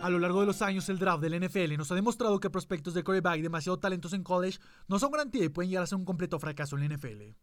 A 0.00 0.10
lo 0.10 0.20
largo 0.20 0.40
de 0.40 0.46
los 0.46 0.62
años, 0.62 0.88
el 0.88 1.00
draft 1.00 1.20
del 1.20 1.44
NFL 1.44 1.76
nos 1.76 1.90
ha 1.90 1.96
demostrado 1.96 2.38
que 2.38 2.50
prospectos 2.50 2.94
de 2.94 3.02
quarterback 3.02 3.42
demasiado 3.42 3.80
talentos 3.80 4.12
en 4.12 4.22
college 4.22 4.60
no 4.86 5.00
son 5.00 5.10
garantía 5.10 5.44
y 5.44 5.48
pueden 5.48 5.70
llegar 5.70 5.82
a 5.82 5.88
ser 5.88 5.98
un 5.98 6.04
completo 6.04 6.38
fracaso 6.38 6.78
en 6.78 6.88
la 6.88 6.94
NFL. 6.94 7.34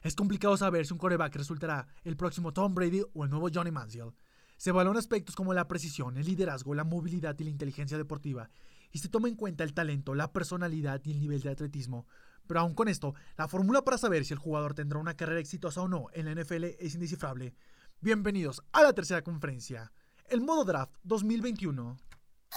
Es 0.00 0.14
complicado 0.14 0.56
saber 0.56 0.86
si 0.86 0.92
un 0.92 0.98
quarterback 1.00 1.34
resultará 1.34 1.88
el 2.04 2.16
próximo 2.16 2.52
Tom 2.52 2.72
Brady 2.72 3.02
o 3.14 3.24
el 3.24 3.30
nuevo 3.30 3.48
Johnny 3.52 3.72
Manziel. 3.72 4.12
Se 4.56 4.70
evalúan 4.70 4.96
aspectos 4.96 5.34
como 5.34 5.54
la 5.54 5.66
precisión, 5.66 6.16
el 6.16 6.26
liderazgo, 6.26 6.72
la 6.74 6.84
movilidad 6.84 7.36
y 7.40 7.44
la 7.44 7.50
inteligencia 7.50 7.98
deportiva, 7.98 8.48
y 8.92 9.00
se 9.00 9.08
toma 9.08 9.26
en 9.26 9.34
cuenta 9.34 9.64
el 9.64 9.74
talento, 9.74 10.14
la 10.14 10.32
personalidad 10.32 11.00
y 11.04 11.10
el 11.10 11.18
nivel 11.18 11.40
de 11.40 11.50
atletismo. 11.50 12.06
Pero 12.46 12.60
aún 12.60 12.74
con 12.74 12.86
esto, 12.86 13.14
la 13.36 13.48
fórmula 13.48 13.82
para 13.82 13.98
saber 13.98 14.24
si 14.24 14.32
el 14.32 14.38
jugador 14.38 14.74
tendrá 14.74 15.00
una 15.00 15.16
carrera 15.16 15.40
exitosa 15.40 15.82
o 15.82 15.88
no 15.88 16.06
en 16.12 16.26
la 16.26 16.40
NFL 16.40 16.64
es 16.78 16.94
indescifrable. 16.94 17.56
Bienvenidos 18.00 18.62
a 18.70 18.82
la 18.82 18.92
tercera 18.92 19.22
conferencia, 19.22 19.90
el 20.30 20.40
modo 20.40 20.64
draft 20.64 20.92
2021. 21.06 21.96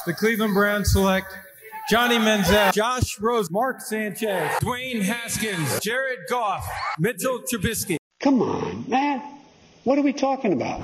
The 0.06 0.14
Cleveland 0.14 0.54
Browns 0.54 0.92
select 0.92 1.28
Johnny 1.90 2.18
Manziel, 2.18 2.72
Josh 2.74 3.20
Rose, 3.20 3.50
Mark 3.50 3.82
Sanchez, 3.82 4.52
Dwayne 4.62 5.02
Haskins, 5.02 5.80
Jared 5.82 6.20
Goff, 6.30 6.68
Mitchell 7.00 7.40
Trubisky. 7.52 7.98
Come 8.20 8.42
on, 8.42 8.86
man. 8.88 9.22
What 9.84 9.98
are 9.98 10.02
we 10.04 10.14
talking 10.14 10.54
about? 10.54 10.82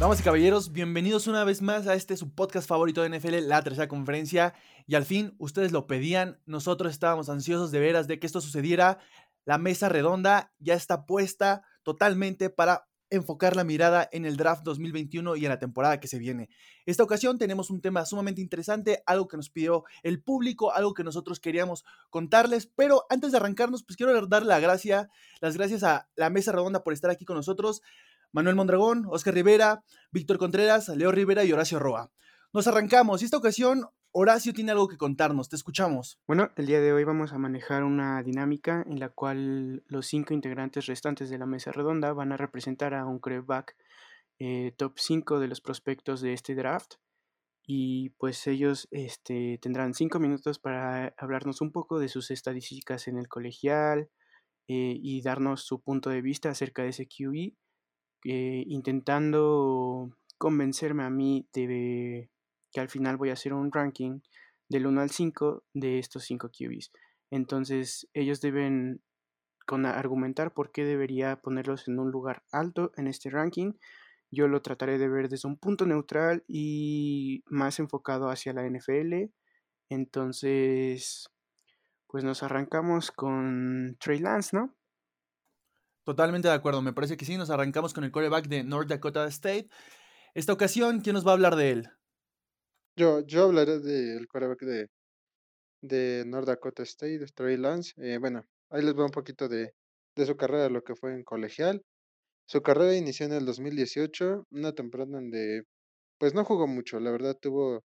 Damas 0.00 0.18
y 0.20 0.22
caballeros, 0.22 0.72
bienvenidos 0.72 1.26
una 1.26 1.44
vez 1.44 1.60
más 1.60 1.86
a 1.86 1.92
este 1.94 2.16
su 2.16 2.34
podcast 2.34 2.66
favorito 2.66 3.02
de 3.02 3.10
NFL, 3.10 3.46
la 3.46 3.62
tercera 3.62 3.86
conferencia. 3.86 4.54
Y 4.86 4.94
al 4.94 5.04
fin, 5.04 5.34
ustedes 5.36 5.72
lo 5.72 5.86
pedían, 5.86 6.40
nosotros 6.46 6.90
estábamos 6.90 7.28
ansiosos 7.28 7.70
de 7.70 7.80
veras 7.80 8.08
de 8.08 8.18
que 8.18 8.26
esto 8.26 8.40
sucediera. 8.40 8.96
La 9.44 9.58
mesa 9.58 9.90
redonda 9.90 10.54
ya 10.58 10.72
está 10.72 11.04
puesta 11.04 11.64
totalmente 11.82 12.48
para 12.48 12.88
enfocar 13.10 13.56
la 13.56 13.64
mirada 13.64 14.08
en 14.12 14.24
el 14.24 14.36
draft 14.36 14.62
2021 14.62 15.36
y 15.36 15.44
en 15.44 15.50
la 15.50 15.58
temporada 15.58 16.00
que 16.00 16.08
se 16.08 16.18
viene. 16.18 16.48
Esta 16.86 17.02
ocasión 17.02 17.38
tenemos 17.38 17.68
un 17.68 17.80
tema 17.80 18.06
sumamente 18.06 18.40
interesante, 18.40 19.02
algo 19.04 19.28
que 19.28 19.36
nos 19.36 19.50
pidió 19.50 19.84
el 20.02 20.22
público, 20.22 20.72
algo 20.72 20.94
que 20.94 21.04
nosotros 21.04 21.40
queríamos 21.40 21.84
contarles, 22.08 22.66
pero 22.66 23.04
antes 23.10 23.32
de 23.32 23.36
arrancarnos, 23.36 23.82
pues 23.82 23.96
quiero 23.96 24.26
dar 24.28 24.46
la 24.46 24.60
gracia, 24.60 25.10
las 25.40 25.56
gracias 25.56 25.82
a 25.82 26.08
la 26.14 26.30
mesa 26.30 26.52
redonda 26.52 26.82
por 26.82 26.92
estar 26.92 27.10
aquí 27.10 27.24
con 27.24 27.36
nosotros. 27.36 27.82
Manuel 28.32 28.56
Mondragón, 28.56 29.06
Oscar 29.08 29.34
Rivera, 29.34 29.82
Víctor 30.12 30.38
Contreras, 30.38 30.88
Leo 30.88 31.12
Rivera 31.12 31.44
y 31.44 31.52
Horacio 31.52 31.78
Roa. 31.78 32.10
Nos 32.52 32.66
arrancamos 32.66 33.22
y 33.22 33.24
esta 33.24 33.36
ocasión 33.36 33.86
Horacio 34.12 34.52
tiene 34.52 34.72
algo 34.72 34.88
que 34.88 34.96
contarnos, 34.96 35.48
te 35.48 35.54
escuchamos. 35.54 36.18
Bueno, 36.26 36.50
el 36.56 36.66
día 36.66 36.80
de 36.80 36.92
hoy 36.92 37.04
vamos 37.04 37.32
a 37.32 37.38
manejar 37.38 37.84
una 37.84 38.20
dinámica 38.24 38.84
en 38.88 38.98
la 38.98 39.08
cual 39.08 39.84
los 39.86 40.06
cinco 40.06 40.34
integrantes 40.34 40.86
restantes 40.86 41.30
de 41.30 41.38
la 41.38 41.46
mesa 41.46 41.70
redonda 41.70 42.12
van 42.12 42.32
a 42.32 42.36
representar 42.36 42.92
a 42.92 43.06
un 43.06 43.20
quarterback 43.20 43.76
eh, 44.40 44.72
top 44.76 44.94
5 44.96 45.38
de 45.38 45.46
los 45.46 45.60
prospectos 45.60 46.22
de 46.22 46.32
este 46.32 46.56
draft 46.56 46.94
y 47.62 48.10
pues 48.18 48.46
ellos 48.48 48.88
este, 48.90 49.58
tendrán 49.62 49.94
cinco 49.94 50.18
minutos 50.18 50.58
para 50.58 51.14
hablarnos 51.16 51.60
un 51.60 51.70
poco 51.70 52.00
de 52.00 52.08
sus 52.08 52.32
estadísticas 52.32 53.06
en 53.06 53.16
el 53.16 53.28
colegial 53.28 54.08
eh, 54.66 54.98
y 55.00 55.22
darnos 55.22 55.64
su 55.64 55.80
punto 55.80 56.10
de 56.10 56.20
vista 56.20 56.50
acerca 56.50 56.82
de 56.82 56.88
ese 56.88 57.06
QE 57.06 57.54
intentando 58.24 60.10
convencerme 60.38 61.04
a 61.04 61.10
mí 61.10 61.46
de 61.52 62.30
que 62.72 62.80
al 62.80 62.88
final 62.88 63.16
voy 63.16 63.30
a 63.30 63.34
hacer 63.34 63.52
un 63.52 63.72
ranking 63.72 64.20
del 64.68 64.86
1 64.86 65.00
al 65.00 65.10
5 65.10 65.64
de 65.74 65.98
estos 65.98 66.24
5 66.24 66.50
QBs. 66.50 66.92
Entonces 67.30 68.08
ellos 68.14 68.40
deben 68.40 69.02
con 69.66 69.86
argumentar 69.86 70.52
por 70.52 70.72
qué 70.72 70.84
debería 70.84 71.40
ponerlos 71.40 71.88
en 71.88 71.98
un 71.98 72.10
lugar 72.10 72.42
alto 72.50 72.92
en 72.96 73.06
este 73.06 73.30
ranking. 73.30 73.74
Yo 74.30 74.48
lo 74.48 74.62
trataré 74.62 74.98
de 74.98 75.08
ver 75.08 75.28
desde 75.28 75.48
un 75.48 75.56
punto 75.56 75.86
neutral 75.86 76.44
y 76.48 77.42
más 77.46 77.78
enfocado 77.78 78.30
hacia 78.30 78.52
la 78.52 78.64
NFL. 78.64 79.30
Entonces, 79.88 81.30
pues 82.06 82.24
nos 82.24 82.42
arrancamos 82.42 83.10
con 83.10 83.96
Trey 84.00 84.18
Lance, 84.18 84.56
¿no? 84.56 84.74
Totalmente 86.10 86.48
de 86.48 86.54
acuerdo, 86.54 86.82
me 86.82 86.92
parece 86.92 87.16
que 87.16 87.24
sí. 87.24 87.36
Nos 87.36 87.50
arrancamos 87.50 87.94
con 87.94 88.02
el 88.02 88.10
quarterback 88.10 88.48
de 88.48 88.64
North 88.64 88.88
Dakota 88.88 89.24
State. 89.28 89.68
Esta 90.34 90.52
ocasión, 90.52 91.02
¿quién 91.02 91.14
nos 91.14 91.24
va 91.24 91.30
a 91.30 91.34
hablar 91.34 91.54
de 91.54 91.70
él? 91.70 91.88
Yo, 92.96 93.24
yo 93.24 93.44
hablaré 93.44 93.78
del 93.78 94.26
quarterback 94.26 94.60
de, 94.62 94.88
de 95.82 96.24
North 96.26 96.48
Dakota 96.48 96.82
State, 96.82 97.24
Trey 97.32 97.56
Lance. 97.56 97.92
Eh, 97.98 98.18
bueno, 98.18 98.42
ahí 98.70 98.82
les 98.82 98.98
va 98.98 99.04
un 99.04 99.12
poquito 99.12 99.48
de, 99.48 99.70
de 100.16 100.26
su 100.26 100.36
carrera, 100.36 100.68
lo 100.68 100.82
que 100.82 100.96
fue 100.96 101.14
en 101.14 101.22
colegial. 101.22 101.80
Su 102.48 102.60
carrera 102.60 102.96
inició 102.96 103.26
en 103.26 103.34
el 103.34 103.46
2018, 103.46 104.48
una 104.50 104.72
temporada 104.72 105.12
donde 105.12 105.62
pues 106.18 106.34
no 106.34 106.44
jugó 106.44 106.66
mucho, 106.66 106.98
la 106.98 107.12
verdad 107.12 107.36
tuvo, 107.40 107.84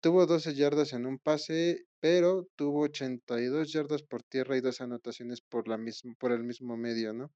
tuvo 0.00 0.26
12 0.26 0.54
yardas 0.54 0.92
en 0.92 1.06
un 1.06 1.18
pase, 1.18 1.84
pero 2.00 2.48
tuvo 2.56 2.82
82 2.82 3.72
yardas 3.72 4.02
por 4.02 4.22
tierra 4.22 4.56
y 4.56 4.60
dos 4.60 4.80
anotaciones 4.80 5.40
por, 5.42 5.68
la 5.68 5.78
misma, 5.78 6.14
por 6.18 6.32
el 6.32 6.42
mismo 6.44 6.76
medio, 6.76 7.12
¿no? 7.12 7.30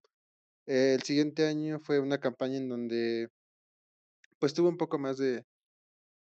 El 0.66 1.02
siguiente 1.02 1.46
año 1.46 1.78
fue 1.80 2.00
una 2.00 2.18
campaña 2.20 2.56
en 2.58 2.68
donde 2.68 3.28
pues 4.38 4.54
tuvo 4.54 4.68
un 4.68 4.78
poco 4.78 4.98
más 4.98 5.18
de, 5.18 5.44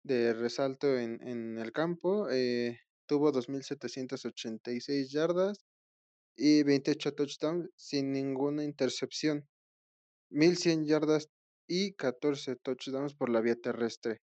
de 0.04 0.32
resalto 0.34 0.98
en, 0.98 1.20
en 1.26 1.58
el 1.58 1.72
campo. 1.72 2.28
eh, 2.30 2.78
tuvo 3.06 3.32
2.786 3.32 5.10
yardas 5.10 5.58
y 6.36 6.62
28 6.62 7.14
touchdowns 7.14 7.70
sin 7.76 8.12
ninguna 8.12 8.64
intercepción. 8.64 9.46
1.100 10.30 10.86
yardas 10.86 11.28
y 11.68 11.92
14 11.94 12.56
touchdowns 12.56 13.14
por 13.14 13.28
la 13.30 13.40
vía 13.40 13.56
terrestre. 13.56 14.20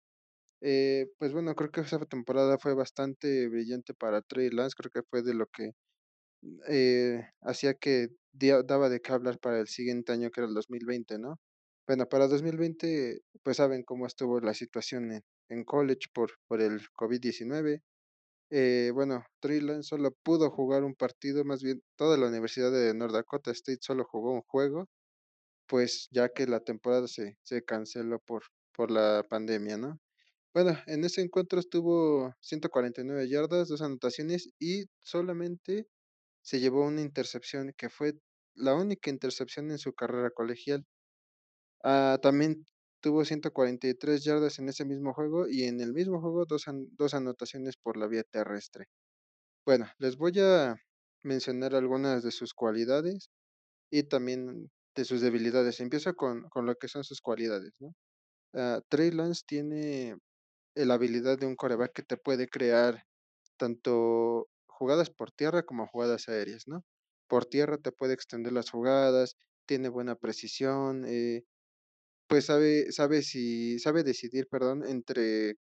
Eh, 0.61 1.07
pues 1.19 1.33
bueno, 1.33 1.53
creo 1.55 1.71
que 1.71 1.81
esa 1.81 1.99
temporada 2.05 2.57
fue 2.59 2.73
bastante 2.73 3.47
brillante 3.47 3.93
para 3.93 4.21
Trey 4.21 4.49
Lance. 4.49 4.75
Creo 4.77 4.91
que 4.91 5.07
fue 5.09 5.21
de 5.23 5.33
lo 5.33 5.47
que 5.47 5.71
eh, 6.67 7.21
hacía 7.41 7.73
que 7.75 8.09
daba 8.33 8.89
de 8.89 8.99
qué 9.01 9.13
hablar 9.13 9.39
para 9.39 9.59
el 9.59 9.67
siguiente 9.67 10.11
año, 10.13 10.29
que 10.31 10.41
era 10.41 10.47
el 10.47 10.53
2020, 10.55 11.17
¿no? 11.19 11.39
Bueno, 11.87 12.07
para 12.07 12.27
2020, 12.27 13.21
pues 13.43 13.57
saben 13.57 13.83
cómo 13.83 14.05
estuvo 14.07 14.39
la 14.41 14.53
situación 14.53 15.11
en, 15.11 15.21
en 15.49 15.63
college 15.63 16.07
por, 16.13 16.31
por 16.47 16.61
el 16.61 16.81
COVID-19. 16.99 17.81
Eh, 18.51 18.91
bueno, 18.93 19.25
Trey 19.41 19.61
Lance 19.61 19.89
solo 19.89 20.11
pudo 20.23 20.51
jugar 20.51 20.83
un 20.83 20.95
partido, 20.95 21.45
más 21.45 21.63
bien 21.63 21.81
toda 21.97 22.17
la 22.17 22.27
Universidad 22.27 22.71
de 22.71 22.93
North 22.93 23.13
Dakota 23.13 23.51
State 23.51 23.79
solo 23.81 24.05
jugó 24.05 24.33
un 24.33 24.41
juego, 24.47 24.87
pues 25.67 26.07
ya 26.11 26.29
que 26.29 26.47
la 26.47 26.61
temporada 26.61 27.07
se, 27.07 27.37
se 27.43 27.63
canceló 27.63 28.19
por, 28.19 28.43
por 28.73 28.91
la 28.91 29.25
pandemia, 29.29 29.77
¿no? 29.77 29.99
Bueno, 30.53 30.77
en 30.87 31.03
ese 31.03 31.21
encuentro 31.21 31.59
estuvo 31.59 32.33
149 32.41 33.29
yardas, 33.29 33.67
dos 33.69 33.81
anotaciones 33.81 34.49
y 34.59 34.85
solamente 34.99 35.87
se 36.43 36.59
llevó 36.59 36.85
una 36.87 37.01
intercepción 37.01 37.73
que 37.77 37.89
fue 37.89 38.13
la 38.55 38.75
única 38.75 39.09
intercepción 39.11 39.71
en 39.71 39.77
su 39.79 39.93
carrera 39.93 40.31
colegial. 40.31 40.85
Ah, 41.83 42.19
también 42.21 42.65
tuvo 43.01 43.25
143 43.25 44.23
yardas 44.23 44.59
en 44.59 44.69
ese 44.69 44.85
mismo 44.85 45.13
juego 45.13 45.47
y 45.47 45.63
en 45.63 45.81
el 45.81 45.93
mismo 45.93 46.21
juego 46.21 46.45
dos, 46.45 46.67
an- 46.67 46.87
dos 46.93 47.13
anotaciones 47.13 47.77
por 47.77 47.97
la 47.97 48.07
vía 48.07 48.23
terrestre. 48.23 48.85
Bueno, 49.65 49.87
les 49.99 50.17
voy 50.17 50.33
a 50.39 50.75
mencionar 51.23 51.75
algunas 51.75 52.23
de 52.23 52.31
sus 52.31 52.53
cualidades 52.53 53.29
y 53.91 54.03
también 54.03 54.71
de 54.95 55.05
sus 55.05 55.21
debilidades. 55.21 55.79
Empiezo 55.81 56.15
con, 56.15 56.43
con 56.49 56.65
lo 56.65 56.75
que 56.75 56.87
son 56.89 57.03
sus 57.03 57.21
cualidades, 57.21 57.73
¿no? 57.79 57.93
Ah, 58.53 58.81
Trey 58.89 59.11
Lance 59.11 59.43
tiene 59.47 60.17
la 60.85 60.95
habilidad 60.95 61.37
de 61.37 61.45
un 61.47 61.55
coreback 61.55 61.93
que 61.93 62.03
te 62.03 62.17
puede 62.17 62.47
crear 62.47 63.05
tanto 63.57 64.49
jugadas 64.67 65.09
por 65.09 65.31
tierra 65.31 65.63
como 65.63 65.87
jugadas 65.87 66.29
aéreas, 66.29 66.67
¿no? 66.67 66.83
Por 67.27 67.45
tierra 67.45 67.77
te 67.77 67.91
puede 67.91 68.13
extender 68.13 68.53
las 68.53 68.69
jugadas, 68.69 69.35
tiene 69.65 69.89
buena 69.89 70.15
precisión, 70.15 71.05
eh, 71.07 71.43
pues 72.27 72.45
sabe, 72.45 72.91
sabe 72.91 73.21
si, 73.23 73.79
sabe 73.79 74.03
decidir, 74.03 74.47
perdón, 74.49 74.83
entre 74.87 75.51
eh, 75.51 75.55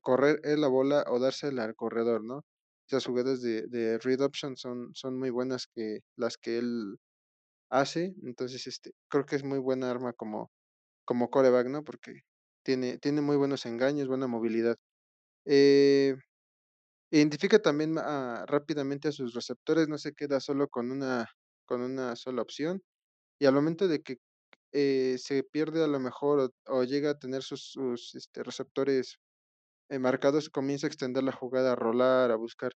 correr 0.00 0.40
la 0.58 0.68
bola 0.68 1.04
o 1.08 1.18
dársela 1.20 1.64
al 1.64 1.74
corredor, 1.76 2.24
¿no? 2.24 2.44
Esas 2.88 3.06
jugadas 3.06 3.40
de, 3.42 3.62
de 3.68 3.98
read 3.98 4.20
option 4.20 4.56
son, 4.56 4.90
son 4.94 5.18
muy 5.18 5.30
buenas 5.30 5.66
que 5.74 6.00
las 6.16 6.36
que 6.38 6.58
él 6.58 6.96
hace, 7.70 8.14
entonces 8.24 8.66
este, 8.66 8.92
creo 9.08 9.26
que 9.26 9.36
es 9.36 9.44
muy 9.44 9.58
buena 9.58 9.90
arma 9.90 10.12
como, 10.14 10.50
como 11.04 11.30
coreback, 11.30 11.68
¿no? 11.68 11.84
Porque 11.84 12.22
tiene, 12.64 12.98
tiene 12.98 13.20
muy 13.20 13.36
buenos 13.36 13.66
engaños, 13.66 14.08
buena 14.08 14.26
movilidad. 14.26 14.76
Eh, 15.46 16.16
identifica 17.12 17.60
también 17.60 17.96
ah, 17.98 18.44
rápidamente 18.48 19.08
a 19.08 19.12
sus 19.12 19.34
receptores, 19.34 19.88
no 19.88 19.98
se 19.98 20.14
queda 20.14 20.40
solo 20.40 20.68
con 20.68 20.90
una, 20.90 21.28
con 21.66 21.82
una 21.82 22.16
sola 22.16 22.42
opción. 22.42 22.82
Y 23.40 23.46
al 23.46 23.54
momento 23.54 23.88
de 23.88 24.02
que 24.02 24.18
eh, 24.72 25.16
se 25.18 25.44
pierde 25.44 25.84
a 25.84 25.88
lo 25.88 26.00
mejor 26.00 26.52
o, 26.68 26.84
llega 26.84 27.10
a 27.10 27.18
tener 27.18 27.42
sus, 27.42 27.76
este, 28.14 28.42
receptores 28.42 29.18
eh, 29.90 29.98
marcados, 29.98 30.50
comienza 30.50 30.86
a 30.86 30.90
extender 30.90 31.24
la 31.24 31.32
jugada, 31.32 31.72
a 31.72 31.76
rolar, 31.76 32.30
a 32.32 32.36
buscar 32.36 32.72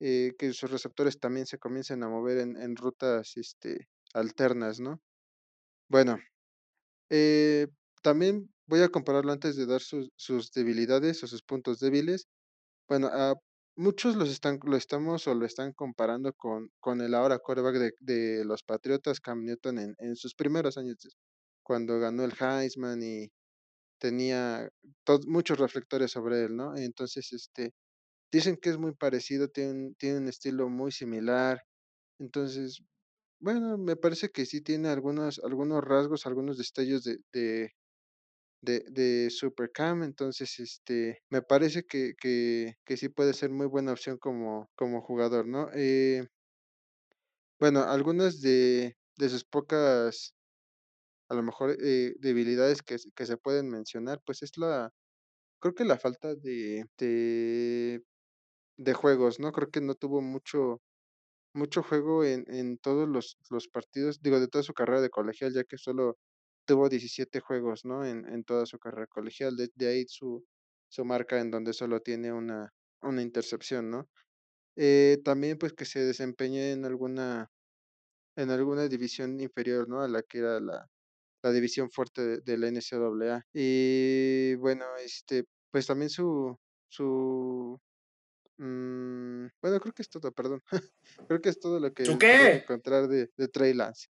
que 0.00 0.52
sus 0.52 0.70
receptores 0.70 1.18
también 1.20 1.46
se 1.46 1.58
comiencen 1.58 2.02
a 2.02 2.08
mover 2.10 2.38
en, 2.38 2.56
en 2.60 2.76
rutas 2.76 3.36
este, 3.38 3.88
alternas, 4.12 4.78
¿no? 4.78 5.00
Bueno, 5.88 6.18
también 8.02 8.50
voy 8.66 8.82
a 8.82 8.88
compararlo 8.90 9.32
antes 9.32 9.56
de 9.56 9.66
dar 9.66 9.80
sus, 9.80 10.10
sus 10.16 10.52
debilidades 10.52 11.22
o 11.24 11.26
sus 11.26 11.42
puntos 11.42 11.78
débiles. 11.80 12.26
Bueno, 12.88 13.08
a 13.08 13.34
muchos 13.76 14.16
los 14.16 14.30
están, 14.30 14.58
lo 14.64 14.76
estamos 14.76 15.26
o 15.28 15.34
lo 15.34 15.46
están 15.46 15.72
comparando 15.72 16.32
con, 16.34 16.70
con 16.80 17.00
el 17.00 17.14
ahora 17.14 17.38
quarterback 17.38 17.76
de, 17.76 17.92
de 18.00 18.44
los 18.44 18.62
Patriotas, 18.64 19.20
Cam 19.20 19.44
Newton, 19.44 19.78
en, 19.78 19.94
en 19.98 20.16
sus 20.16 20.34
primeros 20.34 20.78
años, 20.78 20.96
cuando 21.62 21.98
ganó 22.00 22.24
el 22.24 22.32
Heisman 22.40 23.02
y 23.02 23.28
tenía 23.98 24.68
muchos 25.26 25.58
reflectores 25.58 26.10
sobre 26.12 26.44
él, 26.44 26.56
¿no? 26.56 26.76
Entonces, 26.76 27.32
este, 27.32 27.72
dicen 28.32 28.56
que 28.58 28.70
es 28.70 28.78
muy 28.78 28.94
parecido, 28.94 29.48
tiene, 29.48 29.94
tiene 29.98 30.18
un 30.20 30.28
estilo 30.28 30.68
muy 30.70 30.92
similar. 30.92 31.62
Entonces, 32.20 32.82
bueno, 33.40 33.78
me 33.78 33.96
parece 33.96 34.30
que 34.30 34.46
sí 34.46 34.62
tiene 34.62 34.88
algunos, 34.90 35.40
algunos 35.44 35.84
rasgos, 35.84 36.26
algunos 36.26 36.58
destellos 36.58 37.04
de, 37.04 37.18
de, 37.32 37.72
de, 38.60 38.84
de 38.90 39.30
Supercam, 39.30 40.02
entonces 40.02 40.58
este, 40.60 41.20
me 41.30 41.42
parece 41.42 41.84
que, 41.84 42.14
que, 42.20 42.74
que 42.84 42.96
sí 42.96 43.08
puede 43.08 43.34
ser 43.34 43.50
muy 43.50 43.66
buena 43.66 43.92
opción 43.92 44.18
como, 44.18 44.70
como 44.76 45.02
jugador, 45.02 45.46
¿no? 45.48 45.68
Eh, 45.74 46.26
bueno, 47.58 47.82
algunas 47.82 48.40
de, 48.40 48.96
de 49.16 49.28
sus 49.28 49.44
pocas, 49.44 50.34
a 51.30 51.34
lo 51.34 51.42
mejor, 51.42 51.76
eh, 51.82 52.14
debilidades 52.20 52.82
que, 52.82 52.96
que 53.16 53.26
se 53.26 53.36
pueden 53.38 53.70
mencionar, 53.70 54.20
pues 54.26 54.42
es 54.42 54.58
la, 54.58 54.92
creo 55.60 55.74
que 55.74 55.84
la 55.86 55.98
falta 55.98 56.34
de, 56.36 56.84
de, 56.98 58.02
de 58.78 58.94
juegos, 58.94 59.40
¿no? 59.40 59.52
Creo 59.52 59.70
que 59.70 59.80
no 59.82 59.94
tuvo 59.96 60.22
mucho, 60.22 60.82
mucho 61.54 61.82
juego 61.82 62.24
en, 62.24 62.44
en 62.48 62.78
todos 62.78 63.08
los, 63.08 63.38
los 63.50 63.68
partidos, 63.68 64.20
digo, 64.22 64.40
de 64.40 64.48
toda 64.48 64.64
su 64.64 64.74
carrera 64.74 65.00
de 65.02 65.10
colegial, 65.10 65.52
ya 65.54 65.64
que 65.64 65.78
solo 65.78 66.18
tuvo 66.66 66.88
17 66.88 67.40
juegos, 67.40 67.84
¿no? 67.84 68.04
En, 68.04 68.26
en 68.28 68.44
toda 68.44 68.66
su 68.66 68.78
carrera 68.78 69.06
colegial, 69.06 69.56
de, 69.56 69.70
de 69.74 69.88
ahí 69.88 70.04
su, 70.08 70.44
su 70.88 71.04
marca 71.04 71.40
en 71.40 71.50
donde 71.50 71.72
solo 71.72 72.00
tiene 72.00 72.32
una, 72.32 72.72
una 73.02 73.22
intercepción, 73.22 73.90
¿no? 73.90 74.08
Eh, 74.76 75.18
también 75.24 75.58
pues 75.58 75.72
que 75.74 75.84
se 75.86 76.00
desempeñe 76.00 76.72
en 76.72 76.84
alguna, 76.84 77.50
en 78.36 78.50
alguna 78.50 78.88
división 78.88 79.40
inferior, 79.40 79.88
¿no? 79.88 80.02
A 80.02 80.08
la 80.08 80.22
que 80.22 80.38
era 80.38 80.60
la, 80.60 80.88
la 81.42 81.52
división 81.52 81.90
fuerte 81.90 82.22
de, 82.26 82.38
de 82.40 82.58
la 82.58 82.68
NCAA. 82.68 83.42
Y 83.54 84.54
bueno, 84.56 84.84
este, 85.04 85.44
pues 85.70 85.86
también 85.86 86.10
su, 86.10 86.56
su, 86.88 87.78
mm, 88.58 89.46
bueno, 89.62 89.80
creo 89.80 89.92
que 89.94 90.02
es 90.02 90.08
todo, 90.10 90.32
perdón. 90.32 90.62
creo 91.28 91.40
que 91.40 91.48
es 91.50 91.60
todo 91.60 91.80
lo 91.80 91.92
que 91.92 92.04
encontrar 92.04 93.08
de, 93.08 93.30
de 93.36 93.48
Trey 93.48 93.74
Lance. 93.74 94.08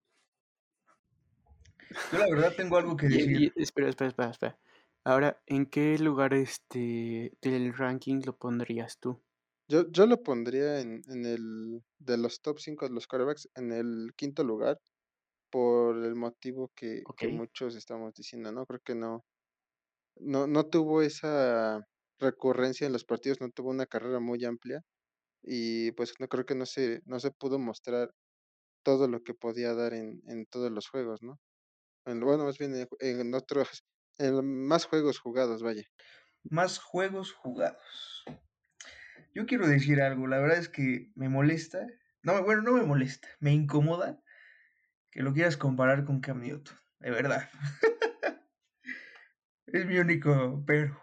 Yo 2.10 2.18
la 2.18 2.26
verdad 2.28 2.54
tengo 2.56 2.76
algo 2.76 2.96
que 2.96 3.06
decir. 3.08 3.42
y- 3.44 3.52
espera, 3.62 3.88
espera, 3.88 4.08
espera, 4.10 4.30
espera. 4.30 4.58
Ahora, 5.04 5.42
¿en 5.46 5.66
qué 5.66 5.98
lugar 5.98 6.34
este 6.34 7.32
del 7.40 7.74
ranking 7.74 8.22
lo 8.24 8.36
pondrías 8.36 8.98
tú? 8.98 9.20
Yo, 9.68 9.90
yo 9.90 10.06
lo 10.06 10.22
pondría 10.22 10.80
en, 10.80 11.02
en 11.08 11.24
el 11.26 11.82
de 11.98 12.16
los 12.18 12.40
top 12.40 12.58
5 12.60 12.86
de 12.86 12.94
los 12.94 13.06
quarterbacks 13.08 13.48
en 13.56 13.72
el 13.72 14.12
quinto 14.16 14.44
lugar 14.44 14.78
por 15.50 16.04
el 16.04 16.14
motivo 16.16 16.72
que, 16.76 17.06
que 17.16 17.28
muchos 17.28 17.76
estamos 17.76 18.14
diciendo, 18.14 18.52
¿no? 18.52 18.66
Creo 18.66 18.80
que 18.84 18.94
no, 18.94 19.24
no, 20.16 20.46
no 20.46 20.66
tuvo 20.66 21.02
esa 21.02 21.80
recurrencia 22.20 22.86
en 22.86 22.92
los 22.94 23.04
partidos, 23.04 23.40
no 23.40 23.50
tuvo 23.50 23.70
una 23.70 23.86
carrera 23.86 24.20
muy 24.20 24.44
amplia 24.44 24.82
y 25.42 25.92
pues 25.92 26.14
no 26.20 26.28
creo 26.28 26.46
que 26.46 26.54
no 26.56 26.66
se, 26.66 27.00
no 27.06 27.20
se 27.20 27.32
pudo 27.32 27.58
mostrar 27.58 28.10
todo 28.84 29.08
lo 29.08 29.22
que 29.24 29.34
podía 29.34 29.74
dar 29.74 29.94
en, 29.94 30.22
en 30.28 30.46
todos 30.46 30.70
los 30.72 30.88
juegos, 30.88 31.22
¿no? 31.22 31.38
En, 32.06 32.20
bueno, 32.20 32.44
más 32.44 32.58
bien 32.58 32.74
en, 32.74 32.88
en 33.00 33.34
otros, 33.34 33.84
en 34.18 34.66
más 34.66 34.86
juegos 34.86 35.18
jugados, 35.18 35.62
vaya. 35.62 35.82
Más 36.44 36.78
juegos 36.78 37.32
jugados. 37.32 38.24
Yo 39.34 39.46
quiero 39.46 39.66
decir 39.66 40.00
algo, 40.00 40.26
la 40.26 40.38
verdad 40.38 40.58
es 40.58 40.68
que 40.68 41.10
me 41.14 41.28
molesta. 41.28 41.86
No, 42.22 42.34
me- 42.34 42.40
bueno, 42.42 42.62
no 42.62 42.72
me 42.72 42.82
molesta, 42.82 43.28
me 43.40 43.52
incomoda 43.52 44.20
que 45.10 45.22
lo 45.22 45.32
quieras 45.32 45.56
comparar 45.56 46.04
con 46.04 46.20
Cam 46.20 46.40
Newton, 46.40 46.76
de 47.00 47.10
verdad. 47.10 47.48
es 49.66 49.86
mi 49.86 49.98
único 49.98 50.62
pero. 50.66 51.00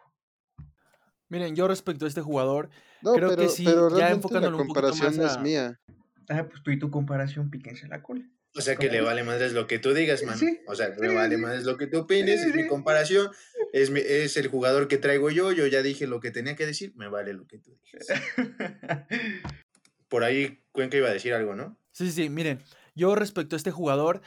Miren, 1.30 1.56
yo 1.56 1.68
respecto 1.68 2.06
a 2.06 2.08
este 2.08 2.22
jugador, 2.22 2.70
No, 3.02 3.14
creo 3.16 3.30
pero, 3.30 3.42
que 3.44 3.50
sí, 3.50 3.66
pero 3.66 3.90
ya 3.90 4.10
la 4.10 4.12
enfocándolo 4.12 4.58
un 4.58 4.68
poquito 4.68 4.96
comparación 4.96 5.18
más 5.18 5.18
no 5.18 5.26
es 5.26 5.38
a... 5.38 5.42
mía. 5.42 5.80
Ah, 6.30 6.48
pues 6.48 6.64
tú 6.64 6.72
y 6.72 6.80
tu 6.80 6.90
comparación, 6.92 7.50
píquense 7.50 7.88
la 7.88 8.02
cola. 8.02 8.24
O 8.56 8.62
sea 8.62 8.76
que 8.76 8.90
le 8.90 9.02
vale 9.02 9.24
madres 9.24 9.54
lo 9.54 9.66
que 9.66 9.80
tú 9.80 9.94
digas, 9.94 10.22
mano. 10.24 10.38
Sí, 10.38 10.60
O 10.68 10.76
sea, 10.76 10.90
me 11.00 11.10
sí, 11.10 11.16
vale 11.16 11.36
sí. 11.38 11.42
madres 11.42 11.64
lo 11.64 11.78
que 11.78 11.88
tú 11.88 12.00
opines, 12.00 12.42
Sí, 12.42 12.50
es 12.50 12.56
mi 12.56 12.68
comparación, 12.68 13.32
es, 13.72 13.90
mi- 13.90 14.02
es 14.02 14.38
el 14.38 14.48
jugador 14.48 14.88
que 14.88 14.98
traigo 15.00 15.32
yo, 15.32 15.52
yo 15.52 15.66
ya 15.68 15.82
dije 15.82 16.06
lo 16.06 16.20
que 16.20 16.30
tenía 16.32 16.56
que 16.56 16.66
decir, 16.68 16.94
me 16.96 17.08
vale 17.08 17.34
lo 17.34 17.48
que 17.48 17.58
tú 17.58 17.76
dijes. 17.82 18.08
Por 20.08 20.24
ahí 20.24 20.60
Cuenca 20.72 20.98
iba 20.98 21.10
a 21.10 21.14
decir 21.14 21.34
algo, 21.34 21.56
¿no? 21.56 21.80
Sí, 21.92 22.08
sí, 22.08 22.24
sí, 22.24 22.30
miren, 22.30 22.60
yo 22.96 23.16
respecto 23.16 23.56
a 23.56 23.58
este 23.58 23.72
jugador, 23.72 24.22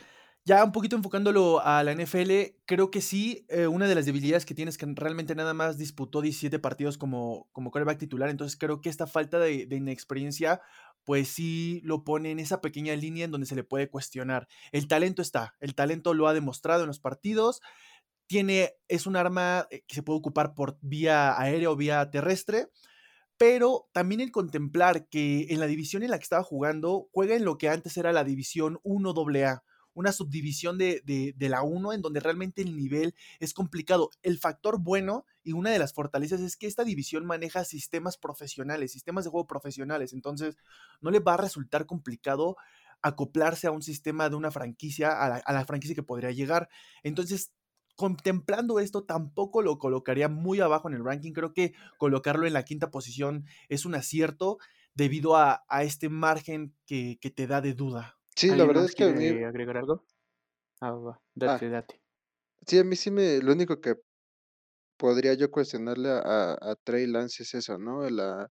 ya 0.47 0.63
un 0.63 0.71
poquito 0.71 0.95
enfocándolo 0.95 1.61
a 1.61 1.83
la 1.83 1.91
NFL, 1.93 2.31
creo 2.67 2.89
que 2.93 3.01
sí, 3.01 3.45
eh, 3.49 3.67
una 3.67 3.89
de 3.89 3.97
las 3.97 4.07
debilidades 4.07 4.47
que 4.47 4.55
tienes 4.55 4.79
que 4.79 4.87
realmente 4.95 5.35
nada 5.35 5.55
más 5.55 5.77
disputó 5.77 6.23
17 6.23 6.61
partidos 6.61 6.99
como, 6.99 7.49
como 7.51 7.73
quarterback 7.73 7.99
titular, 7.99 8.31
entonces 8.31 8.57
creo 8.57 8.81
que 8.81 8.89
esta 8.89 9.09
falta 9.09 9.41
de, 9.41 9.67
de 9.67 9.77
inexperiencia, 9.77 10.61
pues 11.03 11.27
sí 11.27 11.81
lo 11.83 12.05
pone 12.05 12.31
en 12.31 12.39
esa 12.39 12.61
pequeña 12.61 12.95
línea 12.95 13.25
en 13.25 13.33
donde 13.33 13.49
se 13.49 13.57
le 13.57 13.65
puede 13.65 13.91
cuestionar. 13.91 14.47
El 14.71 14.87
talento 14.87 15.21
está, 15.21 15.57
el 15.59 15.75
talento 15.75 16.15
lo 16.15 16.29
ha 16.29 16.35
demostrado 16.35 16.83
en 16.83 16.87
los 16.87 17.01
partidos, 17.01 17.61
tiene, 18.29 18.75
es 18.87 19.09
un 19.09 19.17
arma 19.17 19.67
eh, 19.73 19.83
que 19.89 19.97
se 19.97 20.05
puede 20.05 20.21
ocupar 20.21 20.55
por 20.55 20.79
vía 20.81 21.41
aérea 21.41 21.73
o 21.73 21.77
vía 21.77 22.09
terrestre, 22.13 22.69
pero 23.37 23.89
también 23.93 24.21
el 24.21 24.31
contemplar 24.31 25.09
que 25.09 25.49
en 25.51 25.59
la 25.59 25.67
división 25.67 26.05
en 26.05 26.11
la 26.11 26.19
que 26.19 26.23
estaba 26.23 26.45
jugando, 26.45 27.09
juega 27.11 27.35
en 27.35 27.45
lo 27.45 27.59
que 27.59 27.69
antes 27.69 27.97
era 27.97 28.13
la 28.13 28.23
división 28.23 28.79
1 28.85 29.13
AA, 29.13 29.65
una 29.97 30.13
subdivisión 30.13 30.77
de, 30.77 31.03
de, 31.05 31.35
de 31.37 31.49
la 31.49 31.63
1 31.63 31.95
en 31.95 32.03
donde 32.03 32.21
realmente 32.21 32.61
el 32.61 32.77
nivel 32.77 33.15
es 33.41 33.55
complicado. 33.55 34.11
El 34.23 34.39
factor 34.39 34.79
bueno 34.79 35.25
y 35.43 35.53
una 35.53 35.71
de 35.71 35.79
las 35.79 35.95
fortalezas 35.95 36.41
es 36.43 36.57
que 36.57 36.67
esta 36.67 36.85
división 36.85 37.25
maneja 37.25 37.65
sistemas 37.65 38.19
profesionales, 38.19 38.93
sistemas 38.93 39.25
de 39.25 39.31
juego 39.31 39.47
profesionales, 39.47 40.13
entonces 40.13 40.57
no 41.01 41.11
le 41.11 41.21
va 41.21 41.35
a 41.35 41.39
resultar 41.39 41.87
complicado 41.87 42.57
acoplarse 43.01 43.67
a 43.67 43.71
un 43.71 43.83
sistema 43.83 44.29
de 44.29 44.37
una 44.37 44.51
franquicia, 44.51 45.11
a 45.11 45.29
la, 45.29 45.37
a 45.37 45.53
la 45.55 45.65
franquicia 45.65 45.95
que 45.95 46.03
podría 46.03 46.31
llegar. 46.31 46.69
Entonces, 47.03 47.53
contemplando 47.95 48.81
esto, 48.81 49.05
tampoco 49.05 49.63
lo 49.63 49.79
colocaría 49.79 50.29
muy 50.29 50.61
abajo 50.61 50.89
en 50.89 50.95
el 50.95 51.05
ranking. 51.05 51.33
Creo 51.33 51.55
que 51.55 51.73
colocarlo 51.97 52.47
en 52.47 52.53
la 52.53 52.65
quinta 52.65 52.91
posición 52.91 53.47
es 53.71 53.87
un 53.87 53.95
acierto 53.95 54.59
debido 54.95 55.37
a, 55.37 55.65
a 55.69 55.83
este 55.85 56.09
margen 56.09 56.75
que, 56.87 57.19
que, 57.21 57.31
te 57.31 57.47
da 57.47 57.61
de 57.61 57.75
duda. 57.75 58.16
Sí, 58.37 58.55
la 58.55 58.65
¿Alguien 58.65 58.67
verdad 58.67 58.85
es 58.85 58.95
que 58.95 59.05
a 59.05 59.09
mí, 59.13 59.27
agregar 59.45 59.77
algo? 59.79 60.05
Ah, 60.81 60.93
va, 60.93 61.21
ah, 61.45 61.59
date, 61.59 61.69
date. 61.71 62.03
sí, 62.67 62.79
a 62.79 62.85
mí 62.85 62.97
sí 62.97 63.11
me, 63.11 63.39
lo 63.43 63.53
único 63.53 63.81
que 63.81 63.95
podría 64.97 65.35
yo 65.35 65.51
cuestionarle 65.51 66.11
a, 66.11 66.53
a, 66.61 66.77
Trey 66.85 67.07
Lance 67.07 67.43
es 67.43 67.55
eso, 67.55 67.79
¿no? 67.79 68.09
La, 68.11 68.49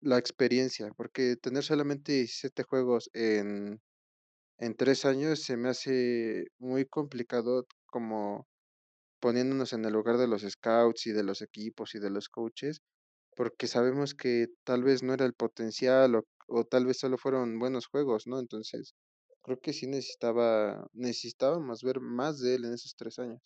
la 0.00 0.18
experiencia, 0.18 0.90
porque 0.96 1.36
tener 1.36 1.64
solamente 1.64 2.12
17 2.14 2.64
juegos 2.64 3.10
en, 3.14 3.80
en 4.58 4.76
tres 4.76 5.04
años 5.06 5.42
se 5.42 5.56
me 5.56 5.70
hace 5.70 6.46
muy 6.58 6.86
complicado 6.86 7.66
como 7.86 8.48
poniéndonos 9.20 9.72
en 9.72 9.84
el 9.84 9.92
lugar 9.94 10.18
de 10.18 10.28
los 10.28 10.42
scouts 10.42 11.06
y 11.06 11.12
de 11.12 11.24
los 11.24 11.42
equipos 11.42 11.94
y 11.94 12.00
de 12.00 12.10
los 12.10 12.28
coaches, 12.28 12.82
porque 13.36 13.66
sabemos 13.68 14.14
que 14.14 14.48
tal 14.64 14.84
vez 14.84 15.02
no 15.02 15.14
era 15.14 15.26
el 15.26 15.34
potencial 15.34 16.16
o, 16.16 16.24
o 16.48 16.64
tal 16.64 16.86
vez 16.86 16.98
solo 17.00 17.18
fueron 17.18 17.58
buenos 17.58 17.86
juegos, 17.88 18.26
¿no? 18.26 18.40
Entonces, 18.40 18.94
creo 19.42 19.60
que 19.60 19.72
sí 19.72 19.86
necesitaba, 19.86 20.88
necesitábamos 20.92 21.82
ver 21.82 22.00
más 22.00 22.40
de 22.40 22.54
él 22.54 22.64
en 22.64 22.74
esos 22.74 22.96
tres 22.96 23.18
años. 23.18 23.42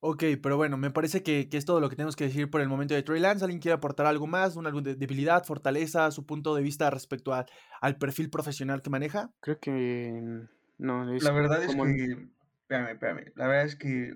Ok, 0.00 0.22
pero 0.40 0.56
bueno, 0.56 0.76
me 0.76 0.92
parece 0.92 1.24
que, 1.24 1.48
que, 1.48 1.56
es 1.56 1.64
todo 1.64 1.80
lo 1.80 1.88
que 1.88 1.96
tenemos 1.96 2.14
que 2.14 2.24
decir 2.24 2.48
por 2.48 2.60
el 2.60 2.68
momento 2.68 2.94
de 2.94 3.02
Trey 3.02 3.20
Lance. 3.20 3.44
¿Alguien 3.44 3.60
quiere 3.60 3.74
aportar 3.74 4.06
algo 4.06 4.28
más? 4.28 4.54
¿Una 4.54 4.70
debilidad, 4.70 5.44
fortaleza, 5.44 6.12
su 6.12 6.24
punto 6.24 6.54
de 6.54 6.62
vista 6.62 6.88
respecto 6.88 7.34
a, 7.34 7.46
al 7.80 7.98
perfil 7.98 8.30
profesional 8.30 8.80
que 8.80 8.90
maneja? 8.90 9.32
Creo 9.40 9.58
que 9.58 10.46
no. 10.78 11.12
Es 11.12 11.24
La 11.24 11.32
verdad 11.32 11.64
es 11.64 11.74
que. 11.74 12.28
Espérame, 12.60 12.92
espérame. 12.92 13.32
La 13.34 13.48
verdad 13.48 13.64
es 13.64 13.74
que. 13.74 14.14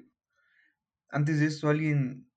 Antes 1.08 1.40
de 1.40 1.46
esto, 1.46 1.68
alguien 1.68 2.30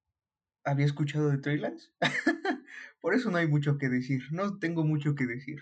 había 0.64 0.88
escuchado 0.88 1.30
de 1.30 1.38
Trey 1.38 1.60
Lance. 1.60 1.92
por 3.00 3.14
eso 3.14 3.30
no 3.30 3.38
hay 3.38 3.48
mucho 3.48 3.78
que 3.78 3.90
decir. 3.90 4.24
No 4.32 4.58
tengo 4.58 4.84
mucho 4.84 5.14
que 5.14 5.28
decir. 5.28 5.60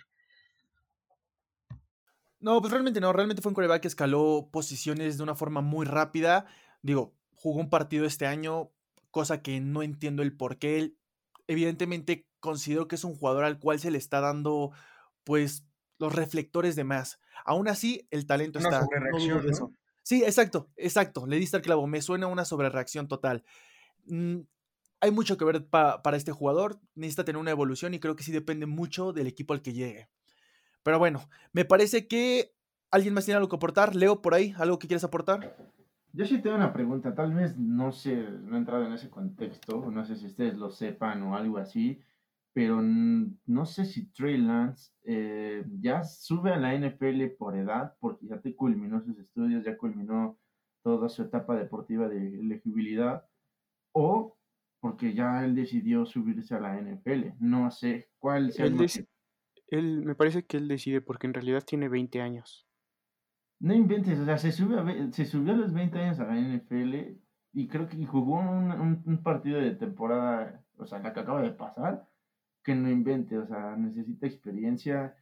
No, 2.43 2.59
pues 2.59 2.71
realmente 2.71 2.99
no. 2.99 3.13
Realmente 3.13 3.41
fue 3.41 3.51
un 3.51 3.55
coreback 3.55 3.81
que 3.83 3.87
escaló 3.87 4.49
posiciones 4.51 5.17
de 5.17 5.23
una 5.23 5.33
forma 5.33 5.61
muy 5.61 5.85
rápida. 5.85 6.45
Digo, 6.81 7.15
jugó 7.35 7.59
un 7.61 7.69
partido 7.69 8.05
este 8.05 8.25
año, 8.27 8.71
cosa 9.11 9.41
que 9.41 9.61
no 9.61 9.81
entiendo 9.81 10.21
el 10.23 10.35
por 10.35 10.57
qué. 10.59 10.93
evidentemente 11.47 12.27
considero 12.39 12.87
que 12.89 12.95
es 12.95 13.03
un 13.05 13.15
jugador 13.15 13.45
al 13.45 13.59
cual 13.59 13.79
se 13.79 13.91
le 13.91 13.97
está 13.97 14.19
dando, 14.19 14.71
pues, 15.23 15.65
los 15.99 16.13
reflectores 16.13 16.75
de 16.75 16.83
más. 16.83 17.19
Aún 17.45 17.69
así, 17.69 18.07
el 18.11 18.25
talento 18.25 18.59
Una 18.59 18.67
está. 18.69 18.81
no 18.81 18.87
de 19.19 19.43
¿no? 19.43 19.49
eso. 19.49 19.71
Sí, 20.01 20.23
exacto, 20.25 20.69
exacto. 20.75 21.25
Le 21.25 21.37
diste 21.39 21.55
al 21.55 21.63
clavo. 21.63 21.87
Me 21.87 22.01
suena 22.01 22.27
una 22.27 22.43
sobrereacción 22.43 23.07
total. 23.07 23.45
Mm, 24.05 24.39
hay 24.99 25.11
mucho 25.11 25.37
que 25.37 25.45
ver 25.45 25.65
pa- 25.65 26.01
para 26.01 26.17
este 26.17 26.33
jugador. 26.33 26.81
Necesita 26.95 27.23
tener 27.23 27.39
una 27.39 27.51
evolución 27.51 27.93
y 27.93 27.99
creo 28.01 28.17
que 28.17 28.23
sí 28.23 28.33
depende 28.33 28.65
mucho 28.65 29.13
del 29.13 29.27
equipo 29.27 29.53
al 29.53 29.61
que 29.61 29.71
llegue. 29.73 30.09
Pero 30.83 30.99
bueno, 30.99 31.21
me 31.53 31.65
parece 31.65 32.07
que 32.07 32.53
alguien 32.91 33.13
más 33.13 33.25
tiene 33.25 33.37
algo 33.37 33.49
que 33.49 33.55
aportar. 33.55 33.95
Leo, 33.95 34.21
por 34.21 34.33
ahí, 34.33 34.53
¿algo 34.57 34.77
que 34.77 34.87
quieres 34.87 35.03
aportar? 35.03 35.55
Yo 36.11 36.25
sí 36.25 36.39
tengo 36.41 36.55
una 36.55 36.73
pregunta, 36.73 37.15
tal 37.15 37.33
vez 37.33 37.57
no 37.57 37.91
sé, 37.91 38.15
no 38.15 38.55
he 38.55 38.59
entrado 38.59 38.85
en 38.85 38.93
ese 38.93 39.09
contexto, 39.09 39.89
no 39.89 40.05
sé 40.05 40.15
si 40.15 40.27
ustedes 40.27 40.55
lo 40.55 40.69
sepan 40.69 41.23
o 41.23 41.35
algo 41.35 41.57
así, 41.57 41.99
pero 42.53 42.83
no 42.83 43.65
sé 43.65 43.85
si 43.85 44.11
Trey 44.11 44.37
Lance 44.37 44.91
eh, 45.05 45.65
ya 45.79 46.03
sube 46.03 46.51
a 46.51 46.57
la 46.57 46.75
NFL 46.75 47.25
por 47.35 47.57
edad, 47.57 47.95
porque 47.99 48.27
ya 48.27 48.39
te 48.39 48.55
culminó 48.55 49.01
sus 49.01 49.17
estudios, 49.17 49.65
ya 49.65 49.75
culminó 49.75 50.37
toda 50.83 51.09
su 51.09 51.23
etapa 51.23 51.55
deportiva 51.55 52.07
de 52.07 52.39
elegibilidad, 52.39 53.25
o 53.91 54.37
porque 54.79 55.15
ya 55.15 55.43
él 55.43 55.55
decidió 55.55 56.05
subirse 56.05 56.53
a 56.53 56.59
la 56.59 56.79
NFL. 56.79 57.29
No 57.39 57.71
sé 57.71 58.09
cuál 58.19 58.51
sea 58.51 58.65
el 58.65 58.75
motivo. 58.75 59.07
Él, 59.77 60.03
me 60.05 60.15
parece 60.15 60.45
que 60.45 60.57
él 60.57 60.67
decide 60.67 61.01
porque 61.01 61.27
en 61.27 61.33
realidad 61.33 61.63
tiene 61.65 61.89
20 61.89 62.21
años. 62.21 62.67
No 63.59 63.73
inventes, 63.73 64.19
o 64.19 64.25
sea, 64.25 64.37
se, 64.37 64.51
sube 64.51 64.79
a 64.79 65.11
se 65.11 65.25
subió 65.25 65.53
a 65.53 65.57
los 65.57 65.73
20 65.73 65.97
años 65.99 66.19
a 66.19 66.25
la 66.25 66.35
NFL 66.35 67.17
y 67.53 67.67
creo 67.67 67.87
que 67.87 68.05
jugó 68.05 68.39
un 68.39 69.21
partido 69.23 69.59
de 69.59 69.71
temporada, 69.71 70.63
o 70.77 70.85
sea, 70.85 70.99
la 70.99 71.13
que 71.13 71.19
acaba 71.19 71.41
de 71.41 71.51
pasar, 71.51 72.07
que 72.63 72.75
no 72.75 72.89
invente, 72.89 73.37
o 73.37 73.45
sea, 73.45 73.75
necesita 73.75 74.25
experiencia 74.27 75.15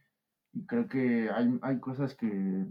y 0.52 0.64
creo 0.66 0.88
que 0.88 1.30
hay, 1.30 1.58
hay 1.62 1.80
cosas 1.80 2.14
que, 2.14 2.66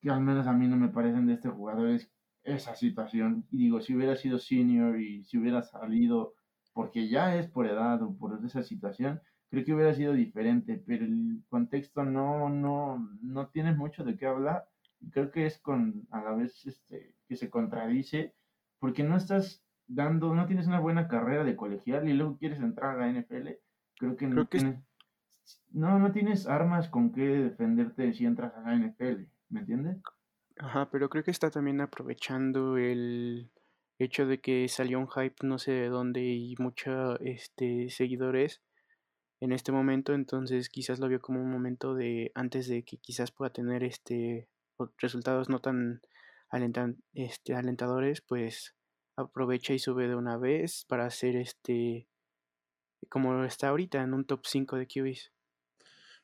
que 0.00 0.10
al 0.10 0.20
menos 0.20 0.46
a 0.46 0.52
mí 0.52 0.68
no 0.68 0.76
me 0.76 0.88
parecen 0.88 1.26
de 1.26 1.34
este 1.34 1.48
jugador, 1.48 1.88
es 1.88 2.10
esa 2.44 2.74
situación. 2.74 3.46
Y 3.50 3.58
digo, 3.58 3.80
si 3.80 3.94
hubiera 3.94 4.16
sido 4.16 4.38
senior 4.38 5.00
y 5.00 5.24
si 5.24 5.38
hubiera 5.38 5.62
salido, 5.62 6.34
porque 6.72 7.08
ya 7.08 7.36
es 7.36 7.48
por 7.48 7.66
edad 7.66 8.02
o 8.02 8.16
por 8.16 8.38
esa 8.44 8.62
situación, 8.62 9.20
creo 9.50 9.64
que 9.64 9.74
hubiera 9.74 9.94
sido 9.94 10.12
diferente, 10.12 10.82
pero 10.86 11.04
el 11.04 11.42
contexto 11.48 12.04
no, 12.04 12.48
no, 12.48 13.10
no 13.22 13.48
tiene 13.48 13.72
mucho 13.72 14.04
de 14.04 14.16
qué 14.16 14.26
hablar. 14.26 14.68
Creo 15.12 15.30
que 15.30 15.46
es 15.46 15.58
con, 15.58 16.06
a 16.10 16.22
la 16.22 16.32
vez, 16.32 16.66
este, 16.66 17.14
que 17.28 17.36
se 17.36 17.50
contradice, 17.50 18.34
porque 18.78 19.04
no 19.04 19.16
estás 19.16 19.62
dando, 19.86 20.34
no 20.34 20.46
tienes 20.46 20.66
una 20.66 20.80
buena 20.80 21.08
carrera 21.08 21.44
de 21.44 21.56
colegial 21.56 22.08
y 22.08 22.14
luego 22.14 22.38
quieres 22.38 22.58
entrar 22.58 22.96
a 22.96 23.06
la 23.06 23.12
NFL. 23.12 23.48
Creo 23.98 24.16
que 24.16 24.26
no 24.26 24.48
que 24.48 24.58
tienes, 24.58 24.80
no, 25.72 25.98
no 25.98 26.12
tienes 26.12 26.46
armas 26.46 26.88
con 26.88 27.12
qué 27.12 27.22
defenderte 27.22 28.12
si 28.14 28.26
entras 28.26 28.52
a 28.54 28.62
la 28.62 28.76
NFL, 28.76 29.22
¿me 29.50 29.60
entiendes? 29.60 29.98
Ajá, 30.58 30.90
pero 30.90 31.08
creo 31.08 31.22
que 31.22 31.30
está 31.30 31.50
también 31.50 31.80
aprovechando 31.80 32.78
el 32.78 33.50
hecho 33.98 34.26
de 34.26 34.40
que 34.40 34.68
salió 34.68 34.98
un 34.98 35.08
hype 35.08 35.46
no 35.46 35.58
sé 35.58 35.72
de 35.72 35.88
dónde 35.88 36.22
y 36.22 36.54
muchos 36.58 37.18
este, 37.20 37.88
seguidores 37.90 38.62
en 39.40 39.52
este 39.52 39.72
momento, 39.72 40.14
entonces 40.14 40.68
quizás 40.68 40.98
lo 40.98 41.08
vio 41.08 41.20
como 41.20 41.40
un 41.40 41.50
momento 41.50 41.94
de 41.94 42.32
antes 42.34 42.68
de 42.68 42.84
que 42.84 42.96
quizás 42.98 43.30
pueda 43.30 43.52
tener 43.52 43.84
este 43.84 44.48
resultados 44.98 45.48
no 45.48 45.60
tan 45.60 46.00
este, 47.14 47.54
alentadores, 47.54 48.20
pues 48.20 48.74
aprovecha 49.16 49.72
y 49.72 49.78
sube 49.78 50.08
de 50.08 50.14
una 50.14 50.36
vez 50.36 50.84
para 50.86 51.06
hacer 51.06 51.36
este 51.36 52.08
como 53.08 53.44
está 53.44 53.68
ahorita 53.68 54.02
en 54.02 54.14
un 54.14 54.24
top 54.24 54.46
5 54.46 54.76
de 54.76 54.86
QBs. 54.86 55.32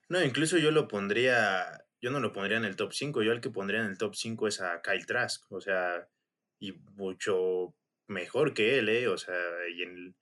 No, 0.09 0.23
incluso 0.23 0.59
yo 0.59 0.71
lo 0.71 0.89
pondría, 0.89 1.85
yo 2.01 2.11
no 2.11 2.21
lo 2.21 2.33
pondría 2.33 2.59
en 2.59 2.65
el 2.65 2.77
top 2.77 2.93
5, 2.93 3.23
yo 3.23 3.33
el 3.33 3.41
que 3.41 3.51
pondría 3.51 3.81
en 3.81 3.87
el 3.87 3.99
top 3.99 4.15
5 4.15 4.49
es 4.49 4.61
a 4.61 4.83
Kyle 4.83 5.07
Trask, 5.07 5.51
o 5.53 5.61
sea, 5.61 6.09
y 6.59 6.73
mucho 6.73 7.75
mejor 8.09 8.53
que 8.53 8.79
él, 8.79 8.89
¿eh? 8.89 9.09
O 9.09 9.17
sea, 9.17 9.35
y 9.75 9.83
en, 9.83 10.15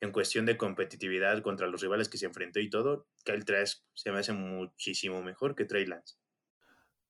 en 0.00 0.12
cuestión 0.12 0.46
de 0.46 0.56
competitividad 0.56 1.42
contra 1.42 1.66
los 1.66 1.80
rivales 1.80 2.08
que 2.08 2.18
se 2.18 2.26
enfrentó 2.26 2.60
y 2.60 2.70
todo, 2.70 3.06
Kyle 3.24 3.44
Trask 3.44 3.82
se 3.94 4.12
me 4.12 4.18
hace 4.18 4.32
muchísimo 4.32 5.22
mejor 5.22 5.54
que 5.54 5.64
Trey 5.64 5.86
Lance. 5.86 6.16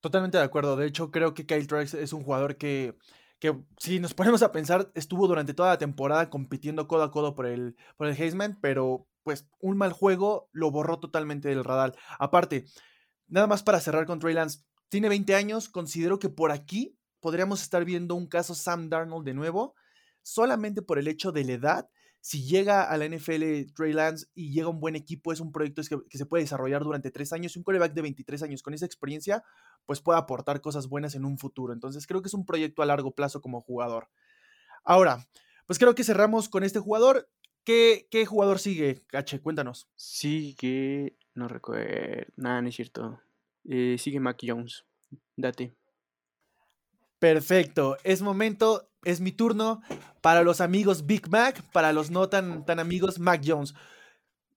Totalmente 0.01 0.39
de 0.39 0.45
acuerdo. 0.45 0.77
De 0.77 0.87
hecho, 0.87 1.11
creo 1.11 1.35
que 1.35 1.47
Kyle 1.47 1.67
Trask 1.67 1.95
es 1.95 2.13
un 2.13 2.23
jugador 2.23 2.57
que, 2.57 2.97
que, 3.39 3.57
si 3.79 3.99
nos 3.99 4.15
ponemos 4.15 4.43
a 4.43 4.53
pensar, 4.53 4.91
estuvo 4.95 5.27
durante 5.27 5.55
toda 5.55 5.71
la 5.71 5.79
temporada 5.79 6.31
compitiendo 6.31 6.87
codo 6.87 7.03
a 7.03 7.11
codo 7.11 7.35
por 7.35 7.47
el, 7.47 7.77
por 7.97 8.07
el 8.07 8.15
Heisman, 8.17 8.59
pero 8.61 9.09
pues 9.23 9.49
un 9.59 9.77
mal 9.77 9.93
juego 9.93 10.49
lo 10.53 10.71
borró 10.71 11.01
totalmente 11.01 11.49
del 11.49 11.65
radar. 11.65 11.97
Aparte, 12.21 12.67
nada 13.27 13.49
más 13.49 13.65
para 13.65 13.81
cerrar 13.81 14.07
con 14.07 14.21
Trey 14.21 14.35
Lance, 14.35 14.61
tiene 14.89 15.09
20 15.09 15.35
años, 15.35 15.69
considero 15.69 16.21
que 16.21 16.29
por 16.29 16.53
aquí 16.53 16.97
podríamos 17.21 17.61
estar 17.61 17.85
viendo 17.85 18.15
un 18.15 18.29
caso 18.29 18.55
Sam 18.55 18.89
Darnold 18.89 19.27
de 19.27 19.35
nuevo, 19.35 19.75
solamente 20.23 20.83
por 20.83 20.99
el 20.99 21.09
hecho 21.09 21.33
de 21.33 21.45
la 21.45 21.53
edad. 21.53 21.91
Si 22.27 22.43
llega 22.43 22.83
a 22.83 22.97
la 22.97 23.07
NFL 23.07 23.73
Trey 23.73 23.93
Lance 23.93 24.27
y 24.35 24.51
llega 24.51 24.67
un 24.67 24.81
buen 24.81 24.97
equipo, 24.97 25.33
es 25.33 25.39
un 25.39 25.53
proyecto 25.53 25.81
que, 26.09 26.19
se 26.19 26.27
puede 26.27 26.43
desarrollar 26.43 26.83
durante 26.83 27.13
tres 27.13 27.33
años. 27.33 27.55
Y 27.55 27.61
un 27.61 27.63
quarterback 27.63 27.93
de 27.93 28.03
23 28.03 28.43
años 28.43 28.65
con 28.65 28.75
esa 28.75 28.85
experiencia, 28.85 29.45
pues 29.85 30.01
puede 30.01 30.19
aportar 30.19 30.61
cosas 30.61 30.89
buenas 30.89 31.15
en 31.15 31.25
un 31.25 31.39
futuro. 31.39 31.73
Entonces 31.73 32.05
creo 32.05 32.23
que 32.23 32.27
es 32.27 32.35
un 32.35 32.45
proyecto 32.45 32.83
a 32.83 32.87
largo 32.87 33.13
plazo 33.13 33.41
como 33.41 33.61
jugador. 33.61 34.09
Ahora, 34.83 35.29
pues 35.67 35.79
creo 35.79 35.95
que 35.95 36.03
cerramos 36.03 36.49
con 36.49 36.65
este 36.65 36.81
jugador. 36.81 37.31
¿Qué, 37.63 38.09
qué 38.11 38.27
jugador 38.27 38.59
sigue, 38.59 39.05
Cache? 39.07 39.41
Cuéntanos. 39.41 39.89
Sigue, 39.95 41.17
no 41.33 41.47
recuerdo, 41.47 42.27
nada, 42.35 42.61
no 42.61 42.71
es 42.71 42.75
cierto. 42.75 43.21
Eh, 43.63 43.99
sigue 44.01 44.19
Mac 44.19 44.39
Jones. 44.45 44.85
Date. 45.37 45.77
Perfecto, 47.19 47.97
es 48.05 48.21
momento, 48.21 48.91
es 49.05 49.21
mi 49.21 49.33
turno 49.33 49.81
para 50.21 50.43
los 50.43 50.61
amigos 50.61 51.07
Big 51.07 51.31
Mac, 51.31 51.63
para 51.73 51.93
los 51.93 52.11
no 52.11 52.29
tan, 52.29 52.67
tan 52.67 52.79
amigos 52.79 53.19
Mac 53.19 53.43
Jones. 53.45 53.75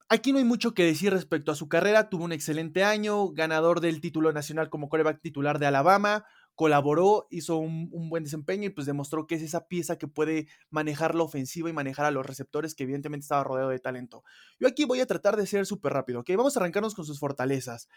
Aquí 0.09 0.31
no 0.31 0.39
hay 0.39 0.43
mucho 0.43 0.73
que 0.73 0.83
decir 0.83 1.13
respecto 1.13 1.51
a 1.51 1.55
su 1.55 1.69
carrera, 1.69 2.09
tuvo 2.09 2.25
un 2.25 2.31
excelente 2.31 2.83
año, 2.83 3.29
ganador 3.29 3.79
del 3.79 4.01
título 4.01 4.33
nacional 4.33 4.69
como 4.69 4.89
coreback 4.89 5.21
titular 5.21 5.59
de 5.59 5.67
Alabama, 5.67 6.25
colaboró, 6.59 7.27
hizo 7.29 7.55
un, 7.55 7.89
buen 8.09 8.25
desempeño 8.25 8.65
y 8.65 8.69
pues 8.69 8.85
demostró 8.85 9.27
que 9.27 9.35
es 9.35 9.41
esa 9.41 9.69
pieza 9.69 9.97
que 9.97 10.09
puede 10.09 10.47
manejar 10.69 11.15
la 11.15 11.23
ofensiva 11.23 11.69
y 11.69 11.73
manejar 11.73 12.05
a 12.05 12.11
los 12.11 12.25
receptores 12.25 12.75
que 12.75 12.83
evidentemente 12.83 13.23
estaba 13.23 13.45
rodeado 13.45 13.69
de 13.69 13.79
talento. 13.79 14.25
Yo 14.59 14.67
aquí 14.67 14.83
voy 14.83 14.99
a 14.99 15.05
tratar 15.05 15.37
de 15.37 15.47
ser 15.47 15.65
súper 15.65 15.93
rápido, 15.93 16.19
¿ok? 16.19 16.31
Vamos 16.35 16.57
a 16.57 16.59
arrancarnos 16.59 16.95
con 16.95 17.05
sus 17.05 17.17
fortalezas. 17.17 17.87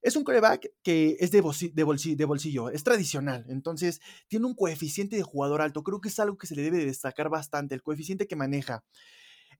Es 0.00 0.16
un 0.16 0.24
coreback 0.24 0.70
que 0.82 1.16
es 1.20 1.30
de, 1.30 1.40
bolsillo, 1.40 1.72
de, 1.74 2.16
de 2.16 2.24
bolsillo, 2.24 2.70
es 2.70 2.84
tradicional, 2.84 3.44
entonces 3.48 4.00
tiene 4.28 4.46
un 4.46 4.54
coeficiente 4.54 5.16
de 5.16 5.22
jugador 5.22 5.60
alto, 5.60 5.82
creo 5.82 6.00
que 6.00 6.08
es 6.08 6.18
algo 6.20 6.38
que 6.38 6.46
se 6.46 6.54
le 6.54 6.62
debe 6.62 6.78
de 6.78 6.86
destacar 6.86 7.28
bastante, 7.28 7.74
el 7.74 7.82
coeficiente 7.82 8.28
que 8.28 8.36
maneja. 8.36 8.84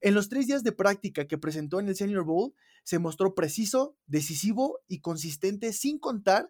En 0.01 0.13
los 0.13 0.29
tres 0.29 0.47
días 0.47 0.63
de 0.63 0.71
práctica 0.71 1.27
que 1.27 1.37
presentó 1.37 1.79
en 1.79 1.89
el 1.89 1.95
Senior 1.95 2.23
Bowl, 2.23 2.53
se 2.83 2.99
mostró 2.99 3.35
preciso, 3.35 3.97
decisivo 4.07 4.79
y 4.87 5.01
consistente, 5.01 5.73
sin 5.73 5.99
contar 5.99 6.49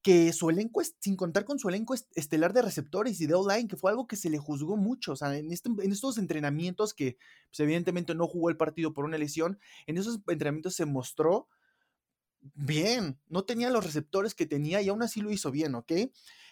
que 0.00 0.32
su 0.32 0.48
elenco, 0.48 0.80
sin 1.00 1.16
contar 1.16 1.44
con 1.44 1.58
su 1.58 1.68
elenco 1.68 1.94
estelar 2.14 2.54
de 2.54 2.62
receptores 2.62 3.20
y 3.20 3.26
de 3.26 3.34
online, 3.34 3.68
que 3.68 3.76
fue 3.76 3.90
algo 3.90 4.06
que 4.06 4.16
se 4.16 4.30
le 4.30 4.38
juzgó 4.38 4.76
mucho. 4.76 5.12
O 5.12 5.16
sea, 5.16 5.36
en, 5.36 5.52
este, 5.52 5.68
en 5.68 5.92
estos 5.92 6.16
entrenamientos 6.16 6.94
que 6.94 7.18
pues, 7.50 7.60
evidentemente 7.60 8.14
no 8.14 8.26
jugó 8.26 8.48
el 8.48 8.56
partido 8.56 8.94
por 8.94 9.04
una 9.04 9.18
lesión, 9.18 9.58
en 9.86 9.98
esos 9.98 10.20
entrenamientos 10.28 10.74
se 10.74 10.86
mostró 10.86 11.48
bien, 12.40 13.18
no 13.28 13.44
tenía 13.44 13.70
los 13.70 13.84
receptores 13.84 14.34
que 14.34 14.46
tenía 14.46 14.80
y 14.82 14.88
aún 14.88 15.02
así 15.02 15.20
lo 15.20 15.30
hizo 15.30 15.50
bien, 15.50 15.74
¿ok? 15.74 15.92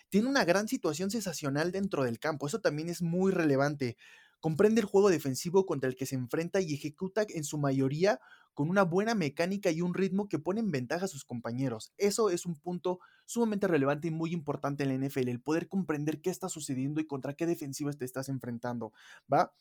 Tiene 0.09 0.29
una 0.29 0.45
gran 0.45 0.69
situación 0.69 1.11
sensacional 1.11 1.73
dentro 1.73 2.05
del 2.05 2.19
campo, 2.19 2.47
eso 2.47 2.61
también 2.61 2.89
es 2.89 3.03
muy 3.03 3.33
relevante. 3.33 3.97
Comprende 4.41 4.81
el 4.81 4.87
juego 4.87 5.09
defensivo 5.09 5.67
contra 5.67 5.89
el 5.89 5.97
que 5.97 6.07
se 6.07 6.15
enfrenta 6.15 6.61
y 6.61 6.75
ejecuta 6.75 7.25
en 7.29 7.43
su 7.43 7.59
mayoría 7.59 8.21
con 8.55 8.71
una 8.71 8.85
buena 8.85 9.15
mecánica 9.15 9.71
y 9.71 9.83
un 9.83 9.93
ritmo 9.93 10.29
que 10.29 10.39
pone 10.39 10.61
en 10.61 10.71
ventaja 10.71 11.05
a 11.05 11.09
sus 11.09 11.25
compañeros. 11.25 11.93
Eso 11.99 12.31
es 12.31 12.47
un 12.47 12.55
punto 12.57 13.01
sumamente 13.27 13.67
relevante 13.67 14.09
y 14.09 14.11
muy 14.11 14.33
importante 14.33 14.83
en 14.85 14.89
la 14.91 14.95
NFL, 14.95 15.29
el 15.29 15.41
poder 15.41 15.69
comprender 15.69 16.21
qué 16.21 16.31
está 16.31 16.49
sucediendo 16.49 17.01
y 17.01 17.07
contra 17.07 17.35
qué 17.35 17.45
defensivas 17.45 17.99
te 17.99 18.05
estás 18.05 18.29
enfrentando, 18.29 18.93
¿va? 19.33 19.53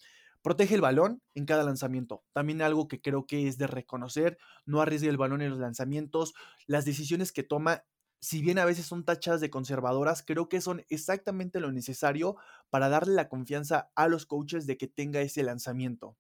Protege 0.45 0.75
el 0.75 0.81
balón 0.81 1.23
en 1.33 1.45
cada 1.47 1.63
lanzamiento. 1.63 2.23
También 2.31 2.61
algo 2.61 2.87
que 2.87 3.01
creo 3.01 3.25
que 3.25 3.47
es 3.47 3.57
de 3.57 3.65
reconocer. 3.65 4.37
No 4.67 4.79
arriesga 4.79 5.09
el 5.09 5.17
balón 5.17 5.41
en 5.41 5.49
los 5.49 5.57
lanzamientos. 5.57 6.35
Las 6.67 6.85
decisiones 6.85 7.31
que 7.31 7.41
toma, 7.41 7.85
si 8.21 8.43
bien 8.43 8.59
a 8.59 8.65
veces 8.65 8.85
son 8.85 9.05
tachadas 9.05 9.41
de 9.41 9.49
conservadoras, 9.49 10.23
creo 10.23 10.47
que 10.47 10.61
son 10.61 10.85
exactamente 10.89 11.59
lo 11.59 11.71
necesario 11.71 12.35
para 12.69 12.89
darle 12.89 13.15
la 13.15 13.27
confianza 13.27 13.89
a 13.95 14.07
los 14.07 14.27
coaches 14.27 14.67
de 14.67 14.77
que 14.77 14.87
tenga 14.87 15.21
ese 15.21 15.41
lanzamiento. 15.41 16.15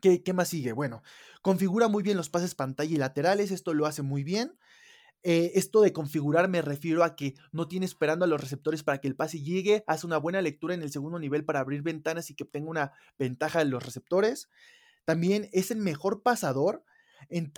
¿Qué, 0.00 0.22
qué 0.22 0.32
más 0.32 0.48
sigue? 0.48 0.72
Bueno, 0.72 1.02
configura 1.42 1.88
muy 1.88 2.02
bien 2.02 2.16
los 2.16 2.28
pases 2.28 2.54
pantalla 2.54 2.94
y 2.94 2.98
laterales. 2.98 3.50
Esto 3.50 3.74
lo 3.74 3.86
hace 3.86 4.02
muy 4.02 4.22
bien. 4.22 4.58
Eh, 5.26 5.52
esto 5.54 5.80
de 5.80 5.94
configurar 5.94 6.48
me 6.48 6.60
refiero 6.60 7.02
a 7.02 7.16
que 7.16 7.34
no 7.50 7.66
tiene 7.66 7.86
esperando 7.86 8.26
a 8.26 8.28
los 8.28 8.40
receptores 8.40 8.82
para 8.82 8.98
que 8.98 9.08
el 9.08 9.16
pase 9.16 9.40
llegue, 9.40 9.82
hace 9.86 10.06
una 10.06 10.18
buena 10.18 10.42
lectura 10.42 10.74
en 10.74 10.82
el 10.82 10.92
segundo 10.92 11.18
nivel 11.18 11.46
para 11.46 11.60
abrir 11.60 11.80
ventanas 11.80 12.30
y 12.30 12.34
que 12.34 12.44
tenga 12.44 12.68
una 12.68 12.92
ventaja 13.18 13.60
de 13.60 13.64
los 13.64 13.82
receptores. 13.82 14.50
También 15.06 15.48
es 15.52 15.70
el 15.70 15.78
mejor 15.78 16.22
pasador 16.22 16.84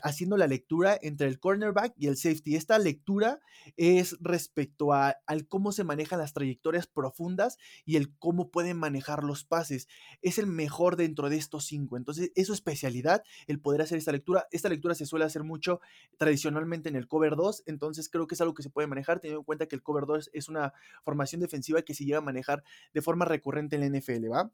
haciendo 0.03 0.37
la 0.37 0.47
lectura 0.47 0.99
entre 1.01 1.29
el 1.29 1.39
cornerback 1.39 1.95
y 1.97 2.07
el 2.07 2.17
safety. 2.17 2.57
Esta 2.57 2.79
lectura 2.79 3.41
es 3.77 4.17
respecto 4.21 4.93
a, 4.93 5.17
al 5.27 5.47
cómo 5.47 5.73
se 5.73 5.85
manejan 5.85 6.19
las 6.19 6.33
trayectorias 6.33 6.87
profundas 6.87 7.59
y 7.85 7.97
el 7.97 8.17
cómo 8.19 8.51
pueden 8.51 8.77
manejar 8.77 9.25
los 9.25 9.45
pases. 9.45 9.89
Es 10.23 10.39
el 10.39 10.47
mejor 10.47 10.97
dentro 10.97 11.29
de 11.29 11.37
estos 11.37 11.67
cinco. 11.67 11.97
Entonces, 11.97 12.33
es 12.35 12.47
su 12.47 12.53
especialidad 12.53 13.23
el 13.47 13.61
poder 13.61 13.83
hacer 13.83 13.99
esta 13.99 14.13
lectura. 14.13 14.47
Esta 14.51 14.69
lectura 14.69 14.95
se 14.95 15.07
suele 15.07 15.25
hacer 15.25 15.45
mucho 15.45 15.81
tradicionalmente 16.19 16.89
en 16.89 16.97
el 16.97 17.09
cover 17.09 17.37
2, 17.37 17.65
entonces 17.67 18.09
creo 18.09 18.27
que 18.27 18.35
es 18.35 18.41
algo 18.41 18.55
que 18.55 18.63
se 18.63 18.71
puede 18.71 18.89
manejar, 18.89 19.21
teniendo 19.21 19.41
en 19.41 19.45
cuenta 19.45 19.67
que 19.67 19.77
el 19.77 19.83
cover 19.83 20.07
2 20.07 20.31
es 20.33 20.49
una 20.49 20.73
formación 21.05 21.41
defensiva 21.41 21.83
que 21.83 21.95
se 21.95 22.05
llega 22.05 22.19
a 22.19 22.23
manejar 22.23 22.63
de 22.93 23.03
forma 23.03 23.25
recurrente 23.25 23.77
en 23.77 23.93
la 23.93 23.99
NFL, 23.99 24.31
¿va? 24.31 24.51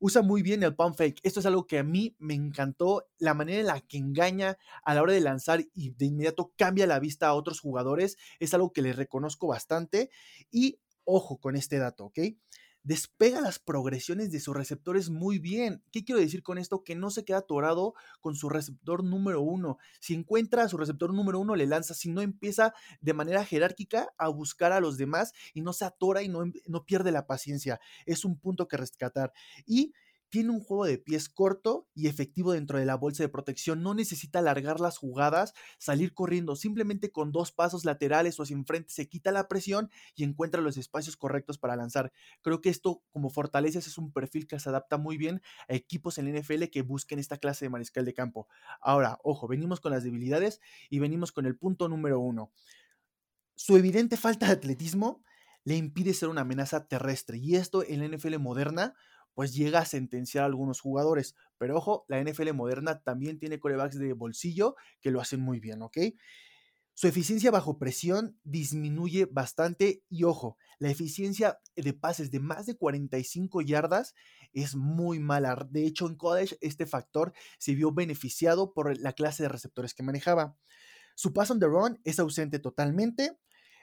Usa 0.00 0.22
muy 0.22 0.42
bien 0.42 0.62
el 0.62 0.74
pump 0.74 0.96
fake. 0.96 1.20
Esto 1.22 1.40
es 1.40 1.46
algo 1.46 1.66
que 1.66 1.78
a 1.78 1.84
mí 1.84 2.16
me 2.18 2.34
encantó, 2.34 3.06
la 3.18 3.34
manera 3.34 3.60
en 3.60 3.66
la 3.66 3.80
que 3.80 3.98
engaña 3.98 4.58
a 4.82 4.94
la 4.94 5.02
hora 5.02 5.12
de 5.12 5.20
lanzar 5.20 5.60
y 5.74 5.90
de 5.90 6.06
inmediato 6.06 6.52
cambia 6.56 6.86
la 6.86 6.98
vista 6.98 7.28
a 7.28 7.34
otros 7.34 7.60
jugadores. 7.60 8.16
Es 8.40 8.54
algo 8.54 8.72
que 8.72 8.82
le 8.82 8.92
reconozco 8.92 9.46
bastante. 9.46 10.10
Y 10.50 10.80
ojo 11.04 11.38
con 11.38 11.54
este 11.54 11.78
dato, 11.78 12.06
¿ok? 12.06 12.18
Despega 12.82 13.40
las 13.40 13.58
progresiones 13.58 14.30
de 14.32 14.40
sus 14.40 14.56
receptores 14.56 15.10
muy 15.10 15.38
bien. 15.38 15.82
¿Qué 15.92 16.04
quiero 16.04 16.20
decir 16.20 16.42
con 16.42 16.58
esto? 16.58 16.82
Que 16.82 16.94
no 16.94 17.10
se 17.10 17.24
queda 17.24 17.38
atorado 17.38 17.94
con 18.20 18.34
su 18.34 18.48
receptor 18.48 19.04
número 19.04 19.40
uno. 19.40 19.78
Si 20.00 20.14
encuentra 20.14 20.62
a 20.62 20.68
su 20.68 20.76
receptor 20.76 21.12
número 21.12 21.40
uno, 21.40 21.56
le 21.56 21.66
lanza. 21.66 21.94
Si 21.94 22.10
no, 22.10 22.22
empieza 22.22 22.72
de 23.00 23.14
manera 23.14 23.44
jerárquica 23.44 24.08
a 24.18 24.28
buscar 24.28 24.72
a 24.72 24.80
los 24.80 24.96
demás 24.96 25.32
y 25.52 25.60
no 25.62 25.72
se 25.72 25.84
atora 25.84 26.22
y 26.22 26.28
no, 26.28 26.44
no 26.66 26.84
pierde 26.84 27.12
la 27.12 27.26
paciencia. 27.26 27.80
Es 28.06 28.24
un 28.24 28.38
punto 28.38 28.68
que 28.68 28.76
rescatar. 28.76 29.32
Y 29.66 29.92
tiene 30.30 30.50
un 30.50 30.60
juego 30.60 30.84
de 30.84 30.96
pies 30.96 31.28
corto 31.28 31.88
y 31.92 32.06
efectivo 32.06 32.52
dentro 32.52 32.78
de 32.78 32.84
la 32.84 32.94
bolsa 32.94 33.22
de 33.22 33.28
protección. 33.28 33.82
No 33.82 33.94
necesita 33.94 34.38
alargar 34.38 34.80
las 34.80 34.96
jugadas, 34.96 35.54
salir 35.78 36.14
corriendo. 36.14 36.56
Simplemente 36.56 37.10
con 37.10 37.32
dos 37.32 37.52
pasos 37.52 37.84
laterales 37.84 38.38
o 38.38 38.44
hacia 38.44 38.54
enfrente 38.54 38.92
se 38.92 39.08
quita 39.08 39.32
la 39.32 39.48
presión 39.48 39.90
y 40.14 40.24
encuentra 40.24 40.62
los 40.62 40.76
espacios 40.76 41.16
correctos 41.16 41.58
para 41.58 41.76
lanzar. 41.76 42.12
Creo 42.42 42.60
que 42.60 42.70
esto, 42.70 43.02
como 43.10 43.28
fortalezas, 43.28 43.86
es 43.86 43.98
un 43.98 44.12
perfil 44.12 44.46
que 44.46 44.58
se 44.60 44.68
adapta 44.68 44.96
muy 44.96 45.18
bien 45.18 45.42
a 45.68 45.74
equipos 45.74 46.16
en 46.18 46.32
la 46.32 46.40
NFL 46.40 46.64
que 46.72 46.82
busquen 46.82 47.18
esta 47.18 47.36
clase 47.36 47.64
de 47.64 47.70
mariscal 47.70 48.04
de 48.04 48.14
campo. 48.14 48.46
Ahora, 48.80 49.18
ojo, 49.24 49.48
venimos 49.48 49.80
con 49.80 49.90
las 49.90 50.04
debilidades 50.04 50.60
y 50.88 51.00
venimos 51.00 51.32
con 51.32 51.44
el 51.44 51.56
punto 51.56 51.88
número 51.88 52.20
uno. 52.20 52.52
Su 53.56 53.76
evidente 53.76 54.16
falta 54.16 54.46
de 54.46 54.52
atletismo 54.52 55.22
le 55.64 55.76
impide 55.76 56.14
ser 56.14 56.28
una 56.28 56.42
amenaza 56.42 56.86
terrestre 56.86 57.38
y 57.38 57.56
esto 57.56 57.84
en 57.86 58.00
la 58.00 58.16
NFL 58.16 58.38
moderna 58.38 58.94
pues 59.34 59.54
llega 59.54 59.80
a 59.80 59.84
sentenciar 59.84 60.44
a 60.44 60.46
algunos 60.46 60.80
jugadores. 60.80 61.34
Pero 61.58 61.76
ojo, 61.76 62.04
la 62.08 62.20
NFL 62.22 62.52
moderna 62.52 63.02
también 63.02 63.38
tiene 63.38 63.58
corebacks 63.58 63.98
de 63.98 64.12
bolsillo 64.12 64.76
que 65.00 65.10
lo 65.10 65.20
hacen 65.20 65.40
muy 65.40 65.60
bien, 65.60 65.82
¿ok? 65.82 65.98
Su 66.94 67.08
eficiencia 67.08 67.50
bajo 67.50 67.78
presión 67.78 68.38
disminuye 68.44 69.24
bastante 69.24 70.02
y 70.10 70.24
ojo, 70.24 70.58
la 70.78 70.90
eficiencia 70.90 71.58
de 71.74 71.94
pases 71.94 72.30
de 72.30 72.40
más 72.40 72.66
de 72.66 72.76
45 72.76 73.62
yardas 73.62 74.14
es 74.52 74.76
muy 74.76 75.18
mala. 75.18 75.66
De 75.70 75.86
hecho, 75.86 76.06
en 76.06 76.16
college 76.16 76.58
este 76.60 76.84
factor 76.84 77.32
se 77.58 77.74
vio 77.74 77.92
beneficiado 77.92 78.74
por 78.74 78.98
la 78.98 79.14
clase 79.14 79.42
de 79.42 79.48
receptores 79.48 79.94
que 79.94 80.02
manejaba. 80.02 80.58
Su 81.14 81.32
pass 81.32 81.50
on 81.50 81.60
the 81.60 81.66
run 81.66 81.98
es 82.04 82.18
ausente 82.18 82.58
totalmente 82.58 83.38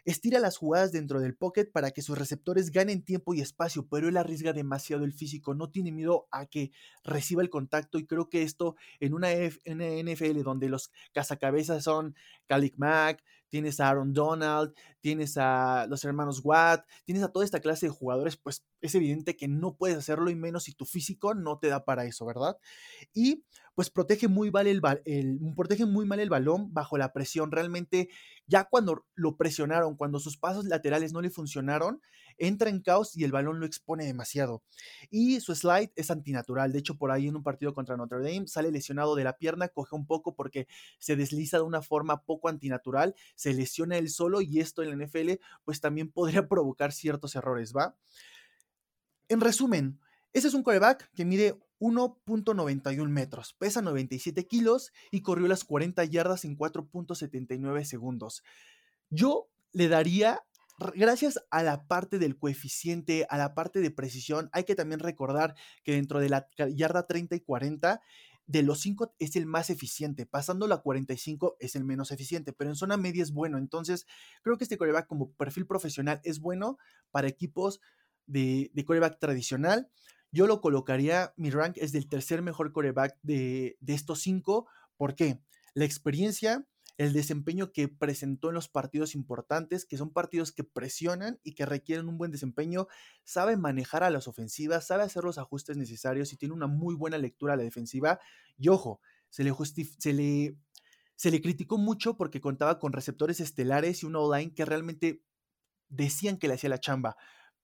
Estira 0.06 0.40
las 0.40 0.58
jugadas 0.58 0.92
dentro 0.92 1.20
del 1.20 1.36
pocket 1.36 1.66
para 1.72 1.92
que 1.92 2.02
sus 2.02 2.18
receptores 2.18 2.72
ganen 2.72 3.04
tiempo 3.04 3.34
y 3.34 3.42
espacio, 3.42 3.88
pero 3.90 4.08
él 4.08 4.18
arriesga 4.18 4.54
demasiado 4.54 5.04
el 5.04 5.14
físico, 5.14 5.54
no 5.54 5.70
tiene 5.70 5.92
miedo 5.92 6.28
a 6.32 6.46
que 6.46 6.72
reciba 7.04 7.42
el 7.42 7.50
contacto 7.50 8.00
y 8.00 8.06
creo 8.06 8.30
que 8.30 8.44
esto 8.44 8.76
en 9.00 9.14
una, 9.14 9.30
NFL 9.32 10.42
donde 10.44 10.70
los 10.70 10.92
cazacabezas 11.14 11.84
son 11.84 12.16
Kalik 12.48 12.78
Mack, 12.78 13.24
tienes 13.50 13.80
a 13.80 13.90
Aaron 13.90 14.14
Donald, 14.14 14.74
tienes 15.02 15.38
a 15.38 15.88
los 15.88 16.04
hermanos 16.04 16.42
Watt, 16.44 16.86
tienes 17.06 17.24
a 17.24 17.32
toda 17.32 17.46
esta 17.46 17.60
clase 17.60 17.88
de 17.88 17.92
jugadores, 17.92 18.38
pues 18.38 18.66
es 18.82 18.96
evidente 18.96 19.36
que 19.36 19.48
no 19.48 19.76
puedes 19.76 19.98
hacerlo 19.98 20.30
y 20.30 20.36
menos 20.36 20.64
si 20.64 20.74
tu 20.74 20.86
físico 20.86 21.34
no 21.34 21.60
te 21.60 21.68
da 21.68 21.86
para 21.86 22.06
eso, 22.06 22.26
¿verdad? 22.26 22.58
Y 23.14 23.44
pues 23.78 23.92
protege 23.92 24.28
muy, 24.28 24.50
mal 24.50 24.66
el, 24.66 24.82
el, 25.06 25.40
protege 25.56 25.86
muy 25.86 26.04
mal 26.08 26.20
el 26.20 26.32
balón 26.32 26.74
bajo 26.74 26.98
la 26.98 27.14
presión. 27.14 27.52
Realmente, 27.52 28.10
ya 28.48 28.64
cuando 28.64 29.06
lo 29.14 29.38
presionaron, 29.38 29.96
cuando 29.96 30.18
sus 30.18 30.36
pasos 30.36 30.66
laterales 30.66 31.14
no 31.14 31.22
le 31.22 31.30
funcionaron, 31.30 32.02
entra 32.40 32.72
en 32.72 32.82
caos 32.82 33.16
y 33.16 33.24
el 33.24 33.32
balón 33.32 33.60
lo 33.60 33.68
expone 33.68 34.04
demasiado. 34.04 34.64
Y 35.12 35.42
su 35.42 35.54
slide 35.54 35.92
es 35.96 36.10
antinatural. 36.10 36.72
De 36.72 36.80
hecho, 36.80 36.98
por 36.98 37.12
ahí 37.12 37.28
en 37.28 37.36
un 37.36 37.44
partido 37.44 37.76
contra 37.76 37.96
Notre 37.98 38.18
Dame 38.18 38.48
sale 38.48 38.72
lesionado 38.72 39.14
de 39.14 39.26
la 39.26 39.38
pierna, 39.38 39.68
coge 39.68 39.96
un 39.96 40.08
poco 40.08 40.34
porque 40.34 40.68
se 40.98 41.16
desliza 41.16 41.58
de 41.58 41.64
una 41.64 41.84
forma 41.84 42.24
poco 42.24 42.50
antinatural, 42.50 43.14
se 43.36 43.54
lesiona 43.54 44.00
él 44.00 44.10
solo 44.10 44.42
y 44.42 44.60
esto 44.60 44.82
en 44.82 44.90
la 44.90 45.06
NFL 45.06 45.34
pues 45.64 45.82
también 45.82 46.12
podría 46.12 46.48
provocar 46.48 46.94
ciertos 46.94 47.36
errores, 47.36 47.74
¿va? 47.78 47.96
En 49.30 49.40
resumen, 49.40 50.00
ese 50.34 50.48
es 50.48 50.56
un 50.56 50.64
coreback 50.64 51.12
que 51.14 51.26
mide 51.26 51.60
1.91 51.80 53.08
metros, 53.10 53.54
pesa 53.54 53.82
97 53.82 54.48
kilos 54.48 54.92
y 55.12 55.22
corrió 55.22 55.48
las 55.48 55.64
40 55.64 56.04
yardas 56.06 56.46
en 56.46 56.58
4.79 56.58 57.84
segundos. 57.84 58.44
Yo 59.10 59.50
le 59.74 59.88
daría 59.88 60.42
gracias 60.96 61.40
a 61.50 61.64
la 61.64 61.88
parte 61.88 62.20
del 62.20 62.38
coeficiente, 62.38 63.26
a 63.30 63.38
la 63.38 63.56
parte 63.56 63.80
de 63.80 63.92
precisión, 63.92 64.50
hay 64.54 64.64
que 64.64 64.76
también 64.76 65.00
recordar 65.00 65.56
que 65.84 65.94
dentro 65.94 66.20
de 66.20 66.30
la 66.30 66.48
yarda 66.56 67.08
30 67.08 67.36
y 67.36 67.40
40, 67.40 68.02
de 68.48 68.64
los 68.64 68.80
5 68.80 69.14
es 69.20 69.36
el 69.36 69.46
más 69.46 69.70
eficiente, 69.70 70.26
pasando 70.26 70.68
la 70.68 70.78
45 70.78 71.58
es 71.60 71.76
el 71.76 71.84
menos 71.84 72.12
eficiente, 72.12 72.54
pero 72.54 72.70
en 72.70 72.78
zona 72.78 72.96
media 72.96 73.22
es 73.22 73.32
bueno. 73.32 73.58
Entonces, 73.58 74.08
creo 74.42 74.58
que 74.58 74.64
este 74.64 74.78
coreback 74.78 75.06
como 75.06 75.32
perfil 75.34 75.68
profesional 75.68 76.22
es 76.24 76.40
bueno 76.40 76.78
para 77.12 77.28
equipos 77.28 77.82
de, 78.26 78.72
de 78.74 78.86
coreback 78.86 79.20
tradicional. 79.20 79.90
Yo 80.32 80.48
lo 80.48 80.62
colocaría, 80.62 81.34
mi 81.38 81.50
rank 81.50 81.78
es 81.78 81.92
del 81.92 82.10
tercer 82.10 82.42
mejor 82.42 82.72
coreback 82.72 83.18
de, 83.24 83.78
de 83.80 83.94
estos 83.94 84.22
cinco. 84.22 84.68
¿Por 84.98 85.16
qué? 85.16 85.42
La 85.74 85.86
experiencia, 85.86 86.68
el 86.98 87.14
desempeño 87.14 87.72
que 87.72 87.88
presentó 87.88 88.50
en 88.50 88.56
los 88.56 88.68
partidos 88.68 89.14
importantes, 89.14 89.86
que 89.86 89.98
son 89.98 90.12
partidos 90.12 90.52
que 90.52 90.64
presionan 90.64 91.40
y 91.44 91.54
que 91.54 91.66
requieren 91.66 92.08
un 92.08 92.18
buen 92.18 92.32
desempeño, 92.32 92.88
sabe 93.24 93.56
manejar 93.56 94.04
a 94.04 94.10
las 94.10 94.28
ofensivas, 94.28 94.88
sabe 94.88 95.04
hacer 95.04 95.24
los 95.24 95.38
ajustes 95.38 95.78
necesarios 95.78 96.34
y 96.34 96.38
tiene 96.38 96.56
una 96.56 96.68
muy 96.68 96.96
buena 96.96 97.18
lectura 97.18 97.54
a 97.54 97.58
la 97.58 97.64
defensiva. 97.64 98.20
Y 98.58 98.70
ojo, 98.70 99.00
se 99.30 99.44
le, 99.44 99.54
se 100.00 100.14
le, 100.14 100.58
se 101.16 101.32
le 101.32 101.42
criticó 101.42 101.78
mucho 101.78 102.18
porque 102.18 102.42
contaba 102.42 102.80
con 102.80 102.94
receptores 102.94 103.40
estelares 103.40 104.02
y 104.02 104.08
una 104.08 104.20
online 104.20 104.54
que 104.56 104.66
realmente 104.66 105.22
decían 105.90 106.38
que 106.38 106.48
le 106.48 106.56
hacía 106.56 106.70
la 106.70 106.80
chamba. 106.80 107.16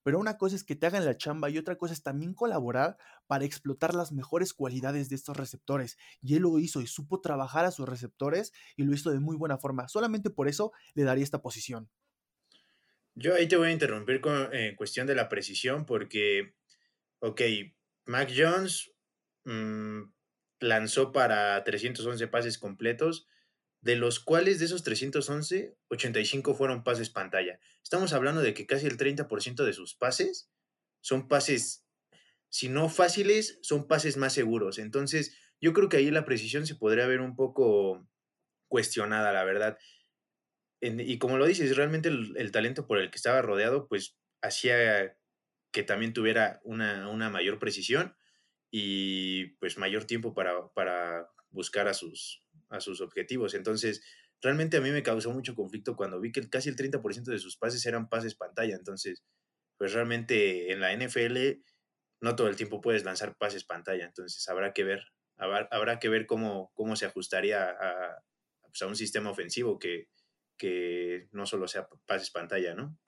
Pero 0.04 0.20
una 0.20 0.38
cosa 0.38 0.54
es 0.54 0.62
que 0.62 0.76
te 0.76 0.86
hagan 0.86 1.04
la 1.04 1.16
chamba 1.16 1.50
y 1.50 1.58
otra 1.58 1.76
cosa 1.76 1.94
es 1.94 2.02
también 2.02 2.34
colaborar 2.34 2.96
para 3.26 3.44
explotar 3.44 3.94
las 3.94 4.12
mejores 4.12 4.54
cualidades 4.54 5.08
de 5.08 5.16
estos 5.16 5.36
receptores. 5.36 5.96
Y 6.22 6.36
él 6.36 6.42
lo 6.42 6.60
hizo 6.60 6.80
y 6.80 6.86
supo 6.86 7.20
trabajar 7.20 7.64
a 7.64 7.72
sus 7.72 7.88
receptores 7.88 8.52
y 8.76 8.84
lo 8.84 8.94
hizo 8.94 9.10
de 9.10 9.18
muy 9.18 9.36
buena 9.36 9.58
forma. 9.58 9.88
Solamente 9.88 10.30
por 10.30 10.46
eso 10.46 10.72
le 10.94 11.02
daría 11.02 11.24
esta 11.24 11.42
posición. 11.42 11.90
Yo 13.14 13.34
ahí 13.34 13.48
te 13.48 13.56
voy 13.56 13.68
a 13.68 13.72
interrumpir 13.72 14.20
con 14.20 14.50
eh, 14.52 14.74
cuestión 14.76 15.06
de 15.06 15.14
la 15.14 15.28
precisión 15.28 15.86
porque, 15.86 16.54
ok, 17.20 17.40
Mac 18.06 18.30
Jones 18.36 18.92
mm, 19.44 20.02
lanzó 20.60 21.12
para 21.12 21.62
311 21.64 22.26
pases 22.28 22.58
completos, 22.58 23.26
de 23.84 23.96
los 23.96 24.18
cuales 24.18 24.58
de 24.58 24.64
esos 24.64 24.82
311, 24.82 25.76
85 25.88 26.54
fueron 26.54 26.84
pases 26.84 27.10
pantalla. 27.10 27.60
Estamos 27.82 28.14
hablando 28.14 28.40
de 28.40 28.54
que 28.54 28.66
casi 28.66 28.86
el 28.86 28.96
30% 28.96 29.62
de 29.62 29.74
sus 29.74 29.94
pases 29.94 30.50
son 31.02 31.28
pases, 31.28 31.84
si 32.48 32.70
no 32.70 32.88
fáciles, 32.88 33.58
son 33.60 33.86
pases 33.86 34.16
más 34.16 34.32
seguros. 34.32 34.78
Entonces, 34.78 35.36
yo 35.60 35.74
creo 35.74 35.90
que 35.90 35.98
ahí 35.98 36.10
la 36.10 36.24
precisión 36.24 36.66
se 36.66 36.76
podría 36.76 37.06
ver 37.06 37.20
un 37.20 37.36
poco 37.36 38.08
cuestionada, 38.68 39.34
la 39.34 39.44
verdad. 39.44 39.76
y 40.80 41.18
como 41.18 41.36
lo 41.36 41.44
dices, 41.44 41.76
realmente 41.76 42.08
el, 42.08 42.50
talento 42.52 42.86
por 42.86 42.98
el 42.98 43.10
que 43.10 43.16
estaba 43.16 43.42
rodeado, 43.42 43.86
pues 43.86 44.16
hacía 44.40 45.14
que 45.72 45.82
también 45.82 46.14
tuviera 46.14 46.60
una, 46.64 47.10
una 47.10 47.28
mayor 47.28 47.58
precisión 47.58 48.16
y 48.70 49.48
pues 49.58 49.76
mayor 49.76 50.04
tiempo 50.04 50.32
para, 50.32 50.68
para 50.72 51.28
buscar 51.50 51.86
a 51.86 51.94
sus, 51.94 52.43
a 52.74 52.80
sus 52.80 53.00
objetivos. 53.00 53.54
Entonces, 53.54 54.02
realmente 54.40 54.76
a 54.76 54.80
mí 54.80 54.90
me 54.90 55.02
causó 55.02 55.32
mucho 55.32 55.54
conflicto 55.54 55.96
cuando 55.96 56.20
vi 56.20 56.32
que 56.32 56.48
casi 56.48 56.68
el 56.68 56.76
30% 56.76 57.24
de 57.24 57.38
sus 57.38 57.56
pases 57.56 57.84
eran 57.86 58.08
pases 58.08 58.34
pantalla. 58.34 58.76
Entonces, 58.76 59.24
pues 59.78 59.92
realmente 59.92 60.72
en 60.72 60.80
la 60.80 60.92
NFL 60.92 61.62
no 62.20 62.36
todo 62.36 62.48
el 62.48 62.56
tiempo 62.56 62.80
puedes 62.80 63.04
lanzar 63.04 63.36
pases 63.36 63.64
pantalla. 63.64 64.04
Entonces, 64.04 64.48
habrá 64.48 64.72
que 64.72 64.84
ver, 64.84 65.02
habrá, 65.36 65.98
que 65.98 66.08
ver 66.08 66.26
cómo, 66.26 66.70
cómo 66.74 66.96
se 66.96 67.06
ajustaría 67.06 67.70
a, 67.70 68.22
pues, 68.62 68.82
a 68.82 68.86
un 68.86 68.96
sistema 68.96 69.30
ofensivo 69.30 69.78
que, 69.78 70.08
que 70.56 71.28
no 71.32 71.46
solo 71.46 71.68
sea 71.68 71.88
pases 72.06 72.30
pantalla, 72.30 72.74
¿no? 72.74 72.98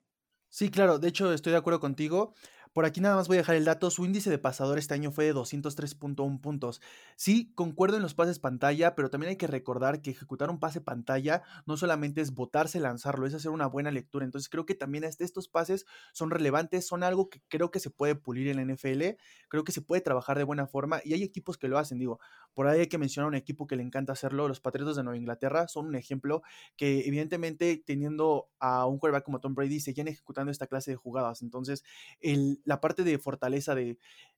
Sí, 0.49 0.71
claro, 0.71 0.97
de 0.97 1.09
hecho 1.09 1.33
estoy 1.33 1.51
de 1.51 1.57
acuerdo 1.57 1.79
contigo. 1.79 2.33
Por 2.73 2.85
aquí 2.85 3.01
nada 3.01 3.15
más 3.15 3.27
voy 3.27 3.37
a 3.37 3.39
dejar 3.39 3.55
el 3.55 3.65
dato. 3.65 3.89
Su 3.89 4.05
índice 4.05 4.29
de 4.29 4.37
pasador 4.37 4.77
este 4.77 4.93
año 4.93 5.11
fue 5.11 5.25
de 5.25 5.33
203.1 5.33 6.41
puntos. 6.41 6.81
Sí, 7.15 7.51
concuerdo 7.55 7.97
en 7.97 8.03
los 8.03 8.13
pases 8.13 8.39
pantalla, 8.39 8.95
pero 8.95 9.09
también 9.09 9.31
hay 9.31 9.35
que 9.35 9.47
recordar 9.47 10.01
que 10.01 10.11
ejecutar 10.11 10.49
un 10.49 10.59
pase 10.59 10.81
pantalla 10.81 11.43
no 11.65 11.77
solamente 11.77 12.21
es 12.21 12.33
botarse, 12.33 12.79
lanzarlo, 12.79 13.25
es 13.25 13.33
hacer 13.33 13.51
una 13.51 13.67
buena 13.67 13.91
lectura. 13.91 14.25
Entonces 14.25 14.49
creo 14.49 14.65
que 14.65 14.75
también 14.75 15.03
este, 15.03 15.23
estos 15.23 15.47
pases 15.47 15.85
son 16.13 16.29
relevantes, 16.29 16.87
son 16.87 17.03
algo 17.03 17.29
que 17.29 17.41
creo 17.47 17.71
que 17.71 17.79
se 17.79 17.89
puede 17.89 18.15
pulir 18.15 18.47
en 18.47 18.57
la 18.57 18.73
NFL, 18.73 19.17
creo 19.49 19.63
que 19.63 19.71
se 19.71 19.81
puede 19.81 20.01
trabajar 20.01 20.37
de 20.37 20.43
buena 20.43 20.67
forma 20.67 21.01
y 21.03 21.13
hay 21.13 21.23
equipos 21.23 21.57
que 21.57 21.67
lo 21.67 21.77
hacen. 21.77 21.99
Digo, 21.99 22.19
por 22.53 22.67
ahí 22.67 22.81
hay 22.81 22.87
que 22.87 22.97
mencionar 22.97 23.27
un 23.27 23.35
equipo 23.35 23.67
que 23.67 23.75
le 23.75 23.83
encanta 23.83 24.13
hacerlo. 24.13 24.47
Los 24.47 24.59
Patriotas 24.59 24.95
de 24.95 25.03
Nueva 25.03 25.17
Inglaterra 25.17 25.67
son 25.67 25.87
un 25.87 25.95
ejemplo 25.95 26.41
que 26.75 27.07
evidentemente 27.07 27.81
teniendo 27.85 28.49
a 28.59 28.85
un 28.85 28.99
quarterback 28.99 29.23
como 29.23 29.39
Tom 29.39 29.55
Brady 29.55 29.79
seguían 29.79 30.07
ejecutando 30.07 30.51
esta 30.51 30.67
clase 30.67 30.91
de 30.91 30.97
jugadas. 30.97 31.41
Entonces, 31.41 31.83
el, 32.19 32.56
la 32.65 32.81
parte 32.81 33.03
de 33.03 33.17
fortaleza 33.19 33.75
de 33.75 33.97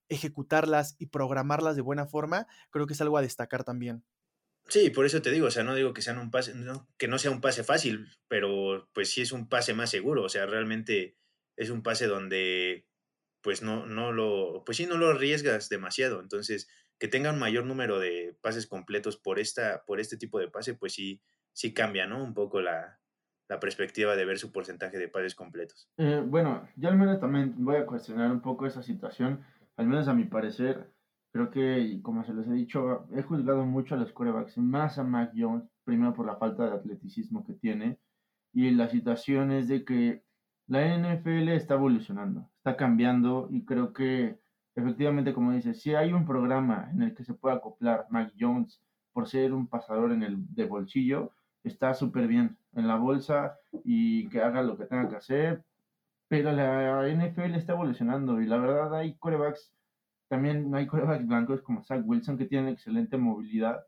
ejecutarlas 0.10 0.96
y 0.98 1.08
programarlas 1.08 1.76
de 1.76 1.82
buena 1.82 2.08
forma, 2.08 2.48
creo 2.72 2.88
que 2.88 2.94
es 2.94 3.02
algo 3.02 3.18
a 3.18 3.22
destacar 3.22 3.64
también. 3.64 4.04
Sí, 4.68 4.92
por 4.92 5.06
eso 5.06 5.22
te 5.22 5.32
digo, 5.32 5.48
o 5.48 5.52
sea, 5.52 5.64
no 5.64 5.76
digo 5.76 5.94
que 5.94 6.02
sean 6.02 6.20
un 6.20 6.30
pase, 6.30 6.54
no, 6.54 6.88
que 6.98 7.08
no 7.08 7.18
sea 7.18 7.32
un 7.32 7.42
pase 7.42 7.64
fácil, 7.64 8.08
pero 8.28 8.88
pues 8.94 9.10
sí 9.10 9.22
es 9.22 9.32
un 9.32 9.50
pase 9.50 9.74
más 9.74 9.90
seguro, 9.90 10.24
o 10.24 10.30
sea, 10.30 10.46
realmente 10.46 11.18
es 11.58 11.72
un 11.72 11.82
pase 11.82 12.08
donde 12.08 12.88
pues 13.42 13.62
no, 13.62 13.86
no 13.86 14.12
lo, 14.12 14.64
pues 14.66 14.78
sí, 14.78 14.86
no 14.86 14.98
lo 14.98 15.10
arriesgas 15.10 15.70
demasiado. 15.70 16.22
Entonces, 16.22 16.68
que 17.00 17.08
tenga 17.08 17.32
un 17.32 17.40
mayor 17.40 17.66
número 17.66 18.00
de 18.00 18.36
pases 18.42 18.68
completos 18.68 19.18
por 19.18 19.40
esta, 19.40 19.84
por 19.86 20.00
este 20.00 20.18
tipo 20.18 20.40
de 20.40 20.50
pase, 20.50 20.74
pues 20.76 20.94
sí, 20.94 21.22
sí 21.54 21.74
cambia, 21.74 22.06
¿no? 22.08 22.24
Un 22.24 22.34
poco 22.34 22.62
la, 22.62 23.00
la 23.50 23.60
perspectiva 23.60 24.16
de 24.16 24.26
ver 24.26 24.38
su 24.38 24.52
porcentaje 24.52 24.98
de 24.98 25.08
pases 25.08 25.36
completos. 25.36 25.90
Eh, 25.98 26.24
bueno, 26.26 26.68
yo 26.76 26.90
al 26.90 26.98
menos 26.98 27.20
también 27.20 27.56
voy 27.58 27.78
a 27.78 27.86
cuestionar 27.86 28.32
un 28.32 28.42
poco 28.42 28.68
esa 28.68 28.84
situación, 28.84 29.42
al 29.76 29.88
menos 29.88 30.08
a 30.08 30.14
mi 30.14 30.26
parecer, 30.26 30.92
creo 31.32 31.50
que, 31.50 32.00
como 32.04 32.24
se 32.24 32.34
les 32.34 32.48
he 32.48 32.54
dicho, 32.54 33.08
he 33.12 33.24
juzgado 33.24 33.66
mucho 33.66 33.96
a 33.96 33.98
los 33.98 34.14
corebacks, 34.14 34.58
más 34.60 35.00
a 35.00 35.04
Mac 35.04 35.32
Jones, 35.36 35.64
primero 35.84 36.14
por 36.14 36.28
la 36.28 36.38
falta 36.38 36.66
de 36.66 36.76
atleticismo 36.76 37.44
que 37.44 37.54
tiene, 37.54 38.00
y 38.54 38.70
la 38.72 38.88
situación 38.88 39.52
es 39.52 39.68
de 39.68 39.84
que 39.84 40.24
la 40.68 40.96
NFL 40.96 41.50
está 41.50 41.74
evolucionando, 41.74 42.52
está 42.58 42.78
cambiando, 42.78 43.48
y 43.52 43.66
creo 43.66 43.94
que 43.94 44.40
efectivamente, 44.76 45.34
como 45.34 45.54
dices, 45.54 45.82
si 45.82 45.96
hay 45.96 46.14
un 46.14 46.26
programa 46.26 46.90
en 46.94 47.02
el 47.02 47.16
que 47.16 47.24
se 47.24 47.34
pueda 47.34 47.56
acoplar 47.56 48.06
Mac 48.12 48.32
Jones 48.40 48.80
por 49.12 49.28
ser 49.28 49.54
un 49.54 49.68
pasador 49.68 50.12
en 50.12 50.22
el 50.22 50.38
de 50.54 50.66
bolsillo, 50.66 51.34
está 51.64 51.94
súper 51.94 52.28
bien 52.28 52.58
en 52.76 52.88
la 52.88 52.96
bolsa 52.96 53.58
y 53.84 54.28
que 54.30 54.42
haga 54.42 54.62
lo 54.64 54.78
que 54.78 54.86
tenga 54.86 55.10
que 55.10 55.16
hacer. 55.16 55.64
Pero 56.28 56.52
la 56.52 57.08
NFL 57.08 57.56
está 57.56 57.74
evolucionando 57.74 58.40
y 58.42 58.46
la 58.46 58.58
verdad 58.58 58.94
hay 58.94 59.16
corebacks, 59.16 59.74
también 60.28 60.74
hay 60.76 60.86
corebacks 60.86 61.26
blancos 61.26 61.62
como 61.62 61.84
Zach 61.84 62.04
Wilson 62.06 62.38
que 62.38 62.46
tienen 62.46 62.70
excelente 62.70 63.18
movilidad, 63.18 63.84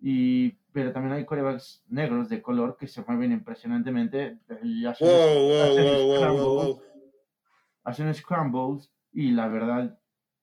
y, 0.00 0.52
pero 0.72 0.92
también 0.92 1.14
hay 1.14 1.24
corebacks 1.24 1.82
negros 1.88 2.28
de 2.28 2.42
color 2.42 2.76
que 2.78 2.86
se 2.86 3.02
mueven 3.06 3.32
impresionantemente 3.32 4.38
y 4.62 4.86
hacen, 4.86 5.08
scrambles, 6.16 6.76
hacen 7.84 8.14
scrambles 8.14 8.92
y 9.12 9.30
la 9.30 9.48
verdad 9.48 9.98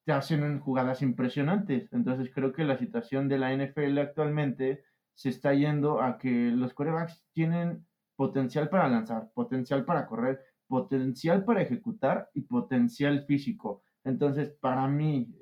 te 0.06 0.12
hacen 0.12 0.60
jugadas 0.60 1.02
impresionantes. 1.02 1.91
Entonces 1.93 2.32
creo 2.34 2.52
que 2.52 2.63
la 2.63 2.78
situación 2.78 3.28
de 3.28 3.38
la 3.38 3.56
NFL 3.56 3.97
actualmente 3.99 4.84
se 5.15 5.30
está 5.30 5.54
yendo 5.54 6.02
a 6.02 6.17
que 6.17 6.52
los 6.52 6.73
corebacks 6.73 7.23
tienen 7.34 7.86
potencial 8.15 8.69
para 8.69 8.88
lanzar, 8.88 9.32
potencial 9.34 9.86
para 9.86 10.06
correr, 10.06 10.39
potencial 10.67 11.43
para 11.43 11.62
ejecutar 11.62 12.30
y 12.34 12.41
potencial 12.41 13.26
físico. 13.26 13.84
Entonces, 14.04 14.52
para 14.60 14.88
mí, 14.88 15.34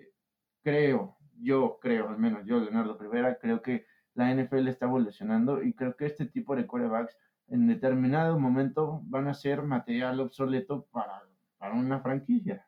creo, 0.63 1.17
yo 1.39 1.79
creo, 1.81 2.09
al 2.09 2.17
menos 2.17 2.45
yo, 2.45 2.59
Leonardo 2.59 2.97
Rivera, 2.97 3.37
creo 3.39 3.61
que 3.61 3.85
la 4.13 4.33
NFL 4.33 4.67
está 4.67 4.85
evolucionando 4.85 5.63
y 5.63 5.73
creo 5.73 5.95
que 5.95 6.05
este 6.05 6.25
tipo 6.25 6.55
de 6.55 6.67
corebacks 6.67 7.17
en 7.47 7.67
determinado 7.67 8.39
momento 8.39 9.01
van 9.05 9.27
a 9.27 9.33
ser 9.33 9.61
material 9.63 10.19
obsoleto 10.19 10.87
para, 10.91 11.21
para 11.57 11.75
una 11.75 11.99
franquicia. 11.99 12.65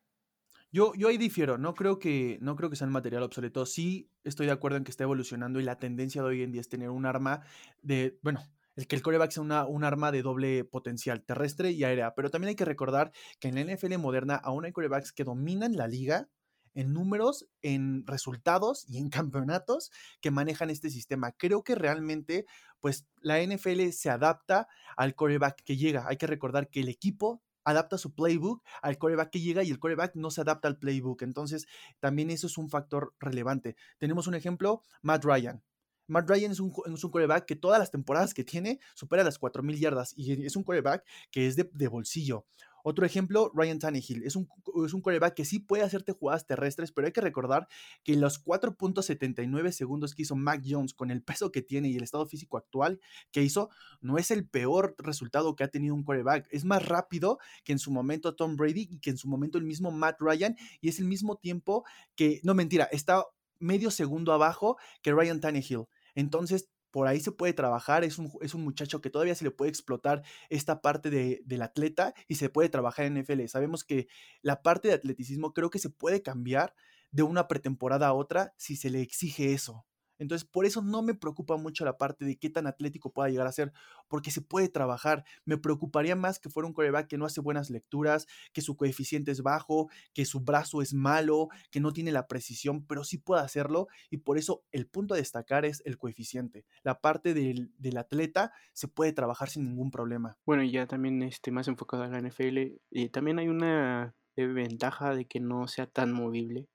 Yo, 0.73 0.93
yo 0.95 1.07
ahí 1.07 1.19
difiero, 1.19 1.59
no 1.59 1.75
creo 1.75 1.99
que 1.99 2.39
no 2.41 2.55
creo 2.55 2.71
que 2.71 2.75
sea 2.75 2.87
un 2.87 2.93
material 2.93 3.21
obsoleto. 3.21 3.67
Sí 3.67 4.09
estoy 4.23 4.47
de 4.47 4.53
acuerdo 4.53 4.77
en 4.77 4.83
que 4.83 4.89
está 4.89 5.03
evolucionando 5.03 5.59
y 5.59 5.63
la 5.63 5.77
tendencia 5.77 6.23
de 6.23 6.29
hoy 6.29 6.41
en 6.41 6.51
día 6.51 6.61
es 6.61 6.67
tener 6.67 6.89
un 6.89 7.05
arma 7.05 7.41
de, 7.83 8.17
bueno, 8.23 8.41
el 8.75 8.87
que 8.87 8.95
el 8.95 9.03
coreback 9.03 9.29
sea 9.29 9.43
una, 9.43 9.67
un 9.67 9.83
arma 9.83 10.11
de 10.11 10.23
doble 10.23 10.63
potencial, 10.63 11.23
terrestre 11.23 11.69
y 11.69 11.83
aérea. 11.83 12.15
Pero 12.15 12.31
también 12.31 12.49
hay 12.49 12.55
que 12.55 12.65
recordar 12.65 13.11
que 13.39 13.49
en 13.49 13.55
la 13.55 13.71
NFL 13.71 13.99
moderna 13.99 14.33
aún 14.35 14.65
hay 14.65 14.71
corebacks 14.71 15.11
que 15.11 15.23
dominan 15.23 15.77
la 15.77 15.87
liga 15.87 16.27
en 16.73 16.91
números, 16.91 17.47
en 17.61 18.07
resultados 18.07 18.83
y 18.89 18.97
en 18.97 19.09
campeonatos 19.11 19.91
que 20.21 20.31
manejan 20.31 20.71
este 20.71 20.89
sistema. 20.89 21.33
Creo 21.33 21.63
que 21.63 21.75
realmente, 21.75 22.47
pues 22.79 23.05
la 23.21 23.39
NFL 23.43 23.89
se 23.91 24.09
adapta 24.09 24.67
al 24.97 25.13
coreback 25.13 25.61
que 25.63 25.77
llega. 25.77 26.07
Hay 26.07 26.17
que 26.17 26.25
recordar 26.25 26.67
que 26.71 26.79
el 26.79 26.89
equipo 26.89 27.43
adapta 27.63 27.97
su 27.97 28.13
playbook 28.13 28.63
al 28.81 28.97
coreback 28.97 29.31
que 29.31 29.41
llega 29.41 29.63
y 29.63 29.69
el 29.69 29.79
coreback 29.79 30.15
no 30.15 30.31
se 30.31 30.41
adapta 30.41 30.67
al 30.67 30.77
playbook. 30.77 31.21
Entonces, 31.21 31.67
también 31.99 32.29
eso 32.29 32.47
es 32.47 32.57
un 32.57 32.69
factor 32.69 33.13
relevante. 33.19 33.75
Tenemos 33.97 34.27
un 34.27 34.35
ejemplo, 34.35 34.81
Matt 35.01 35.25
Ryan. 35.25 35.63
Matt 36.07 36.29
Ryan 36.29 36.51
es 36.51 36.59
un, 36.59 36.73
es 36.93 37.03
un 37.03 37.11
coreback 37.11 37.45
que 37.45 37.55
todas 37.55 37.79
las 37.79 37.91
temporadas 37.91 38.33
que 38.33 38.43
tiene 38.43 38.79
supera 38.93 39.23
las 39.23 39.39
4.000 39.39 39.79
yardas 39.79 40.13
y 40.17 40.45
es 40.45 40.55
un 40.55 40.63
coreback 40.63 41.05
que 41.31 41.47
es 41.47 41.55
de, 41.55 41.69
de 41.73 41.87
bolsillo. 41.87 42.45
Otro 42.83 43.05
ejemplo, 43.05 43.49
Ryan 43.55 43.79
Tannehill. 43.79 44.23
Es 44.23 44.35
un, 44.35 44.47
es 44.85 44.93
un 44.93 45.01
coreback 45.01 45.33
que 45.33 45.45
sí 45.45 45.59
puede 45.59 45.83
hacerte 45.83 46.11
jugadas 46.11 46.45
terrestres, 46.45 46.91
pero 46.91 47.07
hay 47.07 47.13
que 47.13 47.21
recordar 47.21 47.67
que 48.03 48.15
los 48.15 48.43
4.79 48.43 49.71
segundos 49.71 50.13
que 50.13 50.23
hizo 50.23 50.35
Mac 50.35 50.61
Jones 50.67 50.93
con 50.93 51.09
el 51.09 51.23
peso 51.23 51.51
que 51.51 51.61
tiene 51.61 51.89
y 51.89 51.95
el 51.95 52.03
estado 52.03 52.25
físico 52.25 52.57
actual 52.57 52.99
que 53.31 53.41
hizo, 53.41 53.69
no 54.01 54.17
es 54.17 54.31
el 54.31 54.47
peor 54.47 54.95
resultado 54.97 55.55
que 55.55 55.63
ha 55.63 55.69
tenido 55.69 55.95
un 55.95 56.03
coreback. 56.03 56.47
Es 56.51 56.65
más 56.65 56.85
rápido 56.85 57.39
que 57.63 57.71
en 57.71 57.79
su 57.79 57.89
momento 57.89 58.35
Tom 58.35 58.57
Brady 58.57 58.87
y 58.91 58.99
que 58.99 59.11
en 59.11 59.17
su 59.17 59.27
momento 59.27 59.57
el 59.57 59.63
mismo 59.63 59.89
Matt 59.91 60.19
Ryan 60.19 60.57
y 60.81 60.89
es 60.89 60.99
el 60.99 61.05
mismo 61.05 61.37
tiempo 61.37 61.85
que, 62.15 62.41
no 62.43 62.53
mentira, 62.53 62.89
está 62.91 63.25
medio 63.59 63.91
segundo 63.91 64.33
abajo 64.33 64.77
que 65.01 65.13
Ryan 65.13 65.39
Tannehill. 65.39 65.85
Entonces, 66.15 66.69
por 66.93 67.07
ahí 67.07 67.19
se 67.19 67.31
puede 67.31 67.53
trabajar, 67.53 68.03
es 68.03 68.19
un, 68.19 68.31
es 68.41 68.53
un 68.53 68.63
muchacho 68.63 69.01
que 69.01 69.09
todavía 69.09 69.33
se 69.33 69.43
le 69.43 69.49
puede 69.49 69.69
explotar 69.69 70.21
esta 70.49 70.79
parte 70.79 71.09
de, 71.09 71.41
del 71.43 71.63
atleta 71.63 72.13
y 72.27 72.35
se 72.35 72.49
puede 72.49 72.69
trabajar 72.69 73.07
en 73.07 73.17
NFL. 73.17 73.47
Sabemos 73.47 73.83
que 73.83 74.07
la 74.43 74.61
parte 74.61 74.89
de 74.89 74.93
atleticismo 74.93 75.53
creo 75.53 75.71
que 75.71 75.79
se 75.79 75.89
puede 75.89 76.21
cambiar 76.21 76.75
de 77.09 77.23
una 77.23 77.47
pretemporada 77.47 78.07
a 78.07 78.13
otra 78.13 78.53
si 78.57 78.75
se 78.75 78.91
le 78.91 79.01
exige 79.01 79.53
eso. 79.53 79.87
Entonces, 80.23 80.47
por 80.47 80.65
eso 80.65 80.81
no 80.81 81.01
me 81.01 81.13
preocupa 81.13 81.57
mucho 81.57 81.83
la 81.83 81.97
parte 81.97 82.23
de 82.23 82.37
qué 82.37 82.49
tan 82.49 82.65
atlético 82.65 83.11
pueda 83.11 83.27
llegar 83.27 83.45
a 83.45 83.51
ser, 83.51 83.73
porque 84.07 84.31
se 84.31 84.39
puede 84.39 84.69
trabajar. 84.69 85.25
Me 85.43 85.57
preocuparía 85.57 86.15
más 86.15 86.39
que 86.39 86.49
fuera 86.49 86.65
un 86.65 86.73
coreback 86.73 87.07
que 87.07 87.17
no 87.17 87.25
hace 87.25 87.41
buenas 87.41 87.69
lecturas, 87.69 88.25
que 88.53 88.61
su 88.61 88.77
coeficiente 88.77 89.31
es 89.31 89.43
bajo, 89.43 89.89
que 90.13 90.23
su 90.23 90.39
brazo 90.39 90.81
es 90.81 90.93
malo, 90.93 91.49
que 91.71 91.81
no 91.81 91.91
tiene 91.91 92.13
la 92.13 92.27
precisión, 92.27 92.85
pero 92.87 93.03
sí 93.03 93.17
puede 93.17 93.41
hacerlo. 93.41 93.87
Y 94.09 94.17
por 94.17 94.37
eso 94.37 94.63
el 94.71 94.87
punto 94.87 95.13
a 95.13 95.17
destacar 95.17 95.65
es 95.65 95.81
el 95.83 95.97
coeficiente. 95.97 96.65
La 96.83 97.01
parte 97.01 97.33
del, 97.33 97.73
del 97.77 97.97
atleta 97.97 98.53
se 98.71 98.87
puede 98.87 99.11
trabajar 99.11 99.49
sin 99.49 99.65
ningún 99.65 99.91
problema. 99.91 100.37
Bueno, 100.45 100.63
y 100.63 100.71
ya 100.71 100.87
también 100.87 101.21
este, 101.21 101.51
más 101.51 101.67
enfocado 101.67 102.03
a 102.03 102.07
la 102.07 102.19
NFL, 102.19 102.77
y 102.89 103.09
también 103.09 103.39
hay 103.39 103.49
una 103.49 104.15
ventaja 104.37 105.13
de 105.13 105.25
que 105.25 105.41
no 105.41 105.67
sea 105.67 105.85
tan 105.85 106.13
movible 106.13 106.69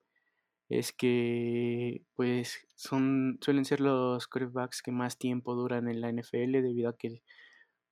es 0.68 0.92
que 0.92 2.02
pues 2.14 2.66
son 2.74 3.38
suelen 3.40 3.64
ser 3.64 3.80
los 3.80 4.26
quarterbacks 4.28 4.82
que 4.82 4.92
más 4.92 5.18
tiempo 5.18 5.54
duran 5.54 5.88
en 5.88 6.00
la 6.00 6.12
NFL 6.12 6.52
debido 6.62 6.90
a 6.90 6.96
que 6.96 7.22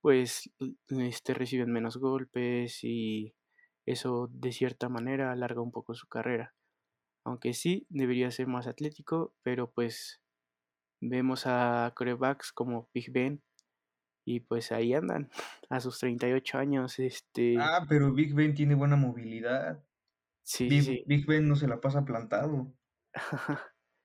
pues 0.03 0.51
este 0.89 1.35
reciben 1.35 1.73
menos 1.73 1.97
golpes 1.97 2.85
y 2.85 3.35
eso 3.87 4.29
de 4.33 4.53
cierta 4.53 4.89
manera 4.89 5.33
alarga 5.33 5.61
un 5.61 5.73
poco 5.73 5.95
su 5.95 6.07
carrera. 6.09 6.55
Aunque 7.25 7.55
sí 7.55 7.87
debería 7.89 8.31
ser 8.31 8.47
más 8.47 8.67
atlético, 8.67 9.35
pero 9.43 9.71
pues 9.73 10.21
vemos 11.01 11.47
a 11.47 11.93
quarterbacks 11.97 12.53
como 12.53 12.89
Big 12.95 13.11
Ben 13.11 13.43
y 14.25 14.41
pues 14.41 14.73
ahí 14.73 14.93
andan 14.93 15.31
a 15.71 15.81
sus 15.81 15.99
38 15.99 16.59
años 16.59 16.99
este 16.99 17.57
Ah, 17.59 17.87
pero 17.89 18.13
Big 18.13 18.35
Ben 18.35 18.55
tiene 18.55 18.75
buena 18.75 18.97
movilidad. 18.97 19.86
Sí, 20.47 20.69
Big, 20.69 20.83
sí. 20.83 21.05
Big 21.09 21.27
Ben 21.27 21.49
no 21.49 21.57
se 21.57 21.67
la 21.67 21.81
pasa 21.81 22.05
plantado. 22.05 22.73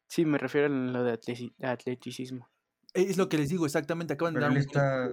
sí, 0.08 0.26
me 0.26 0.38
refiero 0.40 0.68
a 0.68 0.70
lo 0.70 1.04
de 1.04 1.14
atleti- 1.14 1.54
atleticismo. 1.62 2.50
Es 2.94 3.18
lo 3.18 3.30
que 3.30 3.38
les 3.38 3.50
digo, 3.50 3.66
exactamente. 3.66 4.14
Acaban 4.14 4.34
de 4.34 4.40
dar 4.42 4.50
él 4.52 4.58
un 4.58 4.62
está. 4.64 5.10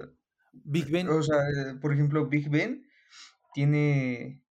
Big 0.53 0.89
Ben. 0.89 1.07
O 1.07 1.21
sea, 1.21 1.37
eh, 1.49 1.75
por 1.79 1.93
ejemplo, 1.93 2.27
Big 2.27 2.49
Ben 2.49 2.83
tiene. 3.53 4.43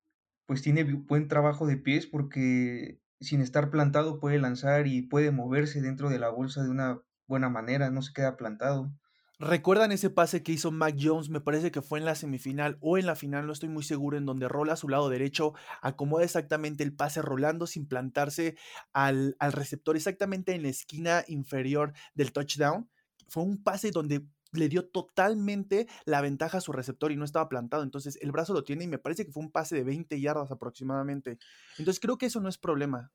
Pues 0.47 0.63
tiene 0.63 0.87
bu- 0.87 1.05
buen 1.07 1.29
trabajo 1.29 1.67
de 1.67 1.77
pies 1.77 2.07
porque 2.07 3.01
sin 3.21 3.41
estar 3.43 3.71
plantado 3.71 4.21
puede 4.21 4.39
lanzar 4.39 4.87
y 4.87 5.03
puede 5.03 5.31
moverse 5.33 5.83
dentro 5.83 6.09
de 6.09 6.19
la 6.19 6.31
bolsa 6.31 6.63
de 6.63 6.71
una 6.71 7.03
buena 7.27 7.51
manera, 7.51 7.91
no 7.91 8.01
se 8.01 8.13
queda 8.15 8.37
plantado. 8.37 8.91
¿Recuerdan 9.41 9.93
ese 9.93 10.11
pase 10.11 10.43
que 10.43 10.51
hizo 10.51 10.73
Mac 10.73 10.97
Jones? 10.99 11.31
Me 11.31 11.41
parece 11.41 11.71
que 11.71 11.81
fue 11.81 12.01
en 12.01 12.05
la 12.05 12.17
semifinal 12.17 12.77
o 12.81 12.99
en 12.99 13.07
la 13.07 13.15
final, 13.15 13.47
no 13.47 13.53
estoy 13.53 13.69
muy 13.69 13.85
seguro, 13.85 14.17
en 14.17 14.27
donde 14.27 14.49
rola 14.49 14.73
a 14.73 14.77
su 14.77 14.89
lado 14.89 15.09
derecho, 15.09 15.55
acomoda 15.81 16.25
exactamente 16.25 16.83
el 16.83 16.93
pase 16.93 17.23
rolando 17.23 17.69
sin 17.69 17.87
plantarse 17.87 18.57
al, 18.93 19.37
al 19.39 19.53
receptor 19.53 19.95
exactamente 19.95 20.55
en 20.55 20.63
la 20.63 20.71
esquina 20.71 21.25
inferior 21.29 21.93
del 22.15 22.33
touchdown. 22.33 22.91
Fue 23.29 23.45
un 23.45 23.63
pase 23.63 23.93
donde 23.93 24.27
le 24.53 24.69
dio 24.69 24.89
totalmente 24.89 25.87
la 26.05 26.21
ventaja 26.21 26.59
a 26.59 26.61
su 26.61 26.73
receptor 26.73 27.13
y 27.13 27.17
no 27.17 27.25
estaba 27.25 27.49
plantado. 27.49 27.85
Entonces 27.85 28.19
el 28.21 28.33
brazo 28.33 28.55
lo 28.55 28.65
tiene 28.65 28.85
y 28.85 28.89
me 28.89 28.99
parece 28.99 29.25
que 29.25 29.31
fue 29.31 29.45
un 29.45 29.53
pase 29.53 29.77
de 29.77 29.85
20 29.85 30.21
yardas 30.21 30.51
aproximadamente. 30.51 31.39
Entonces 31.79 32.01
creo 32.01 32.19
que 32.19 32.27
eso 32.27 32.41
no 32.41 32.49
es 32.49 32.59
problema. 32.59 33.13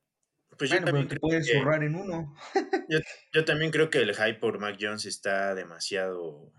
Pues 0.58 0.70
yo 0.70 0.76
Bueno, 0.76 0.86
pero 0.86 0.98
también 0.98 1.08
te 1.08 1.20
puedes 1.20 1.48
que, 1.48 1.60
zurrar 1.60 1.84
en 1.84 1.96
uno. 1.96 2.34
yo, 2.90 3.00
yo 3.34 3.46
también 3.46 3.72
creo 3.72 3.90
que 3.90 4.00
el 4.00 4.16
hype 4.16 4.36
por 4.40 4.60
Mac 4.60 4.78
Jones 4.80 5.06
está 5.06 5.56
demasiado, 5.56 6.52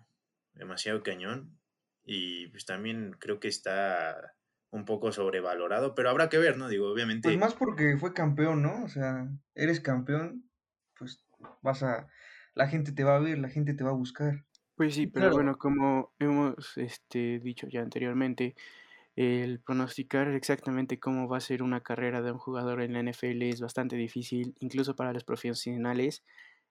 demasiado 0.54 1.02
cañón. 1.02 1.58
Y 2.04 2.48
pues 2.48 2.66
también 2.66 3.16
creo 3.18 3.40
que 3.40 3.48
está 3.48 4.34
un 4.70 4.84
poco 4.84 5.12
sobrevalorado, 5.12 5.94
pero 5.94 6.10
habrá 6.10 6.28
que 6.28 6.36
ver, 6.38 6.56
¿no? 6.58 6.68
Digo, 6.68 6.84
Pues 6.84 6.94
obviamente. 6.94 7.36
más 7.38 7.54
porque 7.54 7.96
fue 7.98 8.12
campeón, 8.12 8.60
¿no? 8.62 8.84
O 8.84 8.88
sea, 8.88 9.28
eres 9.54 9.80
campeón, 9.80 10.50
pues 10.98 11.24
vas 11.62 11.82
a... 11.82 12.08
La 12.54 12.68
gente 12.68 12.92
te 12.92 13.04
va 13.04 13.16
a 13.16 13.20
ver, 13.20 13.38
la 13.38 13.48
gente 13.48 13.74
te 13.74 13.84
va 13.84 13.90
a 13.90 13.94
buscar. 13.94 14.44
Pues 14.76 14.94
sí, 14.94 15.06
pero 15.06 15.26
Claro. 15.26 15.34
bueno, 15.36 15.56
como 15.56 16.12
hemos 16.18 16.76
este, 16.76 17.38
dicho 17.40 17.68
ya 17.70 17.80
anteriormente, 17.80 18.54
el 19.16 19.60
pronosticar 19.60 20.28
exactamente 20.28 20.98
cómo 20.98 21.28
va 21.28 21.38
a 21.38 21.40
ser 21.40 21.62
una 21.62 21.82
carrera 21.82 22.22
de 22.22 22.32
un 22.32 22.38
jugador 22.38 22.82
en 22.82 22.92
la 22.94 23.00
NFL 23.00 23.48
es 23.48 23.60
bastante 23.60 23.96
difícil, 23.96 24.54
incluso 24.60 24.96
para 24.96 25.12
los 25.12 25.24
profesionales. 25.24 26.24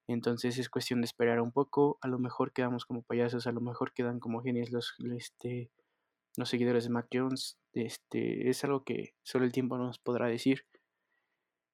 Entonces 0.08 0.58
es 0.58 0.70
cuestión 0.70 1.02
de 1.02 1.06
esperar 1.06 1.40
un 1.42 1.52
poco. 1.54 1.98
A 2.02 2.08
lo 2.10 2.20
mejor 2.20 2.52
quedamos 2.54 2.86
como 2.86 3.04
payasos, 3.04 3.48
a 3.48 3.52
lo 3.54 3.62
mejor 3.62 3.94
quedan 3.94 4.20
como 4.20 4.42
genios 4.44 4.72
los, 4.72 4.94
este, 5.18 5.72
los 6.38 6.50
seguidores 6.50 6.86
de 6.86 6.92
Mac 6.92 7.08
Jones. 7.14 7.58
Este, 7.74 8.50
es 8.50 8.64
algo 8.66 8.84
que 8.84 9.16
solo 9.24 9.46
el 9.46 9.52
tiempo 9.54 9.78
nos 9.78 10.00
podrá 10.00 10.28
decir. 10.28 10.66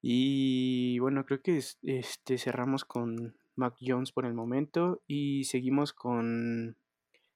Y 0.01 0.99
bueno, 0.99 1.25
creo 1.25 1.41
que 1.41 1.58
es- 1.58 1.77
este, 1.84 2.38
cerramos 2.38 2.86
con 2.86 3.38
Mac 3.55 3.75
Jones 3.82 4.12
por 4.12 4.25
el 4.25 4.34
momento 4.34 5.01
y 5.08 5.43
seguimos 5.45 5.93
con, 5.93 6.77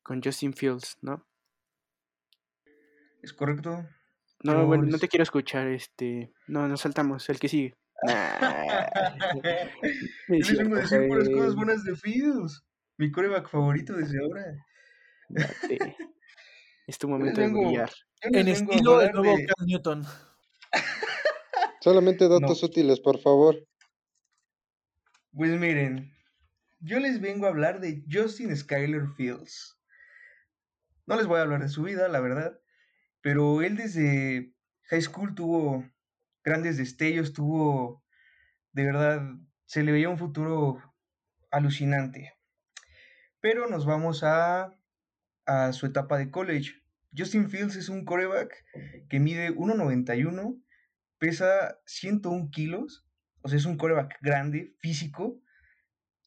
con 0.04 0.22
Justin 0.24 0.54
Fields, 0.54 0.98
¿no? 1.02 1.26
¿Es 3.24 3.34
correcto? 3.34 3.88
No, 4.44 4.54
Yo 4.54 4.68
bueno, 4.68 4.84
no 4.84 5.00
te 5.00 5.08
quiero 5.08 5.24
escuchar, 5.24 5.68
este, 5.70 6.32
no, 6.48 6.68
nos 6.68 6.82
saltamos, 6.82 7.28
el 7.30 7.40
que 7.40 7.48
sigue. 7.48 7.74
Yo 10.28 10.36
Es 10.36 10.50
les 10.50 10.58
vengo 10.58 10.76
a 10.76 10.80
decir 10.82 11.08
puras 11.08 11.30
cosas 11.30 11.56
buenas 11.56 11.84
de 11.86 11.96
Fields. 11.96 12.66
Mi 12.98 13.10
coreback 13.12 13.50
favorito 13.50 13.94
desde 13.94 14.20
ahora. 14.20 14.44
date. 15.30 15.96
Es 16.86 16.98
tu 16.98 17.08
momento 17.08 17.40
de 17.40 17.48
brillar. 17.48 17.90
En 18.24 18.46
estilo 18.50 18.98
del 19.00 19.08
hablar 19.08 19.16
nuevo 19.16 19.38
de... 19.38 19.46
Cam 19.46 19.66
Newton. 19.66 20.06
Solamente 21.80 22.28
No, 22.28 22.42
datos 22.42 22.62
útiles, 22.62 23.00
por 23.00 23.20
favor. 23.20 23.56
pues 25.32 25.58
miren, 25.58 26.14
yo 26.82 27.00
les 27.00 27.22
vengo 27.22 27.46
a 27.46 27.50
hablar 27.50 27.80
de 27.80 28.04
Justin 28.12 28.54
Skyler 28.56 29.08
Fields. 29.16 29.80
No 31.06 31.16
les 31.16 31.26
voy 31.26 31.40
a 31.40 31.44
hablar 31.44 31.62
de 31.62 31.70
su 31.70 31.84
vida, 31.84 32.10
la 32.10 32.20
verdad, 32.20 32.60
pero 33.24 33.62
él 33.62 33.78
desde 33.78 34.54
high 34.90 35.02
school 35.02 35.34
tuvo 35.34 35.90
grandes 36.44 36.78
destellos, 36.78 37.32
tuvo, 37.32 38.04
de 38.74 38.84
verdad, 38.84 39.22
se 39.66 39.82
le 39.82 39.94
veía 39.94 40.10
un 40.10 40.18
futuro 40.18 40.84
alucinante. 41.50 42.34
Pero 43.40 43.68
nos 43.70 43.86
vamos 43.86 44.24
a, 44.24 44.78
a 45.46 45.72
su 45.72 45.86
etapa 45.86 46.18
de 46.18 46.30
college. 46.32 46.74
Justin 47.18 47.50
Fields 47.50 47.78
es 47.78 47.88
un 47.88 48.04
coreback 48.04 48.54
que 49.10 49.22
mide 49.22 49.56
1.91, 49.56 50.62
pesa 51.18 51.80
101 51.86 52.50
kilos, 52.52 53.08
o 53.42 53.48
sea, 53.48 53.58
es 53.58 53.66
un 53.66 53.78
coreback 53.78 54.18
grande, 54.22 54.76
físico, 54.80 55.42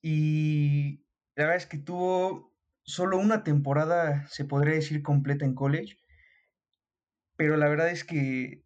y 0.01 1.05
la 1.35 1.45
verdad 1.45 1.57
es 1.57 1.67
que 1.67 1.79
tuvo 1.79 2.55
solo 2.85 3.19
una 3.19 3.45
temporada, 3.45 4.27
se 4.29 4.47
podría 4.47 4.77
decir, 4.77 5.03
completa 5.03 5.45
en 5.45 5.55
college, 5.55 5.99
pero 7.37 7.57
la 7.57 7.68
verdad 7.68 7.90
es 7.90 8.05
que 8.05 8.64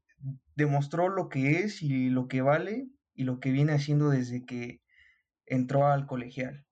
demostró 0.54 1.08
lo 1.08 1.28
que 1.28 1.60
es 1.60 1.82
y 1.82 2.10
lo 2.10 2.28
que 2.28 2.42
vale 2.42 2.88
y 3.14 3.24
lo 3.24 3.40
que 3.40 3.50
viene 3.50 3.72
haciendo 3.72 4.10
desde 4.10 4.44
que 4.44 4.82
entró 5.46 5.86
al 5.86 6.06
colegial. 6.06 6.66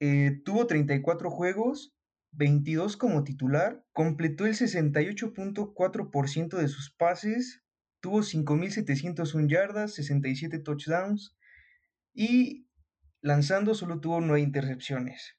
Eh, 0.00 0.42
tuvo 0.44 0.66
34 0.66 1.30
juegos, 1.30 1.94
22 2.32 2.96
como 2.96 3.24
titular, 3.24 3.84
completó 3.92 4.46
el 4.46 4.54
68.4% 4.54 6.58
de 6.58 6.68
sus 6.68 6.90
pases, 6.90 7.62
tuvo 8.00 8.20
5.701 8.20 9.48
yardas, 9.48 9.94
67 9.94 10.58
touchdowns 10.58 11.36
y 12.12 12.68
lanzando 13.20 13.74
solo 13.74 14.00
tuvo 14.00 14.20
9 14.20 14.40
intercepciones, 14.40 15.36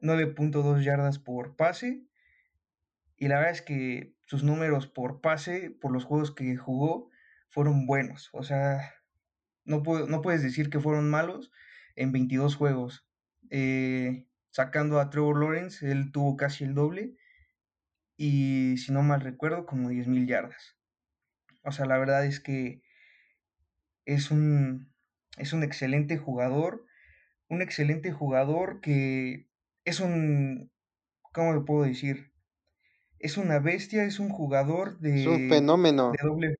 9.2 0.00 0.82
yardas 0.82 1.18
por 1.18 1.56
pase. 1.56 2.06
Y 3.16 3.28
la 3.28 3.36
verdad 3.36 3.52
es 3.52 3.62
que 3.62 4.16
sus 4.32 4.44
números 4.44 4.86
por 4.86 5.20
pase, 5.20 5.76
por 5.78 5.92
los 5.92 6.04
juegos 6.04 6.34
que 6.34 6.56
jugó, 6.56 7.10
fueron 7.50 7.84
buenos. 7.84 8.30
O 8.32 8.42
sea, 8.42 8.94
no, 9.66 9.82
puedo, 9.82 10.06
no 10.06 10.22
puedes 10.22 10.42
decir 10.42 10.70
que 10.70 10.80
fueron 10.80 11.10
malos 11.10 11.52
en 11.96 12.12
22 12.12 12.56
juegos. 12.56 13.06
Eh, 13.50 14.26
sacando 14.48 15.00
a 15.00 15.10
Trevor 15.10 15.38
Lawrence, 15.38 15.90
él 15.92 16.12
tuvo 16.12 16.38
casi 16.38 16.64
el 16.64 16.72
doble. 16.72 17.14
Y 18.16 18.78
si 18.78 18.90
no 18.90 19.02
mal 19.02 19.20
recuerdo, 19.20 19.66
como 19.66 19.90
10.000 19.90 20.26
yardas. 20.26 20.78
O 21.62 21.70
sea, 21.70 21.84
la 21.84 21.98
verdad 21.98 22.24
es 22.24 22.40
que 22.40 22.80
es 24.06 24.30
un, 24.30 24.94
es 25.36 25.52
un 25.52 25.62
excelente 25.62 26.16
jugador. 26.16 26.86
Un 27.48 27.60
excelente 27.60 28.12
jugador 28.12 28.80
que 28.80 29.50
es 29.84 30.00
un, 30.00 30.72
¿cómo 31.20 31.52
lo 31.52 31.66
puedo 31.66 31.82
decir? 31.82 32.31
Es 33.22 33.38
una 33.38 33.58
bestia, 33.58 34.04
es 34.04 34.18
un 34.18 34.28
jugador 34.28 34.98
Es 35.14 35.26
un 35.26 35.38
de, 35.38 35.48
fenómeno. 35.48 36.12
de 36.12 36.18
doble, 36.28 36.56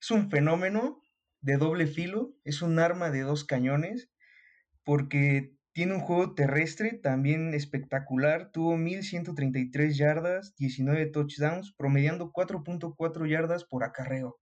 es 0.00 0.10
un 0.12 0.30
fenómeno 0.30 1.02
de 1.40 1.56
doble 1.56 1.86
filo, 1.88 2.36
es 2.44 2.62
un 2.62 2.78
arma 2.78 3.10
de 3.10 3.22
dos 3.22 3.44
cañones, 3.44 4.10
porque 4.84 5.56
tiene 5.72 5.94
un 5.94 6.00
juego 6.00 6.34
terrestre 6.34 6.92
también 7.02 7.54
espectacular, 7.54 8.52
tuvo 8.52 8.76
1133 8.76 9.96
yardas, 9.96 10.54
19 10.56 11.06
touchdowns, 11.06 11.74
promediando 11.76 12.32
4.4 12.32 13.28
yardas 13.28 13.64
por 13.64 13.84
acarreo. 13.84 14.38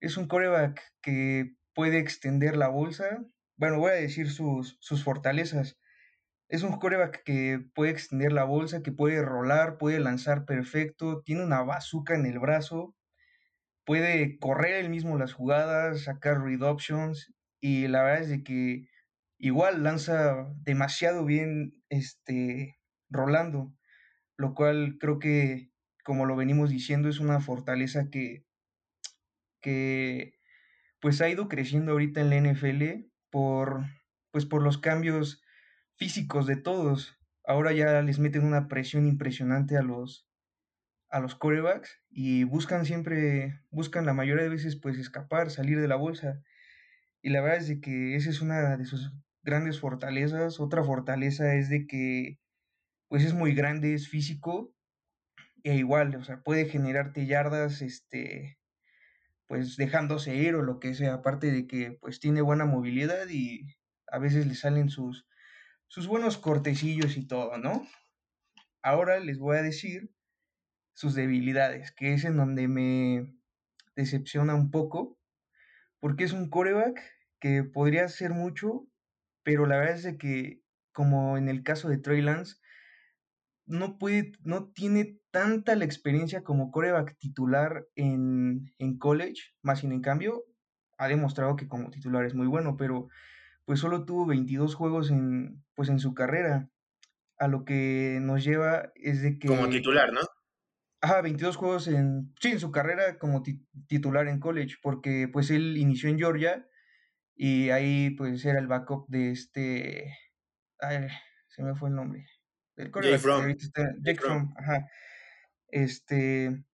Es 0.00 0.16
un 0.16 0.28
coreback 0.28 0.80
que 1.00 1.56
puede 1.74 1.98
extender 1.98 2.56
la 2.56 2.68
bolsa, 2.68 3.24
bueno, 3.56 3.78
voy 3.78 3.90
a 3.92 3.94
decir 3.94 4.30
sus, 4.30 4.76
sus 4.80 5.02
fortalezas. 5.04 5.78
Es 6.48 6.62
un 6.62 6.78
coreback 6.78 7.22
que 7.24 7.60
puede 7.74 7.90
extender 7.90 8.32
la 8.32 8.44
bolsa, 8.44 8.82
que 8.82 8.92
puede 8.92 9.22
rolar, 9.22 9.78
puede 9.78 9.98
lanzar 10.00 10.44
perfecto, 10.44 11.22
tiene 11.22 11.44
una 11.44 11.62
bazuca 11.62 12.14
en 12.14 12.26
el 12.26 12.38
brazo, 12.38 12.94
puede 13.84 14.38
correr 14.38 14.74
él 14.84 14.90
mismo 14.90 15.18
las 15.18 15.32
jugadas, 15.32 16.04
sacar 16.04 16.42
read 16.42 16.62
options, 16.62 17.32
y 17.60 17.88
la 17.88 18.02
verdad 18.02 18.22
es 18.22 18.28
de 18.28 18.42
que 18.42 18.88
igual 19.38 19.82
lanza 19.82 20.48
demasiado 20.62 21.24
bien 21.24 21.72
este 21.88 22.78
rolando, 23.10 23.74
lo 24.36 24.54
cual 24.54 24.96
creo 25.00 25.18
que 25.18 25.70
como 26.04 26.26
lo 26.26 26.36
venimos 26.36 26.70
diciendo 26.70 27.08
es 27.08 27.20
una 27.20 27.40
fortaleza 27.40 28.10
que 28.10 28.44
que 29.62 30.34
pues 31.00 31.20
ha 31.22 31.28
ido 31.28 31.48
creciendo 31.48 31.92
ahorita 31.92 32.20
en 32.20 32.30
la 32.30 32.36
NFL 32.36 33.06
por 33.30 33.84
pues 34.30 34.44
por 34.44 34.62
los 34.62 34.78
cambios 34.78 35.43
físicos 35.96 36.46
de 36.46 36.56
todos. 36.56 37.16
Ahora 37.44 37.72
ya 37.72 38.00
les 38.02 38.18
meten 38.18 38.44
una 38.44 38.68
presión 38.68 39.06
impresionante 39.06 39.76
a 39.76 39.82
los 39.82 40.28
a 41.10 41.20
los 41.20 41.36
corebacks 41.36 42.02
y 42.10 42.42
buscan 42.42 42.84
siempre, 42.84 43.60
buscan 43.70 44.04
la 44.04 44.14
mayoría 44.14 44.42
de 44.42 44.48
veces 44.48 44.74
pues 44.74 44.98
escapar, 44.98 45.50
salir 45.50 45.80
de 45.80 45.86
la 45.86 45.94
bolsa. 45.94 46.42
Y 47.22 47.30
la 47.30 47.40
verdad 47.40 47.58
es 47.58 47.68
de 47.68 47.80
que 47.80 48.16
esa 48.16 48.30
es 48.30 48.40
una 48.40 48.76
de 48.76 48.84
sus 48.84 49.12
grandes 49.42 49.78
fortalezas. 49.78 50.58
Otra 50.58 50.82
fortaleza 50.82 51.54
es 51.54 51.68
de 51.68 51.86
que 51.86 52.40
pues 53.08 53.24
es 53.24 53.32
muy 53.32 53.54
grande, 53.54 53.94
es 53.94 54.08
físico 54.08 54.74
e 55.64 55.76
igual, 55.76 56.14
o 56.16 56.24
sea, 56.24 56.42
puede 56.42 56.66
generarte 56.66 57.26
yardas, 57.26 57.80
este, 57.80 58.58
pues 59.46 59.76
dejándose 59.76 60.36
ir 60.36 60.54
o 60.56 60.62
lo 60.62 60.78
que 60.78 60.94
sea, 60.94 61.14
aparte 61.14 61.50
de 61.50 61.66
que 61.66 61.96
pues 62.00 62.20
tiene 62.20 62.42
buena 62.42 62.66
movilidad 62.66 63.28
y 63.28 63.66
a 64.08 64.18
veces 64.18 64.46
le 64.46 64.54
salen 64.54 64.90
sus, 64.90 65.26
sus 65.94 66.08
buenos 66.08 66.38
cortecillos 66.38 67.16
y 67.16 67.24
todo, 67.24 67.56
¿no? 67.56 67.86
Ahora 68.82 69.20
les 69.20 69.38
voy 69.38 69.58
a 69.58 69.62
decir 69.62 70.10
sus 70.92 71.14
debilidades, 71.14 71.92
que 71.92 72.14
es 72.14 72.24
en 72.24 72.36
donde 72.36 72.66
me 72.66 73.32
decepciona 73.94 74.56
un 74.56 74.72
poco, 74.72 75.20
porque 76.00 76.24
es 76.24 76.32
un 76.32 76.50
coreback 76.50 77.00
que 77.38 77.62
podría 77.62 78.06
hacer 78.06 78.32
mucho, 78.32 78.88
pero 79.44 79.66
la 79.66 79.76
verdad 79.76 80.04
es 80.04 80.18
que, 80.18 80.64
como 80.90 81.38
en 81.38 81.48
el 81.48 81.62
caso 81.62 81.88
de 81.88 81.98
Trey 81.98 82.22
Lance, 82.22 82.56
no 83.64 83.96
puede, 83.96 84.32
no 84.40 84.72
tiene 84.72 85.20
tanta 85.30 85.76
la 85.76 85.84
experiencia 85.84 86.42
como 86.42 86.72
coreback 86.72 87.16
titular 87.18 87.86
en, 87.94 88.74
en 88.78 88.98
college, 88.98 89.54
más 89.62 89.78
sin 89.78 89.92
en 89.92 90.00
cambio, 90.00 90.42
ha 90.98 91.06
demostrado 91.06 91.54
que 91.54 91.68
como 91.68 91.90
titular 91.90 92.24
es 92.24 92.34
muy 92.34 92.48
bueno, 92.48 92.76
pero 92.76 93.10
pues 93.64 93.80
solo 93.80 94.04
tuvo 94.04 94.26
22 94.26 94.74
juegos 94.74 95.10
en, 95.10 95.64
pues 95.74 95.88
en 95.88 95.98
su 95.98 96.14
carrera. 96.14 96.70
A 97.38 97.48
lo 97.48 97.64
que 97.64 98.18
nos 98.22 98.44
lleva 98.44 98.92
es 98.94 99.22
de 99.22 99.38
que... 99.38 99.48
Como 99.48 99.68
titular, 99.68 100.12
¿no? 100.12 100.20
Ajá, 101.00 101.20
22 101.20 101.56
juegos 101.56 101.88
en, 101.88 102.32
sí, 102.40 102.52
en 102.52 102.60
su 102.60 102.70
carrera 102.70 103.18
como 103.18 103.42
titular 103.88 104.26
en 104.28 104.40
college, 104.40 104.76
porque 104.80 105.28
pues 105.30 105.50
él 105.50 105.76
inició 105.76 106.08
en 106.08 106.16
Georgia 106.16 106.66
y 107.36 107.68
ahí 107.70 108.10
pues 108.16 108.42
era 108.46 108.58
el 108.58 108.68
backup 108.68 109.06
de 109.08 109.30
este, 109.30 110.16
ay, 110.78 111.08
se 111.48 111.62
me 111.62 111.74
fue 111.74 111.90
el 111.90 111.96
nombre, 111.96 112.26
del 112.76 112.90
Jake 112.90 113.18
Fromm. 113.18 113.54
Jake 114.02 114.18
Fromm, 114.18 114.54
ajá. 114.56 114.88
Este, 115.68 116.64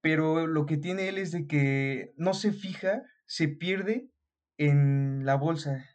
pero 0.00 0.48
lo 0.48 0.66
que 0.66 0.76
tiene 0.76 1.08
él 1.08 1.18
es 1.18 1.30
de 1.30 1.46
que 1.46 2.14
no 2.16 2.34
se 2.34 2.52
fija, 2.52 3.02
se 3.26 3.46
pierde 3.46 4.10
en 4.58 5.24
la 5.24 5.36
bolsa. 5.36 5.88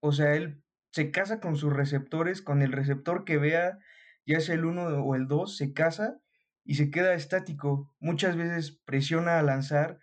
O 0.00 0.12
sea, 0.12 0.34
él 0.34 0.62
se 0.92 1.10
casa 1.10 1.40
con 1.40 1.56
sus 1.56 1.72
receptores, 1.72 2.42
con 2.42 2.62
el 2.62 2.72
receptor 2.72 3.24
que 3.24 3.38
vea, 3.38 3.78
ya 4.26 4.40
sea 4.40 4.54
el 4.54 4.64
1 4.64 5.02
o 5.02 5.14
el 5.16 5.26
2, 5.26 5.56
se 5.56 5.72
casa 5.72 6.20
y 6.64 6.74
se 6.74 6.90
queda 6.90 7.14
estático. 7.14 7.92
Muchas 7.98 8.36
veces 8.36 8.80
presiona 8.84 9.38
a 9.38 9.42
lanzar, 9.42 9.98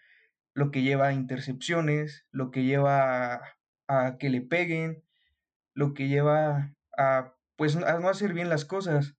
lo 0.54 0.72
que 0.72 0.82
lleva 0.82 1.08
a 1.08 1.14
intercepciones, 1.14 2.26
lo 2.32 2.52
que 2.52 2.64
lleva 2.64 3.36
a, 3.36 3.42
a 3.88 4.18
que 4.18 4.30
le 4.30 4.42
peguen, 4.42 5.04
lo 5.76 5.94
que 5.94 6.08
lleva 6.08 6.76
a 6.98 7.38
pues 7.58 7.76
a 7.76 8.00
no 8.00 8.08
hacer 8.08 8.34
bien 8.34 8.50
las 8.50 8.64
cosas. 8.64 9.18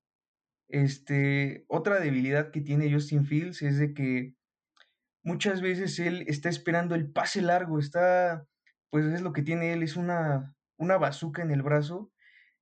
Este, 0.69 1.65
otra 1.69 2.01
debilidad 2.01 2.51
que 2.51 2.61
tiene 2.61 2.93
Justin 2.93 3.27
Fields 3.27 3.63
es 3.63 3.79
de 3.79 3.95
que 3.95 4.35
muchas 5.29 5.61
veces 5.61 5.99
él 5.99 6.25
está 6.27 6.49
esperando 6.49 6.95
el 6.95 7.11
pase 7.13 7.43
largo, 7.43 7.79
está, 7.79 8.47
pues 8.89 9.05
es 9.05 9.21
lo 9.21 9.35
que 9.35 9.43
tiene 9.43 9.75
él, 9.75 9.83
es 9.83 9.95
una, 9.95 10.57
una 10.79 10.97
bazuca 10.97 11.43
en 11.43 11.51
el 11.51 11.63
brazo 11.63 12.11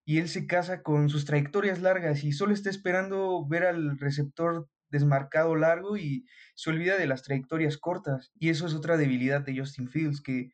y 0.04 0.18
él 0.18 0.28
se 0.28 0.48
casa 0.48 0.82
con 0.82 1.08
sus 1.08 1.24
trayectorias 1.26 1.80
largas 1.80 2.24
y 2.24 2.32
solo 2.32 2.52
está 2.52 2.68
esperando 2.68 3.46
ver 3.46 3.64
al 3.64 3.96
receptor 3.98 4.68
desmarcado 4.88 5.54
largo 5.54 5.96
y 5.96 6.26
se 6.56 6.70
olvida 6.70 6.98
de 6.98 7.06
las 7.06 7.22
trayectorias 7.22 7.78
cortas. 7.78 8.32
Y 8.34 8.48
eso 8.48 8.66
es 8.66 8.74
otra 8.74 8.96
debilidad 8.96 9.42
de 9.42 9.56
Justin 9.56 9.88
Fields, 9.88 10.20
que 10.20 10.50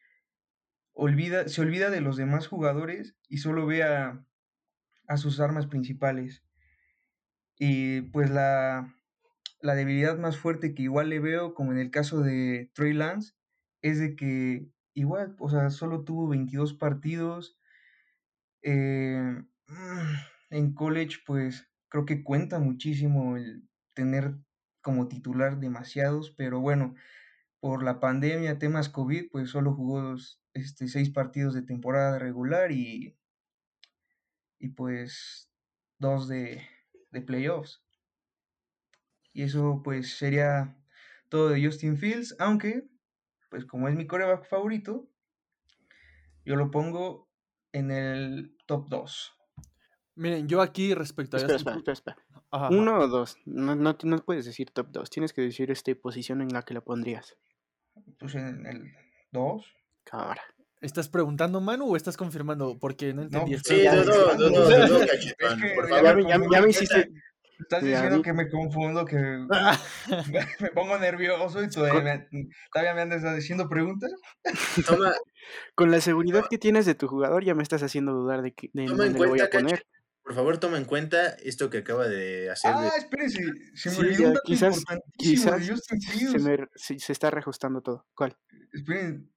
olvida, 0.92 1.48
se 1.48 1.62
olvida 1.62 1.88
de 1.88 2.03
los 2.03 2.18
demás 2.18 2.46
jugadores 2.46 3.16
y 3.27 3.38
solo 3.38 3.64
ve 3.66 3.85
a, 3.85 4.22
a 5.09 5.16
sus 5.16 5.40
armas 5.40 5.66
principales. 5.66 6.42
Y 7.59 8.03
pues 8.03 8.29
la, 8.29 8.94
la 9.62 9.75
debilidad 9.75 10.18
más 10.18 10.37
fuerte 10.37 10.75
que 10.75 10.83
igual 10.83 11.09
le 11.09 11.20
veo, 11.20 11.55
como 11.55 11.72
en 11.72 11.79
el 11.79 11.90
caso 11.90 12.20
de 12.20 12.70
Trey 12.75 12.92
Lance, 12.92 13.35
es 13.81 13.98
de 13.98 14.16
que 14.16 14.68
igual, 14.94 15.37
o 15.38 15.48
sea, 15.48 15.70
solo 15.70 16.05
tuvo 16.05 16.29
22 16.29 16.75
partidos. 16.75 17.59
Eh, 18.62 19.42
en 20.51 20.75
college, 20.75 21.18
pues 21.27 21.68
creo 21.88 22.05
que 22.05 22.22
cuenta 22.25 22.59
muchísimo 22.59 23.37
el 23.37 23.68
tener 23.94 24.37
como 24.83 25.09
titular 25.09 25.59
demasiados, 25.61 26.33
pero 26.37 26.61
bueno, 26.61 26.94
por 27.61 27.85
la 27.85 28.01
pandemia, 28.01 28.59
temas 28.59 28.88
COVID, 28.88 29.31
pues 29.31 29.51
solo 29.51 29.75
jugó 29.75 30.16
este, 30.55 30.88
seis 30.88 31.11
partidos 31.11 31.55
de 31.55 31.62
temporada 31.62 32.18
regular 32.18 32.72
y, 32.72 33.16
y 34.59 34.68
pues 34.70 35.51
dos 35.98 36.29
de, 36.29 36.62
de 37.11 37.20
playoffs. 37.22 37.85
Y 39.32 39.42
eso 39.42 39.80
pues 39.82 40.16
sería 40.16 40.76
todo 41.28 41.48
de 41.48 41.64
Justin 41.64 41.96
Fields, 41.96 42.36
aunque 42.38 42.84
pues 43.48 43.64
como 43.66 43.88
es 43.88 43.94
mi 43.94 44.06
coreback 44.06 44.48
favorito, 44.48 45.08
yo 46.44 46.56
lo 46.56 46.70
pongo 46.70 47.28
en 47.72 47.90
el 47.90 48.56
top 48.66 48.88
2. 48.88 49.32
Miren, 50.14 50.48
yo 50.48 50.60
aquí 50.60 50.94
respecto 50.94 51.36
a 51.36 51.40
espera, 51.40 51.56
espera, 51.56 51.76
espera, 51.76 51.92
espera. 51.92 52.16
Uno 52.70 52.98
o 52.98 53.08
dos. 53.08 53.36
No, 53.46 53.74
no, 53.74 53.96
no, 54.02 54.18
puedes 54.18 54.44
decir 54.44 54.70
top 54.70 54.88
2. 54.90 55.08
Tienes 55.08 55.32
que 55.32 55.40
decir 55.40 55.70
este 55.70 55.96
posición 55.96 56.42
en 56.42 56.48
la 56.48 56.62
que 56.62 56.74
la 56.74 56.82
pondrías. 56.82 57.36
Pues 58.18 58.34
en 58.34 58.66
el 58.66 58.92
2. 59.32 59.64
Cámara. 60.04 60.42
¿Estás 60.82 61.08
preguntando, 61.08 61.60
Manu, 61.60 61.92
o 61.92 61.96
estás 61.96 62.16
confirmando? 62.16 62.78
Porque 62.78 63.14
no 63.14 63.22
entendí. 63.22 63.52
No, 63.52 63.58
sí, 63.58 63.84
no, 63.84 64.04
no, 64.04 64.50
no, 64.50 64.86
no, 64.86 66.26
Ya, 66.26 66.38
ya 66.50 66.60
me 66.60 66.70
hiciste, 66.70 67.10
Estás 67.62 67.83
diciendo 67.83 68.22
que 68.22 68.33
me 68.33 68.48
confundo, 68.51 69.05
que 69.05 69.16
me 70.61 70.68
pongo 70.70 70.98
nervioso 70.98 71.62
y 71.62 71.68
todavía 71.68 72.03
me, 72.03 72.48
todavía 72.72 72.94
me 72.94 73.03
andas 73.03 73.22
haciendo 73.25 73.68
preguntas. 73.68 74.12
Toma. 74.87 75.12
Con 75.75 75.90
la 75.90 76.01
seguridad 76.01 76.44
que 76.48 76.59
tienes 76.59 76.87
de 76.87 76.94
tu 76.94 77.09
jugador 77.09 77.44
ya 77.44 77.55
me 77.55 77.62
estás 77.62 77.83
haciendo 77.83 78.12
dudar 78.12 78.42
de, 78.42 78.53
que, 78.53 78.70
de 78.72 78.87
toma 78.87 79.07
en 79.07 79.14
cuenta, 79.14 79.29
voy 79.29 79.40
a 79.40 79.51
poner. 79.51 79.87
por 80.22 80.35
favor, 80.35 80.59
toma 80.59 80.77
en 80.77 80.85
cuenta 80.85 81.37
esto 81.42 81.70
que 81.70 81.79
acaba 81.79 82.09
de 82.09 82.51
hacer. 82.51 82.72
Ah, 82.75 82.90
espérese, 82.96 83.42
se 83.75 83.90
me 83.90 83.98
olvidó 83.98 84.31
un 84.31 84.38
quizás, 84.44 84.85
quizás 85.16 85.64
se, 85.64 86.38
me, 86.38 86.59
se, 86.75 86.98
se, 86.98 87.12
está 87.12 87.31
reajustando 87.31 87.81
todo. 87.81 88.07
¿Cuál? 88.14 88.37
Esperen, 88.72 89.33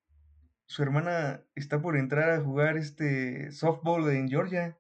su 0.68 0.84
hermana 0.84 1.44
está 1.56 1.82
por 1.82 1.98
entrar 1.98 2.32
a 2.32 2.42
jugar 2.42 2.78
este 2.78 3.52
softball 3.52 4.10
en 4.10 4.28
Georgia 4.28 4.78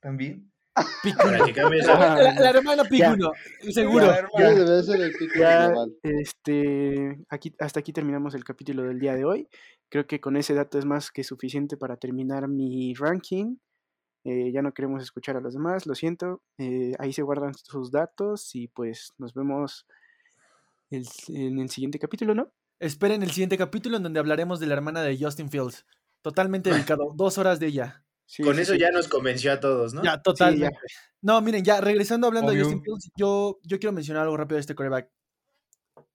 también. 0.00 0.49
La, 1.04 2.50
hermana 2.50 2.84
Picuno, 2.84 3.32
seguro. 3.70 4.12
este, 6.02 7.18
aquí, 7.28 7.54
hasta 7.58 7.80
aquí 7.80 7.92
terminamos 7.92 8.34
el 8.34 8.44
capítulo 8.44 8.84
del 8.84 8.98
día 8.98 9.14
de 9.14 9.24
hoy. 9.24 9.48
Creo 9.88 10.06
que 10.06 10.20
con 10.20 10.36
ese 10.36 10.54
dato 10.54 10.78
es 10.78 10.84
más 10.84 11.10
que 11.10 11.24
suficiente 11.24 11.76
para 11.76 11.96
terminar 11.96 12.48
mi 12.48 12.94
ranking. 12.94 13.56
Eh, 14.24 14.52
ya 14.52 14.62
no 14.62 14.72
queremos 14.72 15.02
escuchar 15.02 15.36
a 15.36 15.40
los 15.40 15.54
demás, 15.54 15.86
lo 15.86 15.94
siento. 15.94 16.42
Eh, 16.58 16.92
ahí 16.98 17.12
se 17.12 17.22
guardan 17.22 17.54
sus 17.54 17.90
datos 17.90 18.54
y 18.54 18.68
pues 18.68 19.12
nos 19.18 19.34
vemos 19.34 19.86
en 20.90 21.58
el 21.58 21.70
siguiente 21.70 21.98
capítulo, 21.98 22.34
¿no? 22.34 22.52
Esperen 22.80 23.22
el 23.22 23.30
siguiente 23.30 23.58
capítulo 23.58 23.98
en 23.98 24.02
donde 24.02 24.20
hablaremos 24.20 24.58
de 24.58 24.66
la 24.66 24.72
hermana 24.72 25.02
de 25.02 25.16
Justin 25.18 25.50
Fields. 25.50 25.84
Totalmente 26.22 26.70
dedicado, 26.70 27.12
dos 27.14 27.36
horas 27.36 27.60
de 27.60 27.66
ella. 27.66 28.04
Con 28.38 28.58
eso 28.58 28.74
ya 28.74 28.90
nos 28.90 29.08
convenció 29.08 29.52
a 29.52 29.60
todos, 29.60 29.92
¿no? 29.92 30.02
Ya, 30.04 30.22
totalmente. 30.22 30.78
No, 31.22 31.40
miren, 31.40 31.64
ya 31.64 31.80
regresando 31.80 32.26
hablando 32.26 32.52
de 32.52 32.60
Justin 32.60 32.82
Fields, 32.82 33.10
yo, 33.16 33.58
yo 33.62 33.78
quiero 33.78 33.92
mencionar 33.92 34.22
algo 34.22 34.36
rápido 34.36 34.56
de 34.56 34.60
este 34.60 34.74
coreback. 34.74 35.10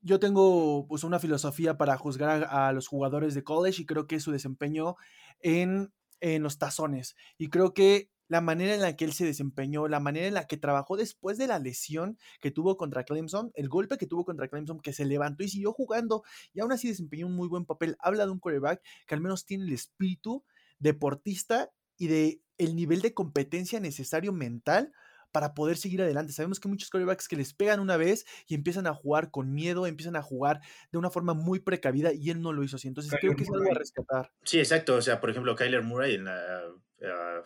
Yo 0.01 0.19
tengo 0.19 0.88
pues 0.88 1.04
una 1.04 1.19
filosofía 1.19 1.78
para 1.78 1.97
juzgar 1.97 2.47
a, 2.49 2.71
los 2.71 2.88
jugadores 2.88 3.34
de 3.34 3.43
college 3.43 3.82
y 3.82 3.86
creo 3.86 4.08
que 4.08 4.15
es 4.15 4.23
su 4.23 4.32
desempeño 4.32 4.95
en, 5.41 5.93
en 6.21 6.41
los 6.41 6.58
tazones. 6.58 7.15
Y 7.38 7.49
creo 7.49 7.73
que 7.73 8.10
la 8.28 8.41
manera 8.41 8.73
en 8.73 8.82
la 8.82 8.95
que 8.95 9.06
él 9.06 9.13
se 9.13 9.25
desempeñó, 9.25 9.88
la 9.88 9.99
manera 9.99 10.28
en 10.28 10.34
la 10.34 10.47
que 10.47 10.58
trabajó 10.58 10.97
después 10.97 11.38
de 11.38 11.47
la 11.47 11.60
lesión 11.60 12.17
que 12.39 12.49
tuvo 12.49 12.78
contra 12.78 13.04
Clemson, 13.04 13.51
el 13.56 13.69
golpe 13.69 13.97
que 13.97 14.08
tuvo 14.08 14.25
contra 14.25 14.47
Clemson, 14.47 14.80
que 14.80 14.93
se 14.93 15.06
levantó 15.06 15.43
y 15.43 15.49
siguió 15.49 15.73
jugando 15.73 16.23
y 16.54 16.62
aún 16.62 16.71
así 16.71 16.88
desempeñó 16.88 17.28
un 17.28 17.36
muy 17.36 17.47
buen 17.47 17.65
papel. 17.65 17.95
Habla 17.99 18.25
de 18.25 18.32
un 18.32 18.39
quarterback 18.39 18.82
que 19.06 19.15
al 19.15 19.21
menos 19.21 19.45
tiene 19.45 19.65
el 19.65 19.73
espíritu 19.73 20.43
deportista 20.80 21.71
y 21.97 22.08
de 22.08 22.41
el 22.58 22.75
nivel 22.75 23.01
de 23.01 23.13
competencia 23.13 23.79
necesario 23.79 24.31
mental 24.31 24.91
para 25.36 25.53
poder 25.53 25.75
seguir 25.75 26.01
adelante. 26.01 26.31
Sabemos 26.31 26.62
que 26.62 26.69
muchos 26.69 26.89
quarterbacks 26.89 27.27
que 27.27 27.36
les 27.36 27.53
pegan 27.53 27.81
una 27.81 27.97
vez 27.97 28.25
y 28.47 28.55
empiezan 28.55 28.88
a 28.88 28.93
jugar 28.93 29.31
con 29.31 29.53
miedo, 29.53 29.86
empiezan 29.86 30.15
a 30.15 30.21
jugar 30.21 30.62
de 30.93 30.97
una 30.97 31.10
forma 31.10 31.34
muy 31.34 31.60
precavida 31.60 32.13
y 32.13 32.29
él 32.29 32.39
no 32.39 32.53
lo 32.53 32.63
hizo 32.63 32.77
así. 32.77 32.88
Entonces 32.88 33.13
creo 33.19 33.36
que 33.36 33.43
es 33.43 33.49
algo 33.49 33.69
a 33.69 33.73
rescatar. 33.73 34.31
Sí, 34.45 34.60
exacto. 34.60 34.95
O 34.95 35.01
sea, 35.01 35.19
por 35.19 35.29
ejemplo, 35.29 35.53
Kyler 35.58 35.81
Murray 35.81 36.15
en 36.15 36.23
la, 36.23 36.62
ah, 37.03 37.43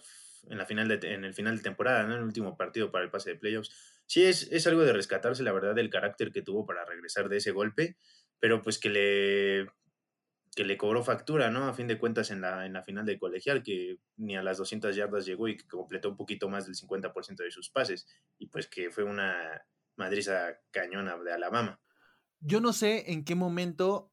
en 0.50 0.58
la 0.60 0.68
final 0.68 0.88
de, 0.88 1.14
en 1.16 1.26
el 1.26 1.34
final 1.34 1.58
de 1.58 1.64
temporada, 1.64 2.04
¿no? 2.04 2.14
En 2.14 2.20
el 2.20 2.26
último 2.26 2.56
partido 2.56 2.92
para 2.92 3.06
el 3.06 3.10
pase 3.10 3.32
de 3.32 3.38
playoffs. 3.38 3.72
Sí, 4.06 4.24
es, 4.24 4.48
es 4.52 4.68
algo 4.68 4.82
de 4.84 4.94
rescatarse, 4.94 5.42
la 5.42 5.52
verdad, 5.52 5.74
del 5.74 5.90
carácter 5.90 6.32
que 6.32 6.44
tuvo 6.44 6.68
para 6.68 6.86
regresar 6.86 7.28
de 7.28 7.38
ese 7.38 7.50
golpe, 7.50 7.98
pero 8.40 8.62
pues 8.62 8.78
que 8.78 8.90
le 8.90 9.68
que 10.60 10.66
le 10.66 10.78
cobró 10.78 11.02
factura, 11.06 11.50
¿no? 11.50 11.70
A 11.70 11.74
fin 11.74 11.88
de 11.88 11.98
cuentas 11.98 12.32
en 12.32 12.42
la, 12.42 12.66
en 12.66 12.74
la 12.74 12.84
final 12.84 13.06
de 13.06 13.18
colegial, 13.18 13.64
que 13.64 13.98
ni 14.18 14.36
a 14.36 14.44
las 14.44 14.58
200 14.58 14.94
yardas 14.94 15.26
llegó 15.26 15.48
y 15.48 15.56
que 15.56 15.66
completó 15.66 16.10
un 16.10 16.18
poquito 16.18 16.50
más 16.50 16.66
del 16.66 16.76
50% 16.76 17.38
de 17.38 17.50
sus 17.50 17.70
pases, 17.70 18.06
y 18.38 18.48
pues 18.48 18.68
que 18.68 18.92
fue 18.92 19.06
una 19.06 19.64
madriza 19.96 20.60
cañona 20.72 21.18
de 21.18 21.32
Alabama. 21.32 21.80
Yo 22.42 22.60
no 22.60 22.74
sé 22.74 23.10
en 23.14 23.24
qué 23.24 23.36
momento 23.36 24.12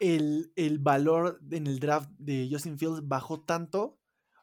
el, 0.00 0.52
el 0.56 0.80
valor 0.80 1.38
en 1.52 1.68
el 1.68 1.78
draft 1.78 2.10
de 2.18 2.48
Justin 2.50 2.76
Fields 2.76 3.06
bajó 3.06 3.40
tanto 3.40 4.00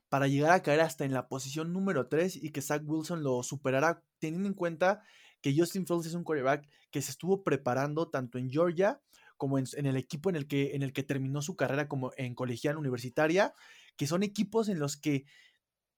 para 0.07 0.29
llegar 0.29 0.53
a 0.53 0.63
caer 0.63 0.79
hasta 0.79 1.03
en 1.03 1.11
la 1.11 1.27
posición 1.27 1.73
número 1.73 2.07
3 2.07 2.41
y 2.41 2.51
que 2.53 2.61
Zach 2.61 2.83
Wilson 2.85 3.21
lo 3.21 3.43
superara, 3.43 4.01
teniendo 4.19 4.47
en 4.47 4.53
cuenta 4.53 5.03
que 5.41 5.53
Justin 5.53 5.85
Fields 5.85 6.05
es 6.05 6.13
un 6.13 6.23
quarterback 6.23 6.69
que 6.89 7.01
se 7.01 7.11
estuvo 7.11 7.43
preparando 7.43 8.09
tanto 8.09 8.37
en 8.37 8.49
Georgia 8.49 9.01
como 9.41 9.57
en, 9.57 9.65
el 9.73 9.97
equipo 9.97 10.29
en 10.29 10.35
el, 10.35 10.45
que, 10.45 10.75
en 10.75 10.83
el 10.83 10.93
que 10.93 11.01
terminó 11.01 11.41
su 11.41 11.55
carrera 11.55 11.87
como 11.87 12.11
en 12.15 12.35
colegial 12.35 12.77
universitaria, 12.77 13.55
que 13.97 14.05
son 14.05 14.21
equipos 14.21 14.69
en 14.69 14.77
los 14.77 14.97
que 14.97 15.25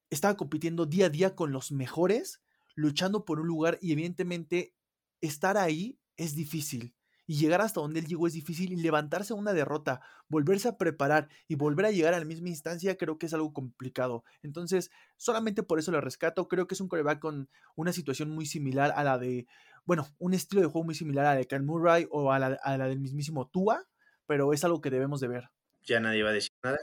estaba 0.10 0.38
compitiendo 0.38 0.86
día 0.86 1.08
a 1.08 1.10
día 1.10 1.36
con 1.36 1.52
los 1.52 1.74
mejores 1.74 2.42
luchando 2.74 3.26
por 3.26 3.42
un 3.42 3.48
lugar 3.48 3.80
y 3.82 3.92
evidentemente 3.92 4.74
estar 5.20 5.58
ahí 5.58 6.00
es 6.16 6.36
difícil. 6.36 6.96
Y 7.28 7.36
llegar 7.36 7.60
hasta 7.60 7.82
donde 7.82 8.00
él 8.00 8.06
llegó 8.06 8.28
es 8.28 8.34
difícil 8.34 8.72
y 8.72 8.78
levantarse 8.78 9.34
una 9.34 9.52
derrota, 9.52 10.00
volverse 10.30 10.70
a 10.70 10.78
preparar 10.78 11.28
y 11.50 11.56
volver 11.56 11.88
a 11.88 11.92
llegar 11.92 12.14
a 12.14 12.20
la 12.20 12.26
misma 12.26 12.48
instancia 12.48 12.96
creo 12.96 13.18
que 13.18 13.26
es 13.26 13.34
algo 13.34 13.52
complicado. 13.52 14.24
Entonces, 14.42 14.90
solamente 15.18 15.64
por 15.64 15.80
eso 15.80 15.92
lo 15.92 16.00
rescato. 16.00 16.48
Creo 16.48 16.66
que 16.66 16.76
es 16.76 16.82
un 16.82 16.88
coreback 16.88 17.20
con 17.20 17.50
una 17.76 17.92
situación 17.92 18.30
muy 18.30 18.46
similar 18.46 18.94
a 18.96 19.04
la 19.04 19.18
de, 19.18 19.48
bueno, 19.86 20.08
un 20.20 20.34
estilo 20.34 20.62
de 20.62 20.68
juego 20.68 20.86
muy 20.86 20.96
similar 20.96 21.26
a 21.26 21.34
la 21.34 21.40
de 21.40 21.46
Kyle 21.46 21.64
Murray 21.64 22.08
o 22.12 22.32
a 22.32 22.40
la, 22.40 22.58
a 22.64 22.78
la 22.78 22.88
del 22.88 23.00
mismísimo 23.00 23.48
Tua, 23.50 23.86
pero 24.26 24.54
es 24.54 24.64
algo 24.64 24.82
que 24.82 24.90
debemos 24.90 25.20
de 25.20 25.28
ver. 25.28 25.50
Ya 25.84 26.00
nadie 26.00 26.24
va 26.24 26.30
a 26.30 26.34
decir 26.34 26.52
nada. 26.64 26.80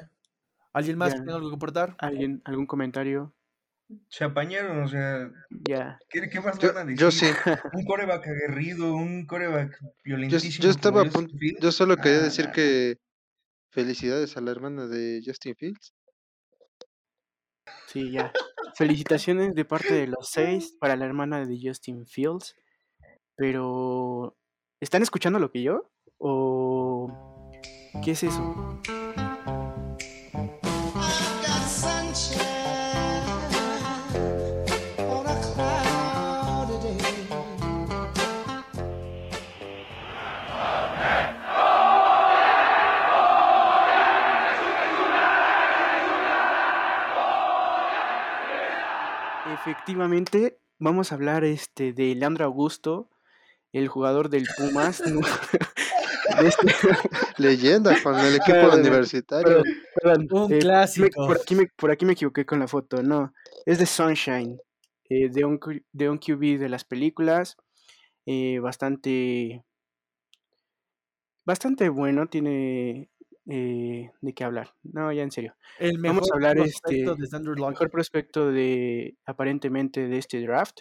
¿Alguien 0.72 0.98
más 0.98 1.14
tenga 1.14 1.34
algo 1.34 1.48
que 1.50 1.56
aportar? 1.56 1.96
¿Alguien, 1.98 2.42
¿Algún 2.44 2.66
comentario? 2.66 3.34
Se 4.08 4.22
apañaron, 4.22 4.82
o 4.84 4.88
sea, 4.88 5.28
Ya. 5.68 5.98
¿qué, 6.08 6.28
qué 6.30 6.40
más 6.40 6.56
Yo, 6.60 6.68
van 6.72 6.76
a 6.76 6.84
decir? 6.84 7.00
yo 7.00 7.10
sí. 7.10 7.26
Un 7.72 7.84
coreback 7.84 8.24
aguerrido, 8.28 8.94
un 8.94 9.26
coreback 9.26 9.76
violentísimo. 10.04 10.62
yo 10.62 10.70
estaba 10.70 11.02
a 11.02 11.04
punto. 11.06 11.34
Yo 11.60 11.72
solo 11.72 11.96
quería 11.96 12.18
Ah, 12.18 12.22
decir 12.22 12.50
que 12.52 12.98
felicidades 13.72 14.36
a 14.36 14.40
la 14.42 14.52
hermana 14.52 14.86
de 14.86 15.20
Justin 15.24 15.56
Fields. 15.56 15.92
Sí, 17.88 18.12
ya. 18.12 18.32
Felicitaciones 18.76 19.54
de 19.54 19.64
parte 19.64 19.92
de 19.92 20.06
los 20.06 20.28
seis 20.28 20.76
para 20.78 20.94
la 20.96 21.06
hermana 21.06 21.44
de 21.44 21.58
Justin 21.60 22.06
Fields. 22.06 22.54
Pero, 23.40 24.36
¿están 24.80 25.00
escuchando 25.00 25.38
lo 25.38 25.50
que 25.50 25.62
yo? 25.62 25.90
¿O 26.18 27.10
qué 28.04 28.10
es 28.10 28.22
eso? 28.22 28.78
Efectivamente, 49.54 50.60
vamos 50.78 51.10
a 51.10 51.14
hablar 51.14 51.44
este 51.44 51.94
de 51.94 52.14
Leandro 52.14 52.44
Augusto, 52.44 53.08
el 53.72 53.88
jugador 53.88 54.28
del 54.30 54.46
Pumas. 54.56 55.00
este- 56.42 56.74
Leyenda 57.38 57.94
con 58.02 58.18
el 58.18 58.34
equipo 58.36 58.52
Perdón, 58.52 58.80
universitario. 58.80 59.62
perdón, 60.02 60.26
Un 60.30 60.52
eh, 60.52 60.54
me- 60.56 60.58
clásico. 60.60 61.26
por, 61.26 61.36
aquí 61.40 61.54
me, 61.54 61.66
por 61.76 61.90
aquí 61.90 62.04
me 62.04 62.12
equivoqué 62.12 62.44
con 62.46 62.58
la 62.60 62.68
foto, 62.68 63.02
no. 63.02 63.32
Es 63.66 63.78
de 63.78 63.86
Sunshine, 63.86 64.58
eh, 65.08 65.28
de, 65.30 65.44
un, 65.44 65.58
de 65.92 66.08
un 66.10 66.18
QB 66.18 66.58
de 66.58 66.68
las 66.68 66.84
películas. 66.84 67.56
eh, 68.26 68.58
bastante. 68.60 69.64
Bastante 71.44 71.88
bueno, 71.88 72.26
tiene 72.28 73.08
eh, 73.48 74.10
de 74.20 74.34
qué 74.34 74.44
hablar. 74.44 74.74
No, 74.82 75.10
ya 75.12 75.22
en 75.22 75.30
serio. 75.32 75.56
El 75.78 75.98
mejor 75.98 76.16
Vamos 76.16 76.30
a 76.30 76.34
hablar 76.34 76.56
prospecto 76.56 77.12
este, 77.18 77.38
de 77.38 77.42
Luck. 77.56 77.70
mejor 77.70 77.90
prospecto 77.90 78.52
de 78.52 79.16
aparentemente 79.24 80.06
de 80.06 80.18
este 80.18 80.40
draft, 80.42 80.80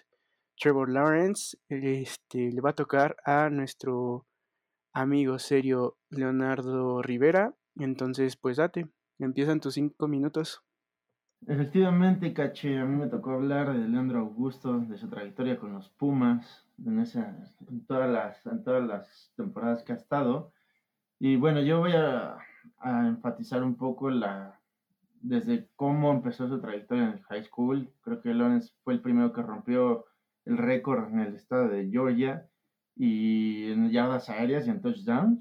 Trevor 0.59 0.89
Lawrence, 0.89 1.57
este, 1.69 2.51
le 2.51 2.61
va 2.61 2.71
a 2.71 2.75
tocar 2.75 3.15
a 3.23 3.49
nuestro 3.49 4.25
amigo 4.93 5.39
serio 5.39 5.97
Leonardo 6.09 7.01
Rivera. 7.01 7.55
Entonces, 7.77 8.35
pues 8.35 8.57
date, 8.57 8.89
empiezan 9.19 9.61
tus 9.61 9.75
cinco 9.75 10.07
minutos. 10.07 10.61
Efectivamente, 11.47 12.33
Caché, 12.33 12.77
a 12.77 12.85
mí 12.85 12.97
me 12.97 13.07
tocó 13.07 13.31
hablar 13.31 13.71
de 13.71 13.87
Leandro 13.87 14.19
Augusto, 14.19 14.79
de 14.79 14.97
su 14.97 15.09
trayectoria 15.09 15.57
con 15.57 15.71
los 15.71 15.87
Pumas, 15.89 16.67
en, 16.85 16.99
esa, 16.99 17.37
en, 17.69 17.85
todas, 17.85 18.09
las, 18.09 18.45
en 18.45 18.61
todas 18.63 18.85
las 18.85 19.31
temporadas 19.37 19.83
que 19.83 19.93
ha 19.93 19.95
estado. 19.95 20.51
Y 21.17 21.37
bueno, 21.37 21.61
yo 21.61 21.79
voy 21.79 21.93
a, 21.93 22.37
a 22.79 23.07
enfatizar 23.07 23.63
un 23.63 23.77
poco 23.77 24.09
la, 24.09 24.59
desde 25.21 25.69
cómo 25.77 26.11
empezó 26.11 26.49
su 26.49 26.59
trayectoria 26.59 27.05
en 27.05 27.09
el 27.11 27.23
high 27.23 27.43
school. 27.45 27.89
Creo 28.01 28.21
que 28.21 28.33
Lawrence 28.33 28.73
fue 28.83 28.93
el 28.95 29.01
primero 29.01 29.31
que 29.31 29.41
rompió 29.41 30.05
el 30.45 30.57
récord 30.57 31.11
en 31.11 31.19
el 31.19 31.35
estado 31.35 31.69
de 31.69 31.89
Georgia 31.89 32.47
y 32.95 33.71
en 33.71 33.91
yardas 33.91 34.29
aéreas 34.29 34.67
y 34.67 34.69
en 34.69 34.81
touchdowns. 34.81 35.39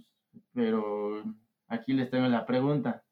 Pero 0.52 1.24
aquí 1.66 1.92
les 1.92 2.10
tengo 2.10 2.28
la 2.28 2.46
pregunta. 2.46 3.04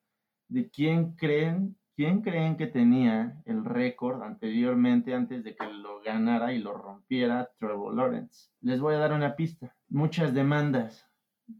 ¿De 0.48 0.70
quién 0.70 1.16
creen, 1.16 1.76
quién 1.96 2.22
creen 2.22 2.56
que 2.56 2.66
tenía 2.66 3.42
el 3.44 3.64
récord 3.64 4.22
anteriormente 4.22 5.14
antes 5.14 5.42
de 5.42 5.56
que 5.56 5.66
lo 5.66 6.00
ganara 6.02 6.52
y 6.52 6.58
lo 6.58 6.72
rompiera 6.72 7.50
Trevor 7.58 7.94
Lawrence? 7.94 8.50
Les 8.60 8.80
voy 8.80 8.94
a 8.94 8.98
dar 8.98 9.12
una 9.12 9.34
pista. 9.34 9.74
Muchas 9.88 10.34
demandas. 10.34 11.08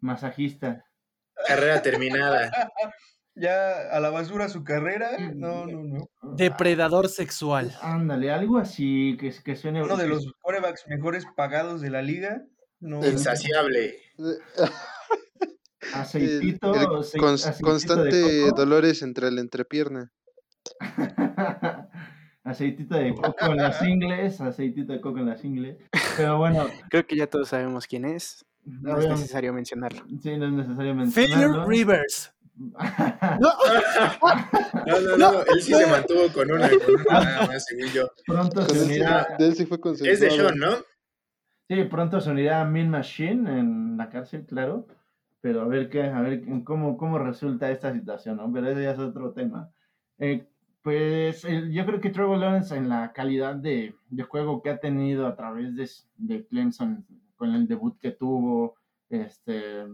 Masajista. 0.00 0.84
Carrera 1.48 1.82
terminada. 1.82 2.50
Ya 3.39 3.91
a 3.93 4.01
la 4.01 4.09
basura 4.11 4.49
su 4.49 4.64
carrera. 4.64 5.11
No, 5.34 5.66
no, 5.66 5.82
no. 5.84 6.09
Depredador 6.37 7.09
sexual. 7.09 7.74
Ándale, 7.82 8.30
algo 8.32 8.57
así 8.59 9.16
que, 9.20 9.30
que 9.45 9.57
suene. 9.57 9.82
Uno 9.82 9.97
de 9.97 10.09
los 10.09 10.32
corebacks 10.41 10.84
mejores 10.89 11.26
pagados 11.37 11.80
de 11.82 11.91
la 11.91 12.01
liga. 12.03 12.43
No, 12.80 13.05
Insaciable. 13.07 13.97
Aceitito, 15.95 16.74
El- 16.74 16.80
el 16.80 16.87
acei- 16.89 17.20
cons- 17.20 17.47
aceitito 17.47 17.57
de 17.57 17.62
constante 17.62 18.43
coco. 18.47 18.57
dolores 18.57 19.03
entre 19.03 19.30
la 19.30 19.41
entrepierna. 19.41 20.12
aceitito 22.45 22.97
de 22.97 23.14
coco 23.14 23.47
en 23.47 23.57
las 23.57 23.82
ingles, 23.82 24.41
aceitito 24.41 24.93
de 24.93 25.01
coco 25.01 25.18
en 25.18 25.26
las 25.26 25.45
ingles. 25.45 25.76
Pero 26.16 26.39
bueno, 26.39 26.66
Creo 26.91 27.07
que 27.07 27.16
ya 27.16 27.26
todos 27.28 27.49
sabemos 27.51 27.87
quién 27.87 28.05
es. 28.05 28.45
No 28.64 28.99
es 28.99 29.09
necesario 29.09 29.53
mencionarlo. 29.53 30.05
sí, 30.20 30.37
no 30.37 30.47
es 30.47 30.53
necesario 30.53 30.93
Philip 30.95 31.14
mencionarlo. 31.16 31.66
Rivers. 31.66 32.32
No, 33.40 35.00
no, 35.00 35.16
no, 35.16 35.40
él 35.42 35.61
sí 35.62 35.74
se 35.74 35.86
mantuvo 35.86 36.28
con 36.32 36.50
una, 36.50 36.68
con 36.68 36.94
una 36.94 37.20
nada 37.20 37.46
más, 37.46 37.64
según 37.64 37.86
yo. 37.92 38.09
Pronto 38.26 38.62
se 38.62 38.82
unirá, 38.84 39.26
él 39.38 39.54
sí 39.54 39.66
fue 39.66 39.78
Es 40.04 40.20
de. 40.20 40.30
Sean, 40.30 40.57
¿no? 40.59 40.70
sí, 41.68 41.84
pronto 41.84 42.20
se 42.20 42.30
unirá 42.30 42.61
a 42.61 42.64
Mean 42.64 42.88
Machine 42.90 43.59
en 43.59 43.96
la 43.96 44.09
cárcel, 44.09 44.46
claro. 44.46 44.86
Pero 45.40 45.61
a 45.62 45.66
ver 45.66 45.88
qué, 45.90 46.02
a 46.04 46.20
ver 46.22 46.42
cómo, 46.64 46.96
cómo 46.96 47.18
resulta 47.18 47.70
esta 47.70 47.92
situación, 47.92 48.38
¿no? 48.38 48.50
Pero 48.52 48.68
ese 48.70 48.82
ya 48.82 48.92
es 48.92 48.98
otro 48.98 49.32
tema. 49.32 49.70
Eh, 50.18 50.48
pues 50.82 51.44
el- 51.44 51.72
yo 51.72 51.84
creo 51.84 52.00
que 52.00 52.11
Trevor 52.11 52.38
Lawrence 52.38 52.74
en 52.76 52.88
la 52.88 53.12
calidad 53.12 53.54
de, 53.54 53.94
de 54.09 54.22
juego 54.22 54.62
que 54.62 54.70
ha 54.70 54.78
tenido 54.78 55.26
a 55.26 55.36
través 55.36 55.74
de, 55.76 55.88
de 56.16 56.46
Clemson, 56.46 57.04
con 57.36 57.54
el 57.54 57.68
debut 57.68 57.98
que 58.00 58.12
tuvo, 58.12 58.76
este, 59.09 59.84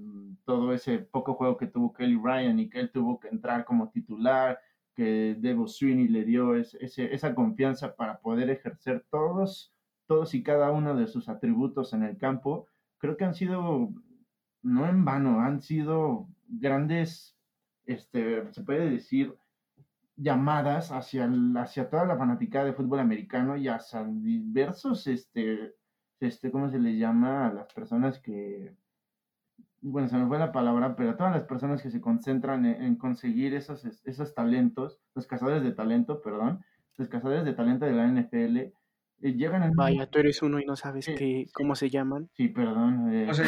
todo 0.44 0.72
ese 0.72 0.98
poco 1.00 1.34
juego 1.34 1.56
que 1.56 1.66
tuvo 1.66 1.92
Kelly 1.92 2.16
Ryan 2.22 2.58
y 2.60 2.68
que 2.70 2.80
él 2.80 2.90
tuvo 2.92 3.20
que 3.20 3.28
entrar 3.28 3.64
como 3.64 3.90
titular, 3.90 4.58
que 4.94 5.36
Devo 5.38 5.66
Sweeney 5.68 6.08
le 6.08 6.24
dio 6.24 6.54
es- 6.54 6.74
ese- 6.74 7.14
esa 7.14 7.34
confianza 7.34 7.94
para 7.96 8.20
poder 8.20 8.50
ejercer 8.50 9.06
todos, 9.10 9.74
todos 10.06 10.34
y 10.34 10.42
cada 10.42 10.70
uno 10.72 10.94
de 10.94 11.06
sus 11.06 11.28
atributos 11.28 11.92
en 11.94 12.02
el 12.02 12.18
campo, 12.18 12.66
creo 12.98 13.16
que 13.16 13.24
han 13.24 13.34
sido, 13.34 13.90
no 14.62 14.86
en 14.88 15.04
vano, 15.04 15.40
han 15.40 15.60
sido 15.62 16.28
grandes, 16.46 17.38
este, 17.86 18.52
se 18.52 18.62
puede 18.64 18.90
decir, 18.90 19.34
llamadas 20.16 20.92
hacia, 20.92 21.30
hacia 21.56 21.88
toda 21.90 22.04
la 22.06 22.16
fanaticada 22.18 22.66
de 22.66 22.74
fútbol 22.74 23.00
americano 23.00 23.56
y 23.56 23.68
hacia 23.68 24.04
diversos, 24.04 25.06
este, 25.06 25.74
este, 26.20 26.50
¿cómo 26.50 26.70
se 26.70 26.78
les 26.78 26.98
llama? 26.98 27.48
A 27.48 27.52
las 27.52 27.72
personas 27.72 28.20
que, 28.20 28.76
bueno, 29.82 30.08
se 30.08 30.16
me 30.16 30.26
fue 30.26 30.38
la 30.38 30.52
palabra, 30.52 30.96
pero 30.96 31.10
a 31.10 31.16
todas 31.16 31.32
las 31.34 31.42
personas 31.44 31.82
que 31.82 31.90
se 31.90 32.00
concentran 32.00 32.64
en, 32.66 32.82
en 32.82 32.96
conseguir 32.96 33.54
esos, 33.54 33.84
es- 33.84 34.00
esos 34.06 34.34
talentos, 34.34 35.00
los 35.14 35.26
cazadores 35.26 35.62
de 35.62 35.72
talento, 35.72 36.22
perdón, 36.22 36.60
los 36.96 37.08
cazadores 37.08 37.44
de 37.44 37.52
talento 37.52 37.84
de 37.84 37.92
la 37.92 38.06
NFL, 38.06 38.56
eh, 38.58 38.72
llegan 39.34 39.62
en... 39.62 39.72
Vaya, 39.72 40.06
tú 40.08 40.18
eres 40.18 40.42
uno 40.42 40.58
y 40.60 40.64
no 40.64 40.74
sabes 40.76 41.04
Sí, 41.04 41.14
qué, 41.14 41.46
cómo 41.54 41.74
se 41.74 41.90
llaman. 41.90 42.28
Sí, 42.34 42.48
perdón. 42.48 43.12
eh, 43.14 43.28
O 43.30 43.34
sea, 43.34 43.46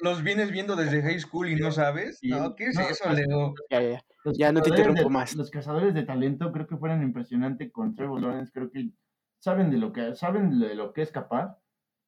los 0.00 0.22
vienes 0.22 0.50
viendo 0.52 0.76
desde 0.76 1.02
high 1.02 1.18
school 1.20 1.48
y 1.48 1.56
no 1.56 1.70
sabes. 1.72 2.18
Sí. 2.20 2.28
No, 2.28 2.54
¿qué 2.54 2.66
es 2.66 2.76
No, 2.76 2.82
eso, 2.82 3.10
Leo? 3.12 3.54
Ya, 3.70 3.80
ya, 3.82 3.90
ya. 3.90 4.02
Ya 4.36 4.52
no 4.52 4.60
te 4.62 4.70
interrumpo 4.70 5.02
de- 5.04 5.10
más. 5.10 5.34
Los 5.36 5.50
cazadores 5.50 5.94
de 5.94 6.02
talento 6.04 6.52
creo 6.52 6.66
que 6.66 6.76
fueron 6.76 7.02
impresionantes 7.02 7.70
con 7.72 7.94
Trevor 7.94 8.20
Lawrence. 8.20 8.52
Creo 8.52 8.70
que 8.70 8.90
saben 9.40 9.70
de 9.70 9.78
lo 9.78 9.92
que 9.92 10.14
saben 10.14 10.58
de 10.60 10.74
lo 10.74 10.92
que 10.92 11.02
es 11.02 11.10
capaz. 11.12 11.56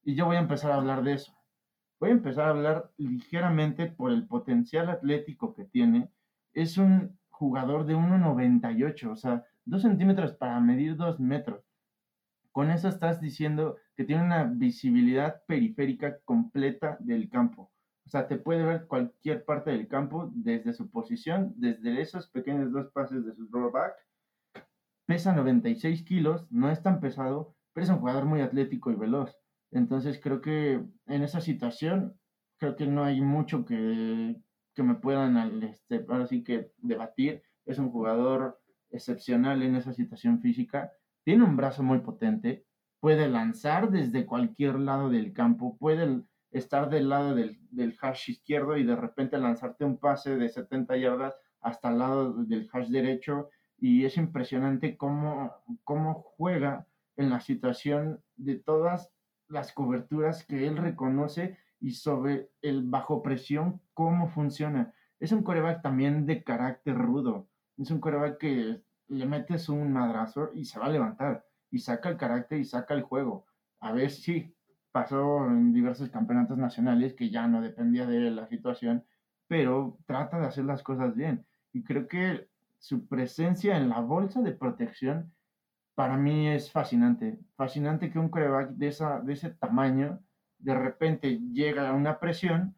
Y 0.05 0.15
yo 0.15 0.27
voy 0.27 0.37
a 0.37 0.41
empezar 0.41 0.71
a 0.73 0.77
hablar 0.77 1.03
de 1.03 1.15
eso. 1.15 1.33
Voy 2.01 2.09
a 2.09 2.13
empezar 2.13 2.47
a 2.47 2.51
hablar 2.51 2.91
ligeramente 2.97 3.87
por 3.87 4.11
el 4.11 4.27
potencial 4.27 4.89
atlético 4.89 5.55
que 5.55 5.67
tiene. 5.67 6.11
Es 6.55 6.79
un 6.79 7.19
jugador 7.29 7.85
de 7.85 7.95
1,98, 7.95 9.11
o 9.11 9.17
sea, 9.17 9.45
2 9.67 9.83
centímetros 9.83 10.33
para 10.33 10.59
medir 10.61 10.97
2 10.97 11.21
metros. 11.21 11.63
Con 12.53 12.71
eso 12.71 12.89
estás 12.89 13.21
diciendo 13.21 13.77
que 13.95 14.05
tiene 14.05 14.25
una 14.25 14.45
visibilidad 14.45 15.43
periférica 15.47 16.19
completa 16.25 16.97
del 17.01 17.29
campo. 17.29 17.71
O 18.07 18.09
sea, 18.09 18.27
te 18.27 18.39
puede 18.39 18.65
ver 18.65 18.87
cualquier 18.87 19.45
parte 19.45 19.71
del 19.71 19.87
campo 19.87 20.31
desde 20.35 20.73
su 20.73 20.91
posición, 20.91 21.53
desde 21.57 22.01
esos 22.01 22.29
pequeños 22.29 22.73
dos 22.73 22.91
pases 22.93 23.27
de 23.27 23.35
su 23.35 23.47
drawback. 23.49 23.93
Pesa 25.05 25.35
96 25.35 26.03
kilos, 26.05 26.51
no 26.51 26.71
es 26.71 26.83
tan 26.83 26.99
pesado, 26.99 27.55
pero 27.75 27.85
es 27.85 27.91
un 27.91 27.99
jugador 27.99 28.25
muy 28.25 28.41
atlético 28.41 28.91
y 28.91 28.95
veloz. 28.95 29.37
Entonces 29.71 30.21
creo 30.23 30.41
que 30.41 30.85
en 31.07 31.23
esa 31.23 31.41
situación, 31.41 32.19
creo 32.59 32.77
que 32.77 32.87
no 32.87 33.05
hay 33.05 33.21
mucho 33.21 33.65
que, 33.65 34.37
que 34.75 34.83
me 34.83 34.95
puedan, 34.97 35.63
este, 35.63 36.05
ahora 36.09 36.27
sí 36.27 36.43
que 36.43 36.73
debatir. 36.79 37.43
Es 37.65 37.79
un 37.79 37.91
jugador 37.91 38.61
excepcional 38.91 39.63
en 39.63 39.77
esa 39.77 39.93
situación 39.93 40.41
física. 40.41 40.93
Tiene 41.25 41.45
un 41.45 41.57
brazo 41.57 41.83
muy 41.83 42.01
potente, 42.01 42.65
puede 42.99 43.29
lanzar 43.29 43.91
desde 43.91 44.27
cualquier 44.27 44.79
lado 44.79 45.09
del 45.09 45.33
campo, 45.33 45.77
puede 45.79 46.23
estar 46.51 46.91
del 46.91 47.09
lado 47.09 47.35
del, 47.35 47.59
del, 47.71 47.97
hash 48.01 48.31
izquierdo 48.31 48.77
y 48.77 48.85
de 48.85 48.97
repente 48.97 49.39
lanzarte 49.39 49.85
un 49.85 49.99
pase 49.99 50.37
de 50.37 50.49
70 50.49 50.97
yardas 50.97 51.37
hasta 51.61 51.91
el 51.91 51.99
lado 51.99 52.33
del 52.45 52.69
hash 52.73 52.89
derecho 52.89 53.51
y 53.79 54.05
es 54.05 54.17
impresionante 54.17 54.97
cómo, 54.97 55.55
cómo 55.85 56.15
juega 56.15 56.87
en 57.17 57.31
la 57.31 57.41
situación 57.41 58.21
de 58.37 58.57
todas 58.57 59.11
las 59.51 59.73
coberturas 59.73 60.45
que 60.45 60.67
él 60.67 60.77
reconoce 60.77 61.59
y 61.81 61.93
sobre 61.93 62.51
el 62.63 62.83
bajo 62.85 63.23
presión, 63.23 63.81
cómo 63.95 64.29
funciona. 64.29 64.95
Es 65.19 65.33
un 65.33 65.43
coreback 65.43 65.83
también 65.83 66.27
de 66.27 66.43
carácter 66.43 66.97
rudo. 66.97 67.49
Es 67.77 67.91
un 67.91 68.01
coreback 68.01 68.39
que 68.39 68.83
le 69.09 69.27
metes 69.27 69.69
un 69.69 69.93
madrazo 69.93 70.51
y 70.55 70.65
se 70.65 70.79
va 70.79 70.87
a 70.87 70.91
levantar 70.91 71.45
y 71.71 71.79
saca 71.79 72.09
el 72.09 72.17
carácter 72.17 72.61
y 72.61 72.65
saca 72.65 72.95
el 72.95 73.03
juego. 73.03 73.47
A 73.81 73.93
ver 73.93 74.11
si 74.11 74.55
pasó 74.93 75.47
en 75.47 75.73
diversos 75.73 76.11
campeonatos 76.11 76.59
nacionales 76.59 77.15
que 77.15 77.31
ya 77.31 77.47
no 77.47 77.61
dependía 77.61 78.07
de 78.07 78.31
la 78.31 78.47
situación, 78.49 79.05
pero 79.47 79.99
trata 80.07 80.39
de 80.39 80.47
hacer 80.47 80.65
las 80.65 80.83
cosas 80.83 81.15
bien. 81.15 81.47
Y 81.73 81.83
creo 81.83 82.09
que 82.09 82.49
su 82.79 83.07
presencia 83.07 83.77
en 83.77 83.89
la 83.89 84.01
bolsa 84.01 84.41
de 84.41 84.53
protección 84.53 85.33
para 85.95 86.17
mí 86.17 86.49
es 86.49 86.71
fascinante. 86.71 87.39
Fascinante 87.57 88.11
que 88.11 88.19
un 88.19 88.29
coreback 88.29 88.71
de, 88.71 88.89
esa, 88.89 89.21
de 89.21 89.33
ese 89.35 89.51
tamaño 89.51 90.21
de 90.59 90.75
repente 90.75 91.39
llega 91.53 91.89
a 91.89 91.95
una 91.95 92.19
presión 92.19 92.77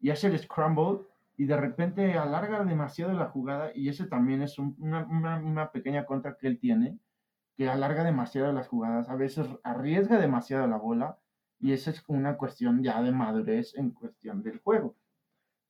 y 0.00 0.10
hace 0.10 0.28
el 0.28 0.38
scramble 0.38 1.00
y 1.36 1.44
de 1.44 1.56
repente 1.56 2.14
alarga 2.14 2.64
demasiado 2.64 3.12
la 3.12 3.26
jugada 3.26 3.70
y 3.74 3.88
ese 3.88 4.06
también 4.06 4.42
es 4.42 4.58
una, 4.58 5.06
una, 5.06 5.70
pequeña 5.70 6.04
contra 6.04 6.36
que 6.36 6.48
él 6.48 6.58
tiene, 6.58 6.98
que 7.56 7.68
alarga 7.68 8.04
demasiado 8.04 8.52
las 8.52 8.68
jugadas, 8.68 9.08
a 9.08 9.16
veces 9.16 9.46
arriesga 9.62 10.18
demasiado 10.18 10.66
la 10.66 10.76
bola 10.76 11.18
y 11.60 11.72
esa 11.72 11.90
es 11.90 12.02
una 12.08 12.36
cuestión 12.36 12.82
ya 12.82 13.02
de 13.02 13.12
madurez 13.12 13.74
en 13.76 13.90
cuestión 13.90 14.42
del 14.42 14.58
juego. 14.58 14.96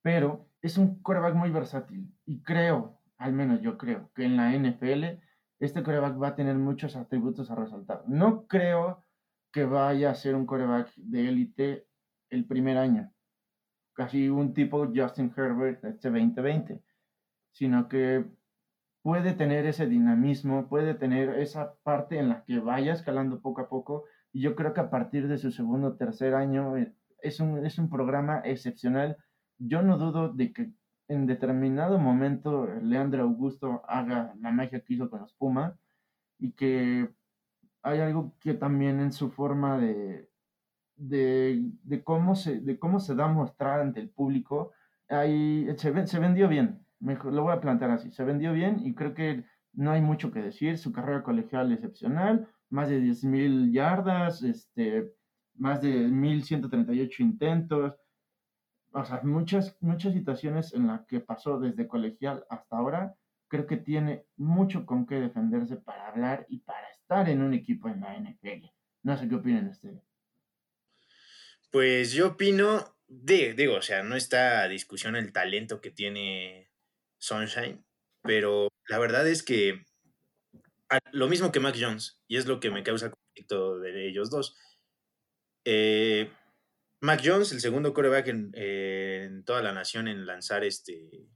Pero 0.02 0.46
es 0.62 0.78
un 0.78 1.02
coreback 1.02 1.34
muy 1.34 1.50
versátil 1.50 2.10
y 2.24 2.40
creo, 2.42 2.98
al 3.18 3.32
menos 3.32 3.60
yo 3.60 3.76
creo, 3.76 4.10
que 4.14 4.24
en 4.24 4.36
la 4.36 4.52
NFL 4.52 5.20
este 5.58 5.82
coreback 5.82 6.20
va 6.20 6.28
a 6.28 6.34
tener 6.34 6.56
muchos 6.56 6.96
atributos 6.96 7.50
a 7.50 7.54
resaltar. 7.54 8.04
No 8.06 8.46
creo 8.46 9.04
que 9.52 9.64
vaya 9.64 10.10
a 10.10 10.14
ser 10.14 10.34
un 10.34 10.46
coreback 10.46 10.94
de 10.96 11.28
élite 11.28 11.86
el 12.30 12.46
primer 12.46 12.76
año, 12.76 13.12
casi 13.94 14.28
un 14.28 14.54
tipo 14.54 14.86
Justin 14.94 15.32
Herbert 15.36 15.84
este 15.84 16.10
2020, 16.10 16.82
sino 17.52 17.88
que 17.88 18.24
puede 19.02 19.32
tener 19.32 19.66
ese 19.66 19.86
dinamismo, 19.86 20.68
puede 20.68 20.94
tener 20.94 21.30
esa 21.38 21.74
parte 21.82 22.18
en 22.18 22.28
la 22.28 22.44
que 22.44 22.58
vaya 22.60 22.92
escalando 22.92 23.40
poco 23.40 23.62
a 23.62 23.68
poco. 23.68 24.04
Y 24.32 24.42
yo 24.42 24.54
creo 24.54 24.74
que 24.74 24.80
a 24.80 24.90
partir 24.90 25.28
de 25.28 25.38
su 25.38 25.50
segundo 25.50 25.88
o 25.88 25.96
tercer 25.96 26.34
año 26.34 26.76
eh, 26.76 26.94
es 27.22 27.40
un, 27.40 27.64
es 27.64 27.78
un 27.78 27.88
programa 27.88 28.40
excepcional. 28.44 29.16
Yo 29.58 29.82
no 29.82 29.96
dudo 29.98 30.32
de 30.32 30.52
que 30.52 30.72
en 31.08 31.26
determinado 31.26 31.98
momento 31.98 32.68
Leandro 32.82 33.22
Augusto 33.22 33.82
haga 33.88 34.34
la 34.40 34.52
magia 34.52 34.80
que 34.80 34.94
hizo 34.94 35.10
con 35.10 35.20
los 35.20 35.34
Pumas 35.34 35.74
y 36.38 36.52
que 36.52 37.08
hay 37.82 38.00
algo 38.00 38.34
que 38.40 38.54
también 38.54 39.00
en 39.00 39.12
su 39.12 39.30
forma 39.30 39.78
de, 39.78 40.28
de, 40.96 41.62
de 41.82 42.04
cómo, 42.04 42.34
se, 42.36 42.60
de 42.60 42.78
cómo 42.78 43.00
se 43.00 43.14
da 43.14 43.24
a 43.24 43.32
mostrar 43.32 43.80
ante 43.80 44.00
el 44.00 44.10
público, 44.10 44.72
ahí 45.08 45.66
se, 45.76 46.06
se 46.06 46.18
vendió 46.18 46.48
bien, 46.48 46.84
mejor, 47.00 47.32
lo 47.32 47.44
voy 47.44 47.54
a 47.54 47.60
plantear 47.60 47.92
así, 47.92 48.10
se 48.10 48.24
vendió 48.24 48.52
bien 48.52 48.80
y 48.84 48.94
creo 48.94 49.14
que 49.14 49.44
no 49.72 49.92
hay 49.92 50.02
mucho 50.02 50.30
que 50.30 50.42
decir, 50.42 50.76
su 50.76 50.92
carrera 50.92 51.22
colegial 51.22 51.72
excepcional, 51.72 52.48
más 52.68 52.88
de 52.88 53.00
10.000 53.00 53.72
yardas, 53.72 54.42
este, 54.42 55.12
más 55.54 55.80
de 55.80 56.08
1.138 56.08 57.20
intentos, 57.20 57.94
o 59.00 59.04
sea, 59.04 59.20
muchas, 59.22 59.76
muchas 59.80 60.12
situaciones 60.14 60.74
en 60.74 60.86
las 60.86 61.06
que 61.06 61.20
pasó 61.20 61.58
desde 61.58 61.86
colegial 61.86 62.44
hasta 62.50 62.76
ahora, 62.76 63.14
creo 63.48 63.66
que 63.66 63.76
tiene 63.76 64.26
mucho 64.36 64.84
con 64.86 65.06
qué 65.06 65.16
defenderse 65.16 65.76
para 65.76 66.08
hablar 66.08 66.46
y 66.48 66.58
para 66.58 66.88
estar 66.90 67.28
en 67.28 67.42
un 67.42 67.54
equipo 67.54 67.88
en 67.88 68.00
la 68.00 68.16
NFL. 68.18 68.66
No 69.02 69.16
sé 69.16 69.28
qué 69.28 69.34
opinan 69.36 69.68
ustedes. 69.68 70.02
Pues 71.70 72.12
yo 72.12 72.28
opino, 72.28 72.96
de, 73.06 73.54
digo, 73.54 73.76
o 73.76 73.82
sea, 73.82 74.02
no 74.02 74.16
está 74.16 74.62
a 74.62 74.68
discusión 74.68 75.16
el 75.16 75.32
talento 75.32 75.80
que 75.80 75.90
tiene 75.90 76.70
Sunshine, 77.18 77.84
pero 78.22 78.68
la 78.88 78.98
verdad 78.98 79.28
es 79.28 79.42
que 79.42 79.82
lo 81.12 81.28
mismo 81.28 81.52
que 81.52 81.60
Mac 81.60 81.76
Jones, 81.78 82.22
y 82.26 82.36
es 82.36 82.46
lo 82.46 82.60
que 82.60 82.70
me 82.70 82.82
causa 82.82 83.10
conflicto 83.10 83.78
de 83.78 84.08
ellos 84.08 84.30
dos. 84.30 84.56
Eh, 85.64 86.30
Mac 87.00 87.22
Jones, 87.24 87.52
el 87.52 87.60
segundo 87.60 87.94
coreback 87.94 88.28
en, 88.28 89.44
toda 89.44 89.62
la 89.62 89.72
nación 89.72 90.08
en 90.08 90.26
lanzar 90.26 90.64
este 90.64 91.28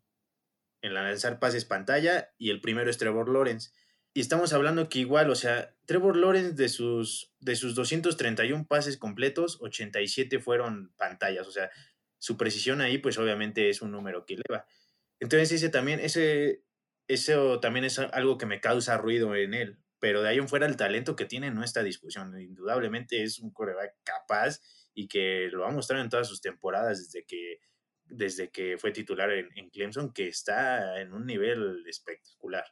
en 0.83 0.95
lanzar 0.95 1.39
pases 1.39 1.65
pantalla 1.65 2.33
y 2.39 2.51
el 2.51 2.61
primero 2.61 2.91
es 2.91 2.99
Trevor 2.99 3.29
Lawrence. 3.29 3.71
Y 4.15 4.21
estamos 4.21 4.53
hablando 4.53 4.89
que 4.89 4.99
igual, 4.99 5.31
o 5.31 5.37
sea, 5.37 5.77
Trevor 5.87 6.17
Lawrence 6.17 6.55
de 6.55 6.69
sus, 6.69 7.33
de 7.39 7.55
sus 7.55 7.77
231 7.77 8.67
pases 8.67 8.97
completos, 8.99 9.59
87 9.61 10.41
fueron 10.41 10.93
pantallas, 10.99 11.47
o 11.47 11.53
sea, 11.53 11.71
su 12.19 12.37
precisión 12.37 12.81
ahí 12.81 12.99
pues 12.99 13.17
obviamente 13.17 13.71
es 13.71 13.81
un 13.81 13.93
número 13.93 14.27
que 14.27 14.35
eleva. 14.35 14.67
Entonces 15.21 15.53
ese 15.53 15.69
también, 15.69 16.01
ese, 16.01 16.65
eso 17.07 17.61
también 17.61 17.85
es 17.85 18.01
algo 18.01 18.37
que 18.37 18.47
me 18.47 18.61
causa 18.61 18.99
ruido 18.99 19.37
en 19.37 19.55
él, 19.55 19.79
pero 20.01 20.21
de 20.21 20.31
ahí 20.31 20.39
en 20.39 20.49
fuera 20.49 20.67
el 20.67 20.77
talento 20.77 21.15
que 21.15 21.27
tiene 21.27 21.53
no 21.53 21.63
está 21.63 21.85
discusión, 21.85 22.39
indudablemente 22.41 23.23
es 23.23 23.39
un 23.39 23.53
coreback 23.53 23.95
capaz 24.03 24.61
y 24.95 25.09
que 25.09 25.49
lo 25.51 25.63
va 25.63 25.69
a 25.69 25.73
mostrar 25.73 26.01
en 26.01 26.09
todas 26.09 26.29
sus 26.29 26.41
temporadas 26.41 26.99
desde 26.99 27.25
que, 27.25 27.61
desde 28.05 28.51
que 28.51 28.77
fue 28.79 28.93
titular 28.93 29.31
en, 29.33 29.71
Clemson, 29.71 30.13
que 30.13 30.29
está 30.29 31.01
en 31.01 31.13
un 31.13 31.27
nivel 31.27 31.85
espectacular. 31.87 32.65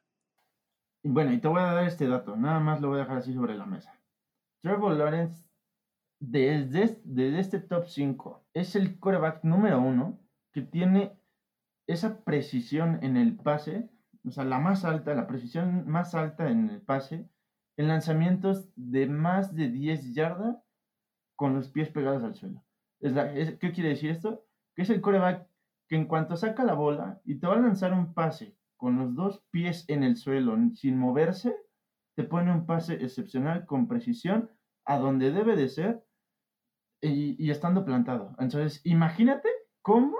Bueno, 1.02 1.32
y 1.32 1.40
te 1.40 1.48
voy 1.48 1.60
a 1.60 1.72
dar 1.72 1.84
este 1.84 2.06
dato, 2.06 2.36
nada 2.36 2.60
más 2.60 2.80
lo 2.80 2.88
voy 2.88 2.98
a 2.98 3.02
dejar 3.02 3.18
así 3.18 3.32
sobre 3.32 3.56
la 3.56 3.64
mesa. 3.64 3.98
Trevor 4.62 4.96
Lawrence, 4.96 5.46
desde, 6.20 7.00
desde 7.04 7.40
este 7.40 7.60
top 7.60 7.86
5, 7.86 8.48
es 8.52 8.76
el 8.76 8.98
coreback 8.98 9.42
número 9.44 9.80
uno 9.80 10.20
que 10.52 10.60
tiene 10.60 11.18
esa 11.86 12.22
precisión 12.22 12.98
en 13.02 13.16
el 13.16 13.36
pase, 13.36 13.90
o 14.26 14.30
sea, 14.30 14.44
la 14.44 14.58
más 14.58 14.84
alta, 14.84 15.14
la 15.14 15.26
precisión 15.26 15.88
más 15.88 16.14
alta 16.14 16.50
en 16.50 16.68
el 16.68 16.82
pase, 16.82 17.30
en 17.78 17.88
lanzamientos 17.88 18.68
de 18.76 19.06
más 19.06 19.54
de 19.54 19.70
10 19.70 20.12
yardas 20.12 20.62
con 21.40 21.54
los 21.54 21.70
pies 21.70 21.88
pegados 21.88 22.22
al 22.22 22.34
suelo. 22.34 22.62
¿Qué 23.00 23.72
quiere 23.72 23.88
decir 23.88 24.10
esto? 24.10 24.44
Que 24.76 24.82
es 24.82 24.90
el 24.90 25.00
coreback 25.00 25.48
que 25.88 25.96
en 25.96 26.04
cuanto 26.04 26.36
saca 26.36 26.64
la 26.64 26.74
bola 26.74 27.22
y 27.24 27.36
te 27.36 27.46
va 27.46 27.54
a 27.54 27.60
lanzar 27.60 27.94
un 27.94 28.12
pase 28.12 28.58
con 28.76 28.98
los 28.98 29.14
dos 29.14 29.42
pies 29.50 29.86
en 29.88 30.02
el 30.02 30.18
suelo 30.18 30.54
sin 30.74 30.98
moverse, 30.98 31.56
te 32.14 32.24
pone 32.24 32.52
un 32.52 32.66
pase 32.66 33.02
excepcional 33.02 33.64
con 33.64 33.88
precisión 33.88 34.50
a 34.84 34.98
donde 34.98 35.32
debe 35.32 35.56
de 35.56 35.70
ser 35.70 36.04
y, 37.00 37.50
estando 37.50 37.86
plantado. 37.86 38.36
Entonces, 38.38 38.82
imagínate 38.84 39.48
cómo 39.80 40.18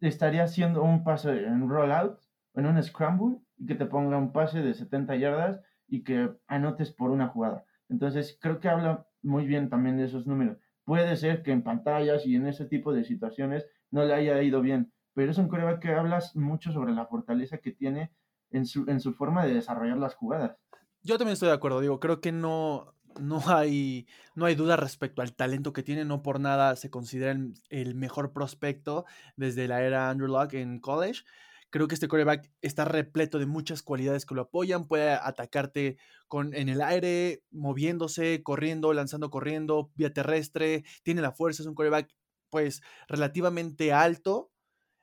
estaría 0.00 0.42
haciendo 0.42 0.82
un 0.82 1.04
pase 1.04 1.44
en 1.44 1.68
rollout, 1.68 2.18
en 2.54 2.66
un 2.66 2.82
scramble, 2.82 3.38
y 3.58 3.66
que 3.66 3.76
te 3.76 3.86
ponga 3.86 4.18
un 4.18 4.32
pase 4.32 4.60
de 4.60 4.74
70 4.74 5.14
yardas 5.14 5.60
y 5.86 6.02
que 6.02 6.36
anotes 6.48 6.90
por 6.90 7.12
una 7.12 7.28
jugada. 7.28 7.64
Entonces, 7.88 8.36
creo 8.42 8.58
que 8.58 8.68
habla 8.68 9.05
muy 9.26 9.46
bien 9.46 9.68
también 9.68 10.00
esos 10.00 10.26
números. 10.26 10.58
Puede 10.84 11.16
ser 11.16 11.42
que 11.42 11.52
en 11.52 11.62
pantallas 11.62 12.24
y 12.26 12.36
en 12.36 12.46
ese 12.46 12.64
tipo 12.64 12.92
de 12.92 13.04
situaciones 13.04 13.66
no 13.90 14.04
le 14.04 14.14
haya 14.14 14.40
ido 14.42 14.62
bien, 14.62 14.92
pero 15.14 15.30
es 15.30 15.38
un 15.38 15.48
coreback 15.48 15.80
que 15.80 15.92
hablas 15.92 16.36
mucho 16.36 16.72
sobre 16.72 16.92
la 16.92 17.06
fortaleza 17.06 17.58
que 17.58 17.72
tiene 17.72 18.12
en 18.50 18.66
su, 18.66 18.88
en 18.88 19.00
su 19.00 19.12
forma 19.12 19.44
de 19.44 19.54
desarrollar 19.54 19.98
las 19.98 20.14
jugadas. 20.14 20.56
Yo 21.02 21.18
también 21.18 21.34
estoy 21.34 21.48
de 21.48 21.54
acuerdo, 21.54 21.80
digo, 21.80 22.00
creo 22.00 22.20
que 22.20 22.32
no, 22.32 22.94
no, 23.20 23.42
hay, 23.46 24.06
no 24.34 24.46
hay 24.46 24.54
duda 24.54 24.76
respecto 24.76 25.22
al 25.22 25.34
talento 25.34 25.72
que 25.72 25.82
tiene, 25.82 26.04
no 26.04 26.22
por 26.22 26.40
nada 26.40 26.76
se 26.76 26.90
considera 26.90 27.36
el, 27.70 27.94
mejor 27.94 28.32
prospecto 28.32 29.04
desde 29.36 29.68
la 29.68 29.82
era 29.82 30.10
Andrew 30.10 30.28
Luck 30.28 30.54
en 30.54 30.80
college. 30.80 31.22
Creo 31.70 31.88
que 31.88 31.94
este 31.94 32.08
coreback 32.08 32.50
está 32.62 32.84
repleto 32.84 33.38
de 33.38 33.46
muchas 33.46 33.82
cualidades 33.82 34.24
que 34.24 34.34
lo 34.34 34.42
apoyan. 34.42 34.86
Puede 34.86 35.10
atacarte 35.10 35.98
con, 36.28 36.54
en 36.54 36.68
el 36.68 36.80
aire, 36.80 37.42
moviéndose, 37.50 38.42
corriendo, 38.42 38.92
lanzando, 38.92 39.30
corriendo, 39.30 39.90
vía 39.94 40.12
terrestre. 40.12 40.84
Tiene 41.02 41.22
la 41.22 41.32
fuerza, 41.32 41.62
es 41.62 41.66
un 41.66 41.74
coreback 41.74 42.14
pues 42.50 42.82
relativamente 43.08 43.92
alto. 43.92 44.52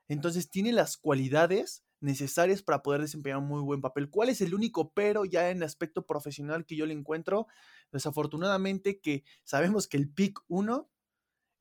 Entonces 0.07 0.49
tiene 0.49 0.71
las 0.71 0.97
cualidades 0.97 1.83
necesarias 2.03 2.61
para 2.61 2.83
poder 2.83 3.01
desempeñar 3.01 3.39
un 3.39 3.47
muy 3.47 3.61
buen 3.61 3.81
papel. 3.81 4.09
¿Cuál 4.09 4.29
es 4.29 4.41
el 4.41 4.53
único 4.53 4.91
pero 4.93 5.25
ya 5.25 5.49
en 5.49 5.63
aspecto 5.63 6.05
profesional 6.05 6.65
que 6.65 6.75
yo 6.75 6.85
le 6.85 6.93
encuentro? 6.93 7.47
Desafortunadamente 7.91 8.99
que 8.99 9.23
sabemos 9.43 9.87
que 9.87 9.97
el 9.97 10.09
pick 10.11 10.39
1 10.47 10.89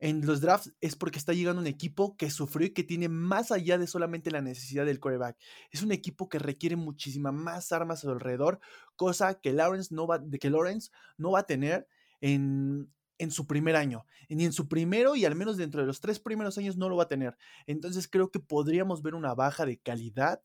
en 0.03 0.25
los 0.25 0.41
drafts 0.41 0.73
es 0.81 0.97
porque 0.97 1.17
está 1.17 1.31
llegando 1.31 1.61
un 1.61 1.67
equipo 1.67 2.17
que 2.17 2.29
sufrió 2.29 2.67
y 2.67 2.71
que 2.71 2.83
tiene 2.83 3.07
más 3.07 3.53
allá 3.53 3.77
de 3.77 3.87
solamente 3.87 4.31
la 4.31 4.41
necesidad 4.41 4.85
del 4.85 4.99
quarterback. 4.99 5.37
Es 5.71 5.81
un 5.81 5.93
equipo 5.93 6.27
que 6.27 6.39
requiere 6.39 6.75
muchísimas 6.75 7.33
más 7.33 7.71
armas 7.71 8.03
alrededor, 8.03 8.59
cosa 8.97 9.39
que 9.39 9.53
Lawrence 9.53 9.95
no 9.95 10.05
va, 10.05 10.21
que 10.41 10.49
Lawrence 10.49 10.91
no 11.17 11.31
va 11.31 11.39
a 11.39 11.45
tener 11.45 11.87
en, 12.19 12.91
en 13.17 13.31
su 13.31 13.47
primer 13.47 13.77
año, 13.77 14.05
ni 14.27 14.43
en 14.43 14.51
su 14.51 14.67
primero 14.67 15.15
y 15.15 15.23
al 15.23 15.35
menos 15.35 15.55
dentro 15.55 15.79
de 15.79 15.87
los 15.87 16.01
tres 16.01 16.19
primeros 16.19 16.57
años 16.57 16.75
no 16.75 16.89
lo 16.89 16.97
va 16.97 17.03
a 17.03 17.07
tener. 17.07 17.37
Entonces 17.65 18.09
creo 18.09 18.29
que 18.29 18.41
podríamos 18.41 19.03
ver 19.03 19.15
una 19.15 19.33
baja 19.33 19.65
de 19.65 19.77
calidad 19.77 20.41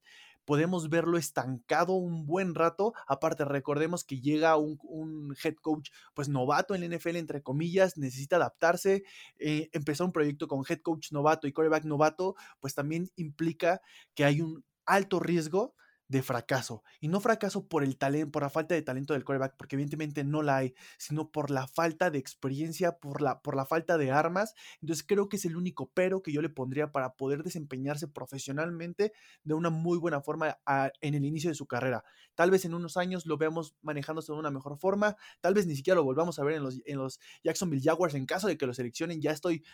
podemos 0.49 0.89
verlo 0.89 1.19
estancado 1.19 1.93
un 1.93 2.25
buen 2.25 2.55
rato. 2.55 2.95
Aparte, 3.07 3.45
recordemos 3.45 4.03
que 4.03 4.19
llega 4.19 4.57
un, 4.57 5.37
head 5.45 5.57
coach, 5.57 5.91
pues 6.15 6.31
novato 6.31 6.75
en 6.75 6.81
la 6.81 6.97
NFL, 6.97 7.17
entre 7.17 7.43
comillas, 7.43 7.99
necesita 7.99 8.37
adaptarse. 8.37 9.05
Eh, 9.39 9.69
empezar 9.75 10.07
un 10.07 10.13
proyecto 10.15 10.49
con 10.49 10.65
head 10.67 10.81
coach 10.81 11.13
novato 11.13 11.47
y 11.47 11.53
quarterback 11.53 11.85
novato, 11.85 12.35
pues 12.61 12.75
también 12.75 13.11
implica 13.17 13.83
que 14.15 14.25
hay 14.25 14.41
un 14.41 14.65
alto 14.87 15.21
riesgo 15.21 15.75
de 16.09 16.23
fracaso. 16.23 16.83
Y 17.01 17.09
no 17.09 17.21
fracaso 17.21 17.69
por 17.69 17.85
el 17.85 17.97
talento, 17.99 18.33
por 18.33 18.43
la 18.43 18.51
falta 18.51 18.75
de 18.75 18.83
talento 18.83 19.13
del 19.13 19.25
quarterback, 19.25 19.57
porque 19.57 19.77
evidentemente 19.77 20.25
no 20.25 20.43
la 20.43 20.57
hay, 20.57 20.75
sino 20.99 21.31
por 21.31 21.51
la 21.51 21.69
falta 21.69 22.11
de 22.11 22.19
experiencia, 22.19 22.99
por 22.99 23.21
la, 23.21 23.43
por 23.43 23.55
la 23.55 23.67
falta 23.67 23.99
de 23.99 24.11
armas. 24.11 24.55
Entonces 24.81 25.05
creo 25.07 25.29
que 25.29 25.37
es 25.37 25.45
el 25.45 25.57
único 25.57 25.91
pero 25.95 26.23
que 26.23 26.33
yo 26.33 26.43
le 26.43 26.49
pondría 26.49 26.93
para 26.93 27.15
poder 27.15 27.43
desempeñarse 27.43 28.09
profesionalmente 28.09 29.13
de 29.45 29.55
una 29.55 29.71
muy 29.71 29.99
buena 29.99 30.21
forma 30.23 30.59
en 31.01 31.15
el 31.15 31.25
inicio 31.25 31.51
de 31.51 31.55
su 31.55 31.67
carrera. 31.67 32.05
Tal 32.35 32.51
vez 32.51 32.65
en 32.65 32.75
unos 32.75 32.97
años 32.97 33.27
lo 33.27 33.37
veamos 33.37 33.75
manejándose 33.83 34.33
de 34.33 34.39
una 34.39 34.51
mejor 34.51 34.79
forma, 34.79 35.17
tal 35.41 35.55
vez 35.55 35.67
ni 35.67 35.77
siquiera 35.77 35.97
lo 35.97 36.05
volvamos 36.05 36.39
a 36.39 36.45
ver 36.45 36.57
en 36.57 36.63
los, 36.63 36.81
en 36.87 36.99
los 36.99 37.21
Jacksonville 37.45 37.83
Jaguars 37.83 38.15
en 38.15 38.27
caso 38.27 38.49
de 38.49 38.57
que 38.57 38.67
lo 38.67 38.73
seleccionen. 38.75 39.21
Ya 39.21 39.33
estoy 39.33 39.65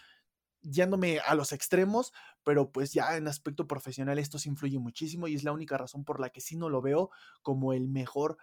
yéndome 0.64 1.20
a 1.20 1.34
los 1.34 1.52
extremos, 1.52 2.12
pero 2.42 2.72
pues 2.72 2.92
ya 2.92 3.16
en 3.16 3.28
aspecto 3.28 3.66
profesional 3.66 4.18
esto 4.18 4.38
se 4.38 4.48
influye 4.48 4.78
muchísimo 4.78 5.28
y 5.28 5.34
es 5.34 5.44
la 5.44 5.52
única 5.52 5.78
razón 5.78 6.04
por 6.04 6.20
la 6.20 6.30
que 6.30 6.40
sí 6.40 6.56
no 6.56 6.68
lo 6.68 6.82
veo 6.82 7.10
como 7.42 7.72
el 7.72 7.88
mejor 7.88 8.38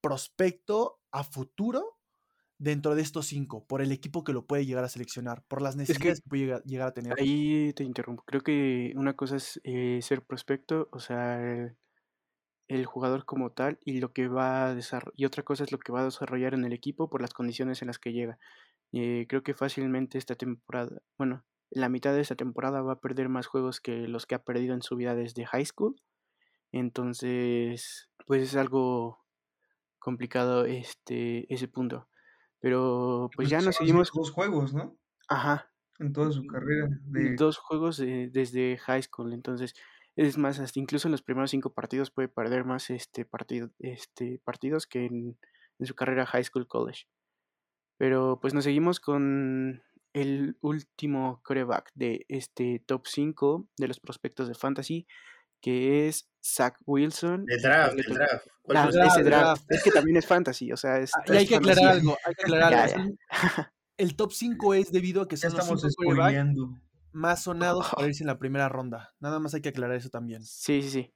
prospecto 0.00 0.98
a 1.12 1.24
futuro 1.24 1.98
dentro 2.58 2.94
de 2.94 3.00
estos 3.00 3.26
cinco, 3.26 3.64
por 3.66 3.80
el 3.80 3.90
equipo 3.90 4.22
que 4.22 4.34
lo 4.34 4.44
puede 4.46 4.66
llegar 4.66 4.84
a 4.84 4.88
seleccionar, 4.88 5.42
por 5.48 5.62
las 5.62 5.76
necesidades 5.76 6.20
que, 6.20 6.28
puede 6.28 6.60
llegar, 6.66 6.88
a 6.88 6.92
tener. 6.92 7.18
Ahí 7.18 7.72
te 7.72 7.84
interrumpo. 7.84 8.22
Creo 8.26 8.42
que 8.42 8.92
una 8.96 9.14
cosa 9.14 9.36
es 9.36 9.60
eh, 9.64 10.00
ser 10.02 10.22
prospecto, 10.22 10.88
o 10.92 11.00
sea, 11.00 11.40
el, 12.68 12.84
jugador 12.84 13.24
como 13.24 13.50
tal, 13.50 13.78
y 13.82 14.00
lo 14.00 14.12
que 14.12 14.28
va 14.28 14.72
a 14.72 14.78
y 15.16 15.24
otra 15.24 15.42
cosa 15.42 15.64
es 15.64 15.72
lo 15.72 15.78
que 15.78 15.90
va 15.90 16.02
a 16.02 16.04
desarrollar 16.04 16.52
en 16.52 16.64
el 16.66 16.74
equipo 16.74 17.08
por 17.08 17.22
las 17.22 17.32
condiciones 17.32 17.80
en 17.80 17.88
las 17.88 17.98
que 17.98 18.12
llega. 18.12 18.38
Eh, 18.92 19.24
creo 19.26 19.42
que 19.42 19.54
fácilmente 19.54 20.18
esta 20.18 20.34
temporada, 20.34 21.00
bueno, 21.16 21.44
la 21.70 21.88
mitad 21.88 22.14
de 22.14 22.20
esta 22.20 22.34
temporada 22.34 22.82
va 22.82 22.94
a 22.94 23.00
perder 23.00 23.28
más 23.28 23.46
juegos 23.46 23.80
que 23.80 24.08
los 24.08 24.26
que 24.26 24.34
ha 24.34 24.44
perdido 24.44 24.74
en 24.74 24.82
su 24.82 24.96
vida 24.96 25.14
desde 25.14 25.46
high 25.46 25.64
school. 25.64 25.96
Entonces, 26.72 28.10
pues 28.26 28.42
es 28.42 28.56
algo 28.56 29.24
complicado 29.98 30.64
este 30.64 31.52
ese 31.52 31.68
punto. 31.68 32.08
Pero 32.60 33.30
pues, 33.34 33.48
ya 33.48 33.60
nos 33.60 33.76
seguimos 33.76 34.10
dos 34.12 34.30
juegos, 34.30 34.74
¿no? 34.74 34.96
Ajá. 35.28 35.70
En 35.98 36.12
toda 36.12 36.32
su 36.32 36.46
carrera 36.46 36.88
de 37.02 37.34
dos 37.36 37.58
juegos 37.58 37.98
desde 37.98 38.78
high 38.78 39.02
school, 39.02 39.34
entonces 39.34 39.74
es 40.16 40.38
más 40.38 40.58
hasta 40.58 40.80
incluso 40.80 41.08
en 41.08 41.12
los 41.12 41.22
primeros 41.22 41.50
cinco 41.50 41.74
partidos 41.74 42.10
puede 42.10 42.28
perder 42.28 42.64
más 42.64 42.88
este 42.90 43.24
partido 43.26 43.70
este 43.78 44.40
partidos 44.44 44.86
que 44.86 45.04
en, 45.04 45.38
en 45.78 45.86
su 45.86 45.94
carrera 45.94 46.24
high 46.24 46.44
school 46.44 46.66
college. 46.66 47.06
Pero 47.98 48.38
pues 48.40 48.54
nos 48.54 48.64
seguimos 48.64 48.98
con 48.98 49.82
el 50.12 50.56
último 50.60 51.40
coreback 51.44 51.90
de 51.94 52.26
este 52.28 52.82
top 52.86 53.06
5 53.06 53.68
de 53.76 53.88
los 53.88 54.00
prospectos 54.00 54.48
de 54.48 54.54
fantasy, 54.54 55.06
que 55.60 56.08
es 56.08 56.30
Zach 56.42 56.76
Wilson. 56.86 57.44
De 57.44 57.58
draft, 57.58 57.98
el 57.98 58.14
draft. 58.14 58.46
Ah, 58.74 58.88
ese 59.06 59.22
draft. 59.22 59.64
Es 59.68 59.82
que 59.82 59.90
también 59.90 60.16
es 60.16 60.26
fantasy, 60.26 60.72
o 60.72 60.76
sea, 60.76 60.98
es, 60.98 61.12
ah, 61.14 61.22
y 61.28 61.36
hay 61.36 61.46
que 61.46 61.56
aclarar 61.56 61.88
algo, 61.88 62.16
hay 62.24 62.34
que 62.34 62.42
aclarar 62.42 62.74
algo. 62.74 63.16
El 63.96 64.16
top 64.16 64.32
5 64.32 64.72
es 64.72 64.92
debido 64.92 65.20
a 65.20 65.28
que 65.28 65.36
son 65.36 65.50
estamos 65.50 65.82
los 65.82 65.94
más 67.12 67.42
sonados 67.42 67.90
para 67.94 68.06
irse 68.08 68.22
en 68.22 68.28
la 68.28 68.38
primera 68.38 68.66
ronda. 68.70 69.14
Nada 69.20 69.38
más 69.40 69.52
hay 69.52 69.60
que 69.60 69.68
aclarar 69.68 69.96
eso 69.96 70.08
también. 70.08 70.42
Sí, 70.42 70.82
sí, 70.82 70.88
sí. 70.88 71.14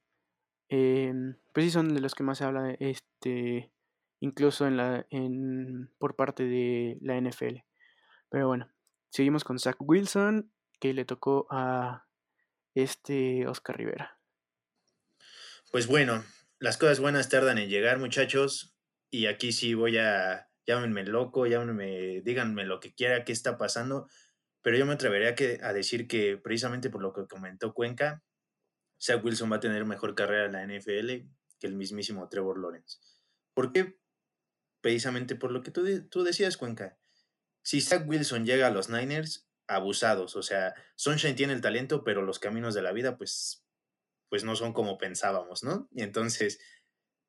Em, 0.69 1.35
pues 1.55 1.65
sí 1.65 1.71
son 1.71 1.95
de 1.95 2.01
los 2.03 2.15
que 2.15 2.25
más 2.25 2.39
se 2.39 2.45
habla 2.45 2.75
este 2.81 3.73
incluso 4.21 4.67
en 4.67 4.77
la 4.77 5.07
en 5.09 5.91
por 5.99 6.15
parte 6.15 6.45
de 6.45 6.99
la 7.01 7.17
NFL. 7.17 7.65
Pero 8.29 8.49
bueno, 8.49 8.69
Seguimos 9.15 9.45
con 9.45 9.61
Zach 9.61 9.77
Wilson, 9.79 10.53
que 10.81 10.93
le 10.93 11.05
tocó 11.05 11.47
a 11.49 12.09
este 12.75 13.47
Oscar 13.47 13.77
Rivera. 13.77 14.19
Pues 15.71 15.87
bueno, 15.87 16.25
las 16.59 16.79
cosas 16.79 16.99
buenas 16.99 17.29
tardan 17.29 17.59
en 17.59 17.69
llegar, 17.69 18.01
muchachos. 18.01 18.77
Y 19.11 19.27
aquí 19.27 19.53
sí 19.53 19.75
voy 19.75 19.99
a. 19.99 20.49
Llámenme 20.67 21.05
loco, 21.05 21.47
llámenme, 21.47 22.23
díganme 22.23 22.65
lo 22.65 22.81
que 22.81 22.93
quiera, 22.93 23.25
qué 23.25 23.31
está 23.31 23.57
pasando. 23.57 24.09
Pero 24.63 24.79
yo 24.79 24.85
me 24.85 24.95
atrevería 24.95 25.37
a, 25.63 25.73
decir 25.73 26.09
que 26.09 26.37
precisamente 26.37 26.91
por 26.91 27.01
lo 27.01 27.13
que 27.13 27.29
comentó 27.29 27.73
Cuenca, 27.73 28.25
Zach 29.01 29.25
Wilson 29.25 29.53
va 29.53 29.59
a 29.59 29.61
tener 29.61 29.85
mejor 29.85 30.17
carrera 30.17 30.47
en 30.47 30.53
la 30.55 30.67
NFL 30.67 31.31
que 31.61 31.69
el 31.69 31.77
mismísimo 31.77 32.29
Trevor 32.29 32.59
Lawrence. 32.59 32.99
¿Por 33.55 33.71
qué? 33.71 33.97
Precisamente 34.81 35.37
por 35.37 35.53
lo 35.53 35.63
que 35.63 35.71
tú, 35.71 35.85
tú 36.09 36.25
decías, 36.25 36.57
Cuenca 36.57 36.99
si 37.65 37.81
Zach 37.81 38.07
Wilson 38.07 38.45
llega 38.45 38.69
a 38.69 38.71
los 38.71 38.89
Niners, 38.89 39.49
abusados. 39.67 40.37
O 40.37 40.43
sea, 40.43 40.75
Sunshine 40.95 41.35
tiene 41.35 41.55
el 41.55 41.63
talento, 41.63 42.05
pero 42.05 42.23
los 42.23 42.39
caminos 42.39 42.75
de 42.75 42.83
la 42.83 42.93
vida, 42.93 43.17
pues, 43.17 43.65
pues 44.29 44.45
no 44.45 44.55
son 44.55 44.73
como 44.73 44.99
pensábamos, 44.99 45.65
¿no? 45.65 45.89
Entonces, 45.97 46.61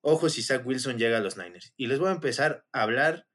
ojo 0.01 0.29
si 0.29 0.43
Zach 0.43 0.65
Wilson 0.65 0.97
llega 0.97 1.17
a 1.17 1.21
los 1.21 1.37
Niners. 1.37 1.73
Y 1.77 1.87
les 1.87 1.99
voy 1.99 2.09
a 2.09 2.13
empezar 2.13 2.65
a 2.73 2.83
hablar 2.83 3.27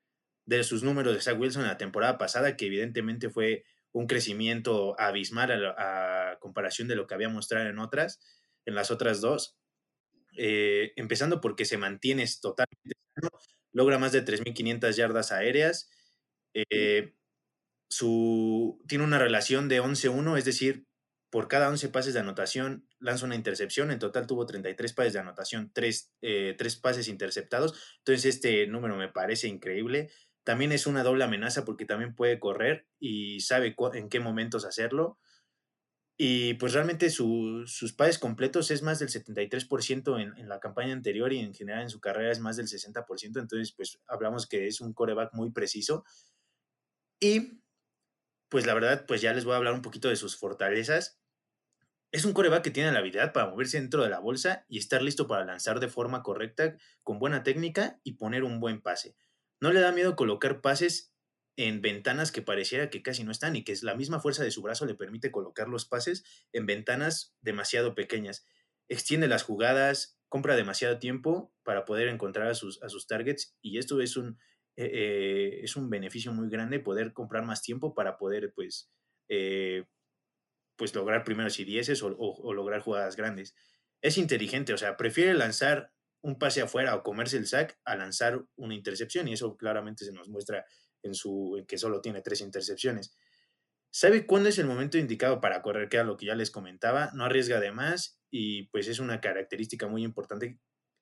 de 0.44 0.62
sus 0.62 0.82
números 0.82 1.14
de 1.14 1.22
Zach 1.22 1.38
Wilson 1.40 1.62
en 1.62 1.68
la 1.68 1.78
temporada 1.78 2.18
pasada, 2.18 2.56
que 2.56 2.66
evidentemente 2.66 3.30
fue 3.30 3.64
un 3.92 4.06
crecimiento 4.06 4.94
abismal 5.00 5.74
a, 5.76 6.36
comparación 6.38 6.86
de 6.86 6.96
lo 6.96 7.06
que 7.06 7.14
había 7.14 7.28
mostrado 7.30 7.66
en 7.66 7.78
otras, 7.78 8.20
en 8.66 8.74
las 8.74 8.90
otras 8.90 9.20
dos. 9.20 9.56
Eh, 10.36 10.92
empezando 10.96 11.40
porque 11.40 11.64
se 11.64 11.76
mantiene 11.76 12.24
totalmente 12.40 12.94
logra 13.72 13.98
más 13.98 14.12
de 14.12 14.24
3.500 14.24 14.94
yardas 14.96 15.32
aéreas, 15.32 15.90
eh, 16.68 17.14
su, 17.88 18.82
tiene 18.86 19.04
una 19.04 19.18
relación 19.18 19.68
de 19.68 19.80
11-1, 19.82 20.38
es 20.38 20.44
decir, 20.44 20.86
por 21.30 21.46
cada 21.46 21.68
11 21.68 21.88
pases 21.90 22.12
de 22.12 22.20
anotación 22.20 22.88
lanza 22.98 23.24
una 23.24 23.36
intercepción. 23.36 23.90
En 23.90 23.98
total 23.98 24.26
tuvo 24.26 24.46
33 24.46 24.92
pases 24.92 25.12
de 25.12 25.20
anotación, 25.20 25.70
3, 25.72 26.12
eh, 26.22 26.56
pases 26.82 27.08
interceptados. 27.08 27.74
Entonces 27.98 28.34
este 28.34 28.66
número 28.66 28.96
me 28.96 29.08
parece 29.08 29.46
increíble. 29.48 30.10
También 30.44 30.72
es 30.72 30.86
una 30.86 31.04
doble 31.04 31.24
amenaza 31.24 31.64
porque 31.64 31.84
también 31.84 32.14
puede 32.14 32.40
correr 32.40 32.88
y 32.98 33.40
sabe 33.40 33.76
en 33.94 34.08
qué 34.08 34.20
momentos 34.20 34.64
hacerlo. 34.64 35.18
Y 36.18 36.54
pues 36.54 36.74
realmente 36.74 37.08
sus 37.08 37.94
pases 37.96 38.18
completos 38.18 38.70
es 38.70 38.82
más 38.82 38.98
del 38.98 39.08
73% 39.08 40.20
en, 40.20 40.36
en, 40.36 40.48
la 40.50 40.60
campaña 40.60 40.92
anterior 40.92 41.32
y 41.32 41.38
en 41.38 41.54
general 41.54 41.82
en 41.82 41.88
su 41.88 41.98
carrera 41.98 42.30
es 42.30 42.40
más 42.40 42.56
del 42.56 42.66
60%. 42.66 43.40
Entonces 43.40 43.72
pues 43.74 44.00
hablamos 44.06 44.46
que 44.46 44.66
es 44.66 44.80
un 44.80 44.92
coreback 44.92 45.32
muy 45.32 45.50
preciso. 45.52 46.04
Y 47.20 47.60
pues 48.48 48.66
la 48.66 48.74
verdad, 48.74 49.06
pues 49.06 49.20
ya 49.20 49.32
les 49.32 49.44
voy 49.44 49.54
a 49.54 49.58
hablar 49.58 49.74
un 49.74 49.82
poquito 49.82 50.08
de 50.08 50.16
sus 50.16 50.36
fortalezas. 50.36 51.20
Es 52.12 52.24
un 52.24 52.32
coreback 52.32 52.64
que 52.64 52.70
tiene 52.70 52.90
la 52.90 52.98
habilidad 52.98 53.32
para 53.32 53.46
moverse 53.46 53.78
dentro 53.78 54.02
de 54.02 54.10
la 54.10 54.18
bolsa 54.18 54.64
y 54.68 54.78
estar 54.78 55.02
listo 55.02 55.28
para 55.28 55.44
lanzar 55.44 55.78
de 55.78 55.88
forma 55.88 56.24
correcta, 56.24 56.76
con 57.04 57.20
buena 57.20 57.44
técnica 57.44 58.00
y 58.02 58.14
poner 58.14 58.42
un 58.42 58.58
buen 58.58 58.82
pase. 58.82 59.14
No 59.60 59.72
le 59.72 59.80
da 59.80 59.92
miedo 59.92 60.16
colocar 60.16 60.60
pases 60.60 61.14
en 61.56 61.82
ventanas 61.82 62.32
que 62.32 62.42
pareciera 62.42 62.90
que 62.90 63.02
casi 63.02 63.22
no 63.22 63.30
están 63.30 63.54
y 63.54 63.62
que 63.62 63.76
la 63.82 63.94
misma 63.94 64.18
fuerza 64.18 64.42
de 64.42 64.50
su 64.50 64.62
brazo 64.62 64.86
le 64.86 64.94
permite 64.94 65.30
colocar 65.30 65.68
los 65.68 65.84
pases 65.84 66.24
en 66.52 66.66
ventanas 66.66 67.36
demasiado 67.42 67.94
pequeñas. 67.94 68.44
Extiende 68.88 69.28
las 69.28 69.44
jugadas, 69.44 70.18
compra 70.28 70.56
demasiado 70.56 70.98
tiempo 70.98 71.54
para 71.62 71.84
poder 71.84 72.08
encontrar 72.08 72.48
a 72.48 72.54
sus, 72.54 72.82
a 72.82 72.88
sus 72.88 73.06
targets 73.06 73.56
y 73.60 73.78
esto 73.78 74.00
es 74.00 74.16
un, 74.16 74.38
eh, 74.80 74.90
eh, 74.94 75.60
es 75.62 75.76
un 75.76 75.90
beneficio 75.90 76.32
muy 76.32 76.48
grande 76.48 76.80
poder 76.80 77.12
comprar 77.12 77.44
más 77.44 77.60
tiempo 77.60 77.94
para 77.94 78.16
poder, 78.16 78.54
pues, 78.54 78.90
eh, 79.28 79.84
pues 80.74 80.94
lograr 80.94 81.22
primeros 81.22 81.60
y 81.60 81.64
dieces 81.66 82.02
o, 82.02 82.54
lograr 82.54 82.80
jugadas 82.80 83.14
grandes. 83.14 83.54
Es 84.00 84.16
inteligente, 84.16 84.72
o 84.72 84.78
sea, 84.78 84.96
prefiere 84.96 85.34
lanzar 85.34 85.92
un 86.22 86.38
pase 86.38 86.62
afuera 86.62 86.94
o 86.94 87.02
comerse 87.02 87.36
el 87.36 87.46
sack 87.46 87.78
a 87.84 87.94
lanzar 87.94 88.42
una 88.56 88.74
intercepción 88.74 89.28
y 89.28 89.34
eso 89.34 89.54
claramente 89.58 90.06
se 90.06 90.12
nos 90.12 90.30
muestra 90.30 90.64
en 91.02 91.14
su 91.14 91.62
que 91.68 91.76
solo 91.76 92.00
tiene 92.00 92.22
tres 92.22 92.40
intercepciones. 92.40 93.14
Sabe 93.90 94.24
cuándo 94.24 94.48
es 94.48 94.58
el 94.58 94.66
momento 94.66 94.96
indicado 94.96 95.42
para 95.42 95.60
correr, 95.60 95.90
que 95.90 95.98
era 95.98 96.06
lo 96.06 96.16
que 96.16 96.26
ya 96.26 96.34
les 96.34 96.50
comentaba, 96.50 97.10
no 97.12 97.26
arriesga 97.26 97.60
de 97.60 97.72
más 97.72 98.18
y 98.30 98.62
pues 98.68 98.88
es 98.88 98.98
una 98.98 99.20
característica 99.20 99.88
muy 99.88 100.04
importante 100.04 100.58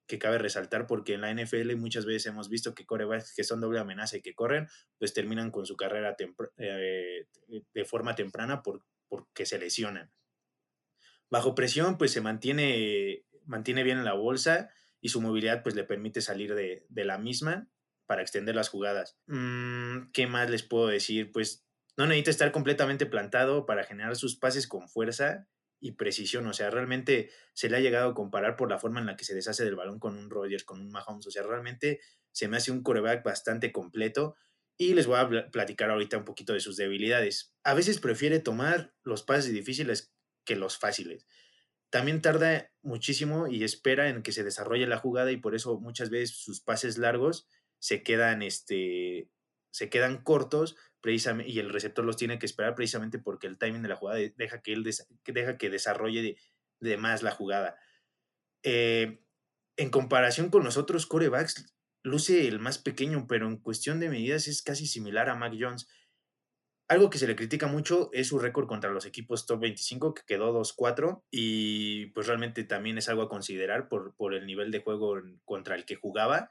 que 0.08 0.18
cabe 0.18 0.38
resaltar 0.38 0.86
porque 0.86 1.14
en 1.14 1.20
la 1.20 1.32
NFL 1.32 1.76
muchas 1.76 2.06
veces 2.06 2.26
hemos 2.26 2.48
visto 2.48 2.74
que 2.74 2.86
corebacks 2.86 3.34
que 3.34 3.44
son 3.44 3.60
doble 3.60 3.78
amenaza 3.78 4.16
y 4.16 4.22
que 4.22 4.34
corren, 4.34 4.66
pues 4.98 5.12
terminan 5.12 5.50
con 5.50 5.66
su 5.66 5.76
carrera 5.76 6.16
eh, 6.56 7.26
de 7.46 7.84
forma 7.84 8.14
temprana 8.14 8.62
por, 8.62 8.82
porque 9.06 9.44
se 9.44 9.58
lesionan. 9.58 10.10
Bajo 11.30 11.54
presión, 11.54 11.98
pues 11.98 12.10
se 12.10 12.22
mantiene, 12.22 13.26
mantiene 13.44 13.82
bien 13.82 13.98
en 13.98 14.06
la 14.06 14.14
bolsa 14.14 14.70
y 15.00 15.10
su 15.10 15.20
movilidad 15.20 15.62
pues 15.62 15.74
le 15.74 15.84
permite 15.84 16.22
salir 16.22 16.54
de, 16.54 16.86
la 17.04 17.18
misma 17.18 17.68
para 18.06 18.22
extender 18.22 18.54
las 18.54 18.70
jugadas. 18.70 19.18
Mm, 19.26 20.10
¿Qué 20.12 20.26
más 20.26 20.48
les 20.48 20.62
puedo 20.62 20.86
decir? 20.86 21.30
Pues 21.32 21.66
no 21.98 22.06
necesita 22.06 22.30
estar 22.30 22.50
completamente 22.50 23.04
plantado 23.04 23.66
para 23.66 23.84
generar 23.84 24.16
sus 24.16 24.38
pases 24.38 24.66
con 24.66 24.88
fuerza 24.88 25.46
y 25.80 25.92
precisión. 25.92 26.46
O 26.46 26.52
sea, 26.52 26.70
realmente 26.70 27.30
se 27.52 27.68
le 27.68 27.76
ha 27.76 27.80
llegado 27.80 28.10
a 28.10 28.14
comparar 28.14 28.56
por 28.56 28.70
la 28.70 28.78
forma 28.78 29.00
en 29.00 29.06
la 29.06 29.16
que 29.16 29.24
se 29.24 29.34
deshace 29.34 29.64
del 29.64 29.76
balón 29.76 29.98
con 29.98 30.16
un 30.16 30.30
Rogers, 30.30 30.64
con 30.64 30.80
un 30.80 30.90
Mahomes. 30.90 31.26
O 31.26 31.30
sea, 31.30 31.42
realmente 31.42 32.00
se 32.32 32.48
me 32.48 32.56
hace 32.56 32.70
un 32.72 32.82
coreback 32.82 33.24
bastante 33.24 33.72
completo. 33.72 34.36
Y 34.76 34.94
les 34.94 35.06
voy 35.06 35.18
a 35.18 35.50
platicar 35.50 35.90
ahorita 35.90 36.18
un 36.18 36.24
poquito 36.24 36.52
de 36.52 36.60
sus 36.60 36.76
debilidades. 36.76 37.52
A 37.64 37.74
veces 37.74 37.98
prefiere 37.98 38.38
tomar 38.38 38.94
los 39.02 39.24
pases 39.24 39.52
difíciles 39.52 40.12
que 40.44 40.54
los 40.54 40.78
fáciles. 40.78 41.26
También 41.90 42.22
tarda 42.22 42.70
muchísimo 42.82 43.48
y 43.48 43.64
espera 43.64 44.08
en 44.08 44.22
que 44.22 44.32
se 44.32 44.44
desarrolle 44.44 44.86
la 44.86 44.98
jugada 44.98 45.32
y 45.32 45.38
por 45.38 45.54
eso 45.54 45.80
muchas 45.80 46.10
veces 46.10 46.36
sus 46.36 46.60
pases 46.60 46.96
largos 46.98 47.48
se 47.78 48.02
quedan, 48.02 48.42
este, 48.42 49.30
se 49.70 49.88
quedan 49.88 50.22
cortos 50.22 50.76
precisamente, 51.00 51.50
y 51.50 51.58
el 51.58 51.70
receptor 51.70 52.04
los 52.04 52.16
tiene 52.16 52.38
que 52.38 52.46
esperar 52.46 52.74
precisamente 52.74 53.18
porque 53.18 53.46
el 53.46 53.58
timing 53.58 53.82
de 53.82 53.88
la 53.88 53.96
jugada 53.96 54.20
deja 54.36 54.62
que 54.62 54.72
él 54.72 54.88
deja 55.24 55.58
que 55.58 55.70
desarrolle 55.70 56.36
de, 56.80 56.96
más 56.96 57.22
la 57.22 57.30
jugada. 57.30 57.76
Eh, 58.62 59.20
en 59.76 59.90
comparación 59.90 60.50
con 60.50 60.64
los 60.64 60.76
otros 60.76 61.06
corebacks, 61.06 61.74
luce 62.02 62.48
el 62.48 62.58
más 62.58 62.78
pequeño, 62.78 63.26
pero 63.28 63.46
en 63.46 63.58
cuestión 63.58 64.00
de 64.00 64.08
medidas 64.08 64.48
es 64.48 64.62
casi 64.62 64.86
similar 64.86 65.28
a 65.28 65.36
Mac 65.36 65.54
Jones. 65.58 65.88
Algo 66.88 67.10
que 67.10 67.18
se 67.18 67.26
le 67.26 67.36
critica 67.36 67.66
mucho 67.66 68.10
es 68.12 68.28
su 68.28 68.38
récord 68.38 68.66
contra 68.66 68.90
los 68.90 69.04
equipos 69.04 69.46
top 69.46 69.60
25, 69.60 70.14
que 70.14 70.22
quedó 70.26 70.58
2-4, 70.58 71.22
y 71.30 72.06
pues 72.06 72.26
realmente 72.26 72.64
también 72.64 72.98
es 72.98 73.08
algo 73.08 73.22
a 73.22 73.28
considerar 73.28 73.88
por, 73.88 74.14
por 74.16 74.34
el 74.34 74.46
nivel 74.46 74.70
de 74.70 74.80
juego 74.80 75.16
contra 75.44 75.74
el 75.76 75.84
que 75.84 75.96
jugaba. 75.96 76.50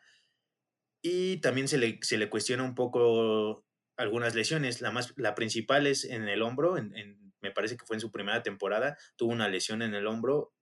Y 1.02 1.38
también 1.38 1.68
se 1.68 1.78
le, 1.78 2.00
se 2.02 2.18
le 2.18 2.30
cuestiona 2.30 2.64
un 2.64 2.76
poco 2.76 3.66
algunas 3.98 4.36
lesiones. 4.36 4.82
La, 4.82 4.91
más, 4.91 5.14
la 5.18 5.36
principal 5.36 5.88
es 5.88 6.06
en 6.06 6.28
el 6.28 6.41
hombro, 6.41 6.78
en, 6.78 6.93
me 7.41 7.52
parece 7.52 7.78
que 7.78 7.86
fue 7.86 7.98
en 7.98 8.02
su 8.02 8.12
primera 8.12 8.43
temporada, 8.43 8.98
tuvo 9.16 9.32
una 9.32 9.50
lesión 9.50 9.82
en 9.82 9.93
el 9.93 10.08
hombro 10.08 10.54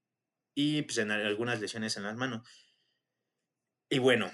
y 0.56 0.82
pues 0.84 0.98
en 0.98 1.12
algunas 1.12 1.60
lesiones 1.62 1.96
en 1.98 2.04
las 2.04 2.16
manos. 2.16 2.48
Y 3.90 4.00
bueno, 4.00 4.32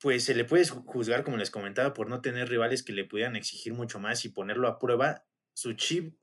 pues 0.00 0.24
se 0.24 0.34
le 0.34 0.44
puede 0.44 0.66
juzgar, 0.66 1.22
como 1.22 1.36
les 1.36 1.50
comentaba, 1.50 1.94
por 1.94 2.08
no 2.08 2.20
tener 2.20 2.48
rivales 2.48 2.82
que 2.82 2.92
le 2.92 3.04
pudieran 3.04 3.36
exigir 3.36 3.74
mucho 3.74 4.00
más 4.00 4.24
y 4.24 4.30
ponerlo 4.30 4.68
a 4.68 4.78
prueba. 4.78 5.24
Su 5.54 5.74
chip 5.74 6.16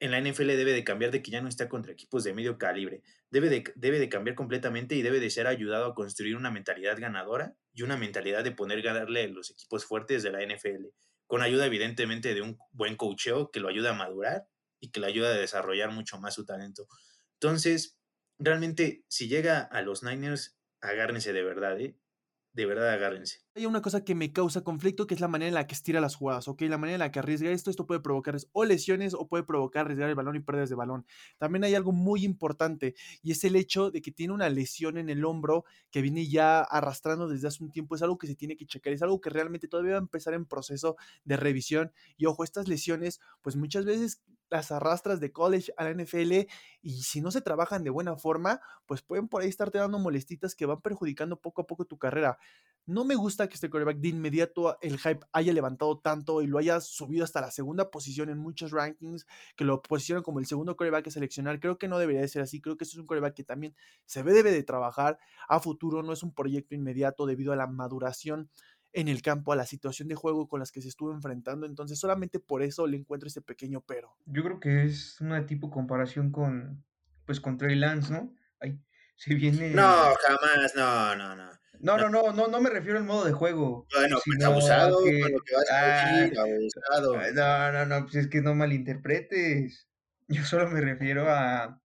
en 0.00 0.10
la 0.10 0.20
NFL 0.20 0.46
debe 0.46 0.72
de 0.72 0.84
cambiar 0.84 1.10
de 1.10 1.22
que 1.22 1.30
ya 1.30 1.42
no 1.42 1.48
está 1.48 1.68
contra 1.68 1.92
equipos 1.92 2.24
de 2.24 2.32
medio 2.32 2.56
calibre. 2.56 3.02
Debe 3.30 3.50
de, 3.50 3.64
debe 3.74 3.98
de 3.98 4.08
cambiar 4.08 4.36
completamente 4.36 4.94
y 4.94 5.02
debe 5.02 5.20
de 5.20 5.28
ser 5.28 5.46
ayudado 5.46 5.86
a 5.86 5.94
construir 5.94 6.36
una 6.36 6.50
mentalidad 6.50 6.98
ganadora 6.98 7.54
y 7.72 7.82
una 7.82 7.96
mentalidad 7.96 8.44
de 8.44 8.52
poner 8.52 8.80
ganarle 8.80 9.28
los 9.28 9.50
equipos 9.50 9.84
fuertes 9.84 10.22
de 10.22 10.32
la 10.32 10.40
NFL 10.42 10.86
con 11.28 11.42
ayuda 11.42 11.66
evidentemente 11.66 12.34
de 12.34 12.42
un 12.42 12.58
buen 12.72 12.96
coacheo 12.96 13.52
que 13.52 13.60
lo 13.60 13.68
ayuda 13.68 13.90
a 13.90 13.94
madurar 13.94 14.48
y 14.80 14.90
que 14.90 15.00
le 15.00 15.06
ayuda 15.06 15.28
a 15.28 15.38
desarrollar 15.38 15.92
mucho 15.92 16.18
más 16.18 16.34
su 16.34 16.44
talento. 16.44 16.88
Entonces, 17.34 17.96
realmente, 18.40 19.04
si 19.08 19.28
llega 19.28 19.60
a 19.60 19.82
los 19.82 20.02
Niners, 20.02 20.58
agárrense 20.80 21.32
de 21.32 21.44
verdad, 21.44 21.80
¿eh? 21.80 21.96
De 22.58 22.66
verdad 22.66 22.90
agárrense. 22.90 23.38
Hay 23.54 23.66
una 23.66 23.80
cosa 23.80 24.04
que 24.04 24.16
me 24.16 24.32
causa 24.32 24.64
conflicto, 24.64 25.06
que 25.06 25.14
es 25.14 25.20
la 25.20 25.28
manera 25.28 25.46
en 25.46 25.54
la 25.54 25.68
que 25.68 25.76
estira 25.76 26.00
las 26.00 26.16
jugadas, 26.16 26.48
¿ok? 26.48 26.62
La 26.62 26.76
manera 26.76 26.96
en 26.96 26.98
la 26.98 27.12
que 27.12 27.20
arriesga 27.20 27.52
esto, 27.52 27.70
esto 27.70 27.86
puede 27.86 28.00
provocar 28.00 28.36
o 28.50 28.64
lesiones 28.64 29.14
o 29.14 29.28
puede 29.28 29.44
provocar 29.44 29.84
arriesgar 29.84 30.08
el 30.08 30.16
balón 30.16 30.34
y 30.34 30.40
pérdidas 30.40 30.68
de 30.68 30.74
balón. 30.74 31.06
También 31.38 31.62
hay 31.62 31.76
algo 31.76 31.92
muy 31.92 32.24
importante 32.24 32.96
y 33.22 33.30
es 33.30 33.44
el 33.44 33.54
hecho 33.54 33.92
de 33.92 34.02
que 34.02 34.10
tiene 34.10 34.32
una 34.32 34.48
lesión 34.48 34.98
en 34.98 35.08
el 35.08 35.24
hombro 35.24 35.66
que 35.92 36.02
viene 36.02 36.28
ya 36.28 36.58
arrastrando 36.62 37.28
desde 37.28 37.46
hace 37.46 37.62
un 37.62 37.70
tiempo. 37.70 37.94
Es 37.94 38.02
algo 38.02 38.18
que 38.18 38.26
se 38.26 38.34
tiene 38.34 38.56
que 38.56 38.66
checar, 38.66 38.92
es 38.92 39.02
algo 39.02 39.20
que 39.20 39.30
realmente 39.30 39.68
todavía 39.68 39.92
va 39.92 39.98
a 39.98 40.02
empezar 40.02 40.34
en 40.34 40.44
proceso 40.44 40.96
de 41.22 41.36
revisión. 41.36 41.92
Y 42.16 42.26
ojo, 42.26 42.42
estas 42.42 42.66
lesiones, 42.66 43.20
pues 43.40 43.54
muchas 43.54 43.84
veces 43.84 44.20
las 44.50 44.72
arrastras 44.72 45.20
de 45.20 45.32
college 45.32 45.72
a 45.76 45.84
la 45.84 45.90
NFL 45.90 46.48
y 46.80 47.02
si 47.02 47.20
no 47.20 47.30
se 47.30 47.40
trabajan 47.40 47.84
de 47.84 47.90
buena 47.90 48.16
forma, 48.16 48.60
pues 48.86 49.02
pueden 49.02 49.28
por 49.28 49.42
ahí 49.42 49.48
estarte 49.48 49.78
dando 49.78 49.98
molestitas 49.98 50.54
que 50.54 50.66
van 50.66 50.80
perjudicando 50.80 51.40
poco 51.40 51.62
a 51.62 51.66
poco 51.66 51.84
tu 51.84 51.98
carrera. 51.98 52.38
No 52.86 53.04
me 53.04 53.16
gusta 53.16 53.48
que 53.48 53.54
este 53.54 53.68
quarterback 53.68 53.98
de 53.98 54.08
inmediato 54.08 54.78
el 54.80 54.98
hype 54.98 55.20
haya 55.32 55.52
levantado 55.52 55.98
tanto 55.98 56.40
y 56.40 56.46
lo 56.46 56.56
haya 56.56 56.80
subido 56.80 57.22
hasta 57.22 57.42
la 57.42 57.50
segunda 57.50 57.90
posición 57.90 58.30
en 58.30 58.38
muchos 58.38 58.70
rankings, 58.70 59.26
que 59.56 59.64
lo 59.64 59.82
posicionan 59.82 60.22
como 60.22 60.38
el 60.38 60.46
segundo 60.46 60.74
quarterback 60.74 61.08
a 61.08 61.10
seleccionar. 61.10 61.60
Creo 61.60 61.76
que 61.76 61.86
no 61.86 61.98
debería 61.98 62.22
de 62.22 62.28
ser 62.28 62.40
así. 62.40 62.62
Creo 62.62 62.78
que 62.78 62.84
este 62.84 62.94
es 62.94 62.98
un 62.98 63.06
quarterback 63.06 63.34
que 63.34 63.44
también 63.44 63.74
se 64.06 64.22
debe 64.22 64.52
de 64.52 64.62
trabajar 64.62 65.18
a 65.48 65.60
futuro. 65.60 66.02
No 66.02 66.14
es 66.14 66.22
un 66.22 66.32
proyecto 66.32 66.74
inmediato 66.74 67.26
debido 67.26 67.52
a 67.52 67.56
la 67.56 67.66
maduración 67.66 68.48
en 68.98 69.06
el 69.06 69.22
campo, 69.22 69.52
a 69.52 69.56
la 69.56 69.64
situación 69.64 70.08
de 70.08 70.16
juego 70.16 70.48
con 70.48 70.58
las 70.58 70.72
que 70.72 70.82
se 70.82 70.88
estuvo 70.88 71.12
enfrentando. 71.12 71.66
Entonces, 71.66 72.00
solamente 72.00 72.40
por 72.40 72.62
eso 72.62 72.86
le 72.86 72.96
encuentro 72.96 73.28
ese 73.28 73.40
pequeño 73.40 73.80
pero. 73.86 74.16
Yo 74.26 74.42
creo 74.42 74.58
que 74.58 74.84
es 74.84 75.20
una 75.20 75.46
tipo 75.46 75.70
comparación 75.70 76.32
con, 76.32 76.84
pues, 77.24 77.40
con 77.40 77.58
Trey 77.58 77.76
Lance, 77.76 78.12
¿no? 78.12 78.34
Ay, 78.60 78.80
si 79.16 79.36
viene... 79.36 79.70
No, 79.70 79.84
jamás, 80.26 80.74
no, 80.74 81.14
no, 81.14 81.36
no. 81.36 81.48
No, 81.80 81.96
no, 81.96 82.08
no, 82.08 82.32
no, 82.32 82.48
no 82.48 82.60
me 82.60 82.70
refiero 82.70 82.98
al 82.98 83.04
modo 83.04 83.24
de 83.24 83.32
juego. 83.32 83.86
Bueno, 83.94 84.18
pues 84.24 84.44
abusado, 84.44 84.98
que, 85.04 85.20
lo 85.20 85.40
que 85.42 85.54
vas 85.54 85.70
a 85.70 86.16
decir, 86.16 86.38
abusado. 86.40 87.16
No, 87.34 87.72
no, 87.72 87.86
no, 87.86 88.02
pues 88.02 88.16
es 88.16 88.26
que 88.26 88.40
no 88.40 88.56
malinterpretes. 88.56 89.86
Yo 90.28 90.44
solo 90.44 90.68
me 90.68 90.80
refiero 90.80 91.30
a, 91.30 91.80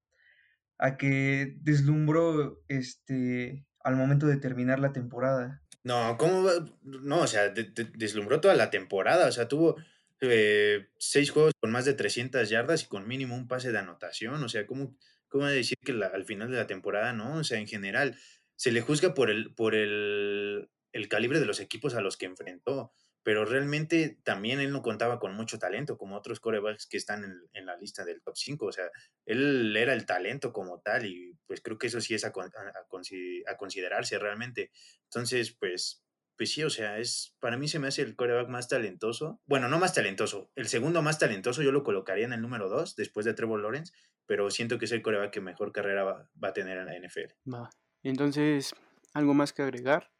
a 0.79 0.97
que 0.97 1.55
deslumbró 1.61 2.59
este 2.67 3.67
al 3.83 3.95
momento 3.95 4.25
de 4.25 4.37
terminar 4.37 4.79
la 4.79 4.93
temporada. 4.93 5.61
No, 5.83 6.17
¿cómo? 6.17 6.49
No, 6.81 7.21
o 7.21 7.27
sea, 7.27 7.49
deslumbró 7.49 8.39
toda 8.39 8.55
la 8.55 8.69
temporada. 8.69 9.27
O 9.27 9.31
sea, 9.31 9.47
tuvo 9.47 9.75
eh, 10.21 10.87
seis 10.97 11.31
juegos 11.31 11.53
con 11.59 11.71
más 11.71 11.85
de 11.85 11.93
300 11.93 12.49
yardas 12.49 12.83
y 12.83 12.87
con 12.87 13.07
mínimo 13.07 13.35
un 13.35 13.47
pase 13.47 13.71
de 13.71 13.79
anotación. 13.79 14.41
O 14.43 14.49
sea, 14.49 14.65
¿cómo, 14.65 14.95
cómo 15.27 15.45
decir 15.45 15.77
que 15.83 15.91
al 15.91 16.25
final 16.25 16.49
de 16.49 16.57
la 16.57 16.67
temporada 16.67 17.11
no? 17.11 17.37
O 17.37 17.43
sea, 17.43 17.59
en 17.59 17.67
general, 17.67 18.17
se 18.55 18.71
le 18.71 18.81
juzga 18.81 19.13
por 19.13 19.29
el, 19.29 19.53
por 19.53 19.75
el, 19.75 20.69
el 20.93 21.07
calibre 21.09 21.39
de 21.39 21.45
los 21.45 21.59
equipos 21.59 21.95
a 21.95 22.01
los 22.01 22.15
que 22.15 22.25
enfrentó 22.25 22.93
pero 23.23 23.45
realmente 23.45 24.17
también 24.23 24.59
él 24.59 24.71
no 24.71 24.81
contaba 24.81 25.19
con 25.19 25.33
mucho 25.33 25.57
talento, 25.57 25.97
como 25.97 26.17
otros 26.17 26.41
corebacks 26.41 26.87
que 26.87 26.97
están 26.97 27.23
en, 27.53 27.65
la 27.65 27.77
lista 27.77 28.03
del 28.03 28.21
top 28.21 28.35
5. 28.35 28.65
O 28.65 28.71
sea, 28.71 28.89
él 29.25 29.75
era 29.77 29.93
el 29.93 30.05
talento 30.05 30.51
como 30.51 30.81
tal, 30.81 31.05
y 31.05 31.37
pues 31.47 31.61
creo 31.61 31.77
que 31.77 31.87
eso 31.87 32.01
sí 32.01 32.13
es 32.13 32.25
a, 32.25 32.33
a, 32.33 33.57
considerarse 33.57 34.19
realmente. 34.19 34.71
Entonces, 35.05 35.55
pues, 35.57 36.03
pues 36.35 36.51
sí, 36.51 36.63
o 36.63 36.69
sea, 36.69 36.99
es 36.99 37.35
para 37.39 37.57
mí 37.57 37.69
se 37.69 37.79
me 37.79 37.87
hace 37.87 38.01
el 38.01 38.17
coreback 38.17 38.49
más 38.49 38.67
talentoso. 38.67 39.41
Bueno, 39.45 39.69
no 39.69 39.79
más 39.79 39.93
talentoso, 39.93 40.51
el 40.55 40.67
segundo 40.67 41.01
más 41.01 41.17
talentoso 41.17 41.63
yo 41.63 41.71
lo 41.71 41.83
colocaría 41.83 42.25
en 42.25 42.33
el 42.33 42.41
número 42.41 42.67
2, 42.67 42.97
después 42.97 43.25
de 43.25 43.33
Trevor 43.33 43.61
Lawrence, 43.61 43.93
pero 44.25 44.51
siento 44.51 44.77
que 44.77 44.85
es 44.85 44.91
el 44.91 45.01
coreback 45.01 45.31
que 45.31 45.41
mejor 45.41 45.71
carrera 45.71 46.03
va, 46.03 46.29
va 46.43 46.49
a 46.49 46.53
tener 46.53 46.77
en 46.77 46.85
la 46.87 46.99
NFL. 46.99 47.33
Va. 47.53 47.69
Entonces, 48.03 48.75
¿algo 49.13 49.33
más 49.33 49.53
que 49.53 49.61
agregar? 49.61 50.12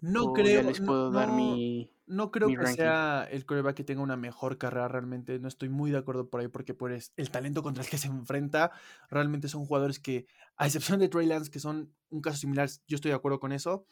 No 0.00 0.32
creo. 0.32 0.62
les 0.62 0.80
puedo 0.80 1.10
no, 1.10 1.18
dar 1.18 1.32
mi. 1.32 1.92
No 2.06 2.30
creo 2.30 2.48
que 2.48 2.66
sea 2.68 3.28
el 3.30 3.44
coreback 3.44 3.76
que 3.76 3.84
tenga 3.84 4.02
una 4.02 4.16
mejor 4.16 4.56
carrera 4.56 4.88
realmente. 4.88 5.38
No 5.38 5.48
estoy 5.48 5.68
muy 5.68 5.90
de 5.90 5.98
acuerdo 5.98 6.30
por 6.30 6.40
ahí 6.40 6.48
porque 6.48 6.74
pues 6.74 7.12
el 7.16 7.30
talento 7.30 7.62
contra 7.62 7.84
el 7.84 7.90
que 7.90 7.98
se 7.98 8.08
enfrenta 8.08 8.70
realmente 9.10 9.48
son 9.48 9.66
jugadores 9.66 9.98
que, 9.98 10.26
a 10.56 10.66
excepción 10.66 11.00
de 11.00 11.08
Trey 11.08 11.26
Lance, 11.26 11.50
que 11.50 11.60
son 11.60 11.92
un 12.10 12.22
caso 12.22 12.38
similar, 12.38 12.68
yo 12.86 12.94
estoy 12.94 13.10
de 13.10 13.16
acuerdo 13.16 13.40
con 13.40 13.52
eso. 13.52 13.86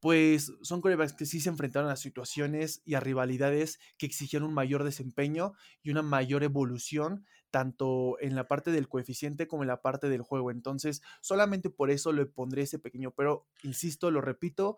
Pues 0.00 0.52
son 0.62 0.80
corebacks 0.80 1.12
que 1.12 1.26
sí 1.26 1.38
se 1.38 1.48
enfrentaron 1.48 1.88
a 1.88 1.94
situaciones 1.94 2.82
y 2.84 2.94
a 2.94 3.00
rivalidades 3.00 3.78
que 3.98 4.06
exigían 4.06 4.42
un 4.42 4.52
mayor 4.52 4.82
desempeño 4.82 5.52
y 5.80 5.90
una 5.92 6.02
mayor 6.02 6.42
evolución, 6.42 7.24
tanto 7.52 8.16
en 8.20 8.34
la 8.34 8.48
parte 8.48 8.72
del 8.72 8.88
coeficiente 8.88 9.46
como 9.46 9.62
en 9.62 9.68
la 9.68 9.80
parte 9.80 10.08
del 10.08 10.22
juego. 10.22 10.50
Entonces, 10.50 11.02
solamente 11.20 11.70
por 11.70 11.92
eso 11.92 12.10
le 12.12 12.26
pondré 12.26 12.62
ese 12.62 12.80
pequeño, 12.80 13.12
pero 13.12 13.46
insisto, 13.62 14.10
lo 14.10 14.20
repito, 14.20 14.76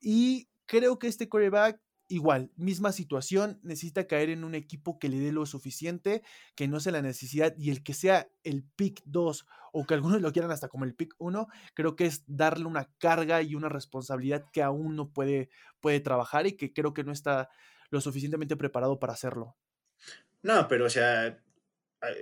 y 0.00 0.48
creo 0.66 0.98
que 0.98 1.08
este 1.08 1.28
coreback, 1.28 1.80
igual, 2.08 2.50
misma 2.56 2.92
situación, 2.92 3.60
necesita 3.62 4.06
caer 4.06 4.30
en 4.30 4.44
un 4.44 4.54
equipo 4.54 4.98
que 4.98 5.08
le 5.08 5.18
dé 5.18 5.32
lo 5.32 5.44
suficiente, 5.46 6.22
que 6.54 6.68
no 6.68 6.80
sea 6.80 6.92
la 6.92 7.02
necesidad 7.02 7.54
y 7.58 7.70
el 7.70 7.82
que 7.82 7.94
sea 7.94 8.30
el 8.44 8.64
pick 8.76 9.02
2 9.04 9.46
o 9.72 9.86
que 9.86 9.94
algunos 9.94 10.20
lo 10.22 10.32
quieran 10.32 10.50
hasta 10.50 10.68
como 10.68 10.84
el 10.84 10.94
pick 10.94 11.14
1, 11.18 11.46
creo 11.74 11.96
que 11.96 12.06
es 12.06 12.24
darle 12.26 12.64
una 12.64 12.90
carga 12.98 13.42
y 13.42 13.54
una 13.54 13.68
responsabilidad 13.68 14.44
que 14.52 14.62
aún 14.62 14.96
no 14.96 15.12
puede, 15.12 15.50
puede 15.80 16.00
trabajar 16.00 16.46
y 16.46 16.56
que 16.56 16.72
creo 16.72 16.94
que 16.94 17.04
no 17.04 17.12
está 17.12 17.50
lo 17.90 18.00
suficientemente 18.00 18.56
preparado 18.56 18.98
para 18.98 19.12
hacerlo. 19.12 19.56
No, 20.42 20.68
pero 20.68 20.86
o 20.86 20.90
sea, 20.90 21.42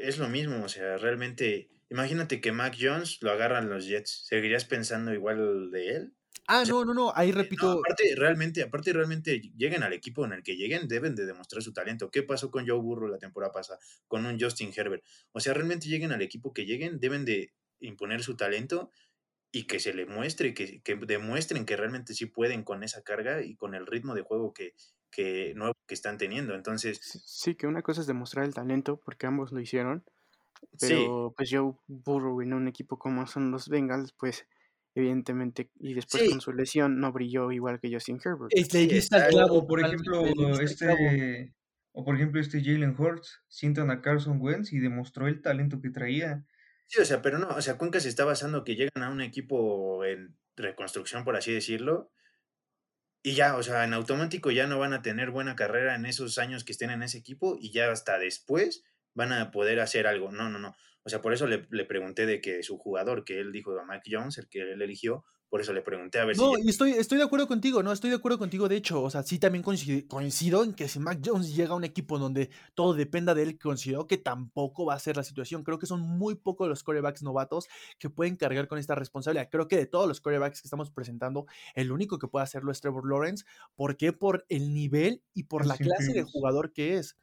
es 0.00 0.18
lo 0.18 0.28
mismo, 0.28 0.64
o 0.64 0.68
sea, 0.68 0.96
realmente 0.96 1.70
imagínate 1.90 2.40
que 2.40 2.52
Mac 2.52 2.76
Jones 2.78 3.22
lo 3.22 3.30
agarran 3.30 3.68
los 3.68 3.86
Jets. 3.86 4.26
¿Seguirías 4.26 4.64
pensando 4.64 5.12
igual 5.12 5.70
de 5.70 5.96
él? 5.96 6.15
Ah, 6.48 6.64
no, 6.68 6.84
no, 6.84 6.94
no, 6.94 7.12
ahí 7.14 7.32
No, 7.32 7.38
repito. 7.38 7.70
aparte, 7.84 8.14
realmente, 8.16 8.62
aparte, 8.62 8.92
realmente, 8.92 9.40
lleguen 9.56 9.82
al 9.82 9.92
equipo 9.92 10.24
en 10.24 10.32
el 10.32 10.42
que 10.42 10.56
lleguen, 10.56 10.88
deben 10.88 11.14
de 11.16 11.26
demostrar 11.26 11.62
su 11.62 11.72
talento. 11.72 12.10
¿Qué 12.10 12.22
pasó 12.22 12.50
con 12.50 12.66
Joe 12.68 12.78
Burrow 12.80 13.08
la 13.08 13.18
temporada 13.18 13.52
pasada? 13.52 13.78
Con 14.06 14.26
un 14.26 14.38
Justin 14.40 14.72
Herbert. 14.74 15.04
O 15.32 15.40
sea, 15.40 15.54
realmente 15.54 15.88
lleguen 15.88 16.12
al 16.12 16.22
equipo 16.22 16.52
que 16.52 16.64
lleguen, 16.64 17.00
deben 17.00 17.24
de 17.24 17.52
imponer 17.80 18.22
su 18.22 18.36
talento 18.36 18.92
y 19.52 19.66
que 19.66 19.80
se 19.80 19.94
le 19.94 20.06
muestre, 20.06 20.54
que, 20.54 20.82
que 20.82 20.96
demuestren 20.96 21.66
que 21.66 21.76
realmente 21.76 22.14
sí 22.14 22.26
pueden 22.26 22.64
con 22.64 22.82
esa 22.84 23.02
carga 23.02 23.42
y 23.42 23.56
con 23.56 23.74
el 23.74 23.86
ritmo 23.86 24.14
de 24.14 24.22
juego 24.22 24.52
que, 24.54 24.74
que 25.10 25.54
nuevo 25.56 25.74
que 25.86 25.94
están 25.94 26.18
teniendo. 26.18 26.54
Entonces, 26.54 27.00
Sí, 27.00 27.20
sí, 27.24 27.54
que 27.54 27.66
una 27.66 27.82
cosa 27.82 28.00
es 28.00 28.06
demostrar 28.06 28.44
el 28.44 28.54
talento, 28.54 29.00
porque 29.00 29.26
ambos 29.26 29.52
lo 29.52 29.60
hicieron, 29.60 30.04
sí, 30.76 31.14
pero 31.14 31.34
pues 31.36 31.50
Joe 31.52 31.74
Burrow 31.88 32.40
en 32.42 32.54
un 32.54 32.68
equipo 32.68 32.98
como 32.98 33.26
son 33.26 33.50
los 33.50 33.68
Bengals, 33.68 34.12
pues 34.12 34.46
evidentemente, 34.96 35.70
y 35.78 35.94
después 35.94 36.22
sí, 36.22 36.30
con 36.30 36.40
su 36.40 36.52
lesión 36.52 36.98
no 36.98 37.12
brilló 37.12 37.52
igual 37.52 37.78
que 37.80 37.92
Justin 37.92 38.18
Herbert. 38.24 38.50
Es, 38.50 38.72
le 38.72 38.88
sí, 38.88 38.96
exacto. 38.96 39.36
clavo, 39.36 39.58
O 39.58 39.66
por 39.66 39.80
ejemplo, 39.80 40.24
este, 40.60 41.54
o 41.92 42.04
por 42.04 42.16
ejemplo, 42.16 42.40
este 42.40 42.62
Jalen 42.62 42.96
Hurts, 42.98 43.42
sientan 43.48 43.90
a 43.90 44.00
Carson 44.00 44.40
Wentz 44.40 44.72
y 44.72 44.78
demostró 44.78 45.28
el 45.28 45.42
talento 45.42 45.80
que 45.80 45.90
traía. 45.90 46.44
Sí, 46.86 47.00
o 47.00 47.04
sea, 47.04 47.20
pero 47.20 47.38
no, 47.38 47.48
o 47.48 47.60
sea, 47.60 47.76
Cuenca 47.76 48.00
se 48.00 48.08
está 48.08 48.24
basando 48.24 48.64
que 48.64 48.74
llegan 48.74 49.02
a 49.02 49.10
un 49.10 49.20
equipo 49.20 50.04
en 50.04 50.36
reconstrucción, 50.56 51.24
por 51.24 51.36
así 51.36 51.52
decirlo, 51.52 52.10
y 53.22 53.34
ya, 53.34 53.56
o 53.56 53.62
sea, 53.62 53.84
en 53.84 53.92
automático 53.92 54.52
ya 54.52 54.68
no 54.68 54.78
van 54.78 54.92
a 54.92 55.02
tener 55.02 55.30
buena 55.30 55.56
carrera 55.56 55.96
en 55.96 56.06
esos 56.06 56.38
años 56.38 56.62
que 56.62 56.70
estén 56.72 56.90
en 56.90 57.02
ese 57.02 57.18
equipo 57.18 57.58
y 57.60 57.72
ya 57.72 57.90
hasta 57.90 58.18
después 58.18 58.84
van 59.16 59.32
a 59.32 59.50
poder 59.50 59.80
hacer 59.80 60.06
algo. 60.06 60.30
No, 60.30 60.48
no, 60.48 60.60
no. 60.60 60.76
O 61.02 61.08
sea, 61.08 61.20
por 61.20 61.32
eso 61.32 61.46
le, 61.46 61.66
le 61.70 61.84
pregunté 61.84 62.26
de 62.26 62.40
que 62.40 62.62
su 62.62 62.78
jugador, 62.78 63.24
que 63.24 63.40
él 63.40 63.50
dijo 63.50 63.76
a 63.78 63.84
Mike 63.84 64.10
Jones, 64.10 64.38
el 64.38 64.48
que 64.48 64.60
él 64.60 64.82
eligió, 64.82 65.24
por 65.48 65.60
eso 65.60 65.72
le 65.72 65.80
pregunté 65.80 66.18
a 66.18 66.24
ver 66.24 66.36
No, 66.36 66.54
si... 66.54 66.66
y 66.66 66.68
estoy, 66.68 66.90
estoy 66.92 67.18
de 67.18 67.24
acuerdo 67.24 67.46
contigo, 67.46 67.82
no, 67.82 67.92
estoy 67.92 68.10
de 68.10 68.16
acuerdo 68.16 68.38
contigo, 68.38 68.68
de 68.68 68.76
hecho, 68.76 69.02
o 69.02 69.10
sea, 69.10 69.22
sí 69.22 69.38
también 69.38 69.62
coincido, 69.62 70.06
coincido 70.08 70.64
en 70.64 70.74
que 70.74 70.88
si 70.88 70.98
Mac 70.98 71.20
Jones 71.24 71.54
llega 71.54 71.72
a 71.72 71.76
un 71.76 71.84
equipo 71.84 72.18
donde 72.18 72.50
todo 72.74 72.94
dependa 72.94 73.32
de 73.34 73.44
él, 73.44 73.58
considero 73.58 74.08
que 74.08 74.18
tampoco 74.18 74.84
va 74.84 74.94
a 74.94 74.98
ser 74.98 75.16
la 75.16 75.22
situación. 75.22 75.62
Creo 75.62 75.78
que 75.78 75.86
son 75.86 76.00
muy 76.00 76.34
pocos 76.34 76.68
los 76.68 76.82
corebacks 76.82 77.22
novatos 77.22 77.68
que 78.00 78.10
pueden 78.10 78.34
cargar 78.34 78.66
con 78.66 78.78
esta 78.78 78.96
responsabilidad. 78.96 79.48
Creo 79.48 79.68
que 79.68 79.76
de 79.76 79.86
todos 79.86 80.08
los 80.08 80.20
corebacks 80.20 80.60
que 80.60 80.66
estamos 80.66 80.90
presentando, 80.90 81.46
el 81.74 81.92
único 81.92 82.18
que 82.18 82.26
puede 82.26 82.42
hacerlo 82.42 82.72
es 82.72 82.80
Trevor 82.80 83.08
Lawrence. 83.08 83.44
¿Por 83.76 83.96
qué? 83.96 84.12
Por 84.12 84.44
el 84.48 84.74
nivel 84.74 85.22
y 85.32 85.44
por 85.44 85.64
la 85.64 85.76
clase 85.76 86.12
de 86.12 86.24
jugador 86.24 86.72
que 86.72 86.96
es. 86.96 87.16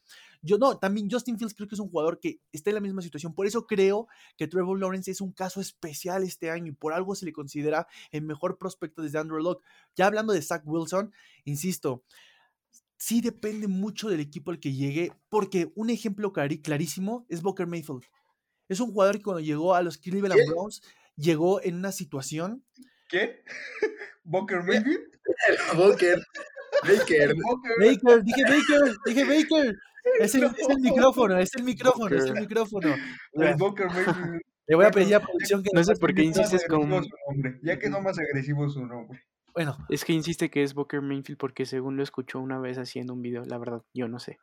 Yo 0.46 0.58
no, 0.58 0.78
también 0.78 1.10
Justin 1.10 1.38
Fields 1.38 1.56
creo 1.56 1.70
que 1.70 1.76
es 1.76 1.80
un 1.80 1.90
jugador 1.90 2.20
que 2.20 2.42
está 2.52 2.70
en 2.70 2.76
la 2.76 2.82
misma 2.82 3.02
situación. 3.02 3.34
Por 3.34 3.48
eso 3.48 3.66
creo 3.66 4.08
que 4.38 4.48
Trevor 4.48 4.78
Lawrence 4.78 5.10
es 5.10 5.22
un 5.22 5.32
caso 5.32 5.62
especial 5.62 6.24
este 6.24 6.52
año 6.52 6.68
y 6.68 6.76
por 6.76 6.92
algo 6.92 7.16
se 7.16 7.26
le 7.26 7.32
considera 7.32 7.88
el 8.12 8.24
mejor 8.24 8.58
prospecto 8.58 9.02
desde 9.02 9.20
Andrew 9.20 9.40
Locke. 9.40 9.64
Ya 9.96 10.06
hablando 10.06 10.34
de 10.34 10.42
Zach 10.42 10.62
Wilson, 10.66 11.14
insisto, 11.46 12.04
sí 12.98 13.22
depende 13.22 13.70
mucho 13.70 14.10
del 14.10 14.20
equipo 14.20 14.52
al 14.52 14.60
que 14.60 14.74
llegue, 14.74 15.14
porque 15.30 15.72
un 15.76 15.90
ejemplo 15.90 16.34
clarísimo 16.34 17.26
es 17.30 17.42
Booker 17.42 17.66
Mayfield. 17.66 18.04
Es 18.68 18.82
un 18.82 18.92
jugador 18.92 19.18
que 19.18 19.24
cuando 19.24 19.40
llegó 19.40 19.76
a 19.76 19.82
los 19.82 19.98
Cleveland 19.98 20.42
¿Qué? 20.42 20.50
Browns 20.50 20.82
llegó 21.16 21.62
en 21.62 21.76
una 21.76 21.94
situación. 21.94 22.66
¿Qué? 23.08 23.44
¿Booker 24.24 24.62
Mayfield? 24.64 25.14
Baker, 25.78 26.22
Baker. 26.88 27.36
Baker, 27.80 28.24
dije 28.24 28.44
Baker, 28.44 28.98
dije 29.06 29.24
Baker. 29.24 29.76
Es 30.20 30.36
el, 30.36 30.44
es 30.44 30.70
el 30.70 30.80
micrófono, 30.82 31.38
es 31.38 31.56
el 31.56 31.64
micrófono, 31.64 32.16
es 32.16 32.26
el 32.26 32.34
micrófono. 32.34 32.96
El 33.34 33.56
Booker 33.56 33.88
Mayfield. 33.88 34.42
Le 34.68 34.76
voy 34.78 34.86
a 34.86 34.92
pedir 34.92 35.16
a 35.16 35.20
producción 35.20 35.62
que 35.62 35.70
No 35.74 35.84
sé 35.84 35.96
por 35.98 36.14
qué 36.14 36.24
insistes 36.24 36.66
con... 36.68 36.84
agresivo 36.84 37.04
su 37.04 37.32
nombre. 37.32 37.60
Ya 37.64 37.78
quedó 37.78 38.02
más 38.02 38.18
agresivo 38.18 38.70
su 38.70 38.86
nombre. 38.86 39.22
Bueno, 39.54 39.78
Es 39.90 40.06
que 40.06 40.14
insiste 40.14 40.50
que 40.50 40.64
es 40.64 40.74
Booker 40.74 41.02
Mayfield 41.02 41.38
porque 41.38 41.66
según 41.66 41.98
lo 41.98 42.04
escuchó 42.04 42.40
una 42.40 42.60
vez 42.60 42.78
haciendo 42.78 43.14
un 43.14 43.22
video, 43.22 43.44
la 43.46 43.58
verdad, 43.58 43.84
yo 43.94 44.08
no 44.08 44.20
sé. 44.20 44.40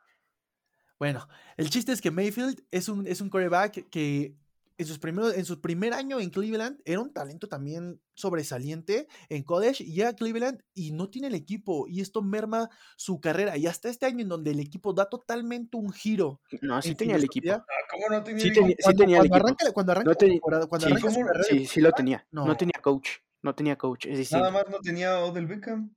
Bueno, 0.99 1.27
el 1.57 1.69
chiste 1.71 1.91
es 1.91 2.01
que 2.01 2.11
Mayfield 2.11 2.63
es 2.69 2.87
un, 2.87 3.07
es 3.07 3.19
un 3.19 3.29
quarterback 3.29 3.89
que 3.89 4.35
en, 4.81 4.87
sus 4.87 4.99
primeros, 4.99 5.35
en 5.35 5.45
su 5.45 5.61
primer 5.61 5.93
año 5.93 6.19
en 6.19 6.29
Cleveland 6.29 6.79
era 6.85 6.99
un 6.99 7.13
talento 7.13 7.47
también 7.47 8.01
sobresaliente 8.13 9.07
en 9.29 9.43
college 9.43 9.83
y 9.83 9.93
llega 9.93 10.09
a 10.09 10.15
Cleveland 10.15 10.61
y 10.73 10.91
no 10.91 11.09
tiene 11.09 11.27
el 11.27 11.35
equipo 11.35 11.87
y 11.87 12.01
esto 12.01 12.21
merma 12.21 12.69
su 12.97 13.19
carrera 13.21 13.57
y 13.57 13.67
hasta 13.67 13.89
este 13.89 14.05
año 14.05 14.21
en 14.21 14.29
donde 14.29 14.51
el 14.51 14.59
equipo 14.59 14.93
da 14.93 15.07
totalmente 15.09 15.77
un 15.77 15.91
giro 15.91 16.41
No, 16.61 16.81
sí 16.81 16.89
en 16.89 16.97
tenía 16.97 17.15
el 17.15 17.23
equipo. 17.23 17.51
Ah, 17.53 17.63
¿Cómo 17.89 18.09
no 18.09 18.23
tenía 18.23 18.41
Sí, 18.41 18.47
equipo? 18.49 18.67
sí 18.67 18.75
Cuando, 18.83 19.03
tenía 19.03 19.17
el 19.21 19.29
cuando 19.29 19.35
equipo. 19.37 19.47
arranca, 19.47 19.73
cuando 19.73 19.91
arranca 19.93 20.09
No 20.09 20.15
tenía- 20.15 20.39
cuando 20.41 20.87
Sí, 20.87 20.93
arranca 20.93 21.43
Sí, 21.49 21.65
sí 21.65 21.81
lo 21.81 21.91
tenía. 21.91 22.27
no. 22.31 22.45
No 22.45 22.57
tenía 22.57 22.79
coach. 22.81 23.09
No 23.43 23.55
tenía 23.55 23.77
coach. 23.77 24.05
Es 24.05 24.17
decir, 24.17 24.37
Nada 24.37 24.51
más 24.51 24.65
no 24.69 24.79
tenía 24.81 25.13
a 25.15 25.25
Odell 25.25 25.47
Beckham. 25.47 25.95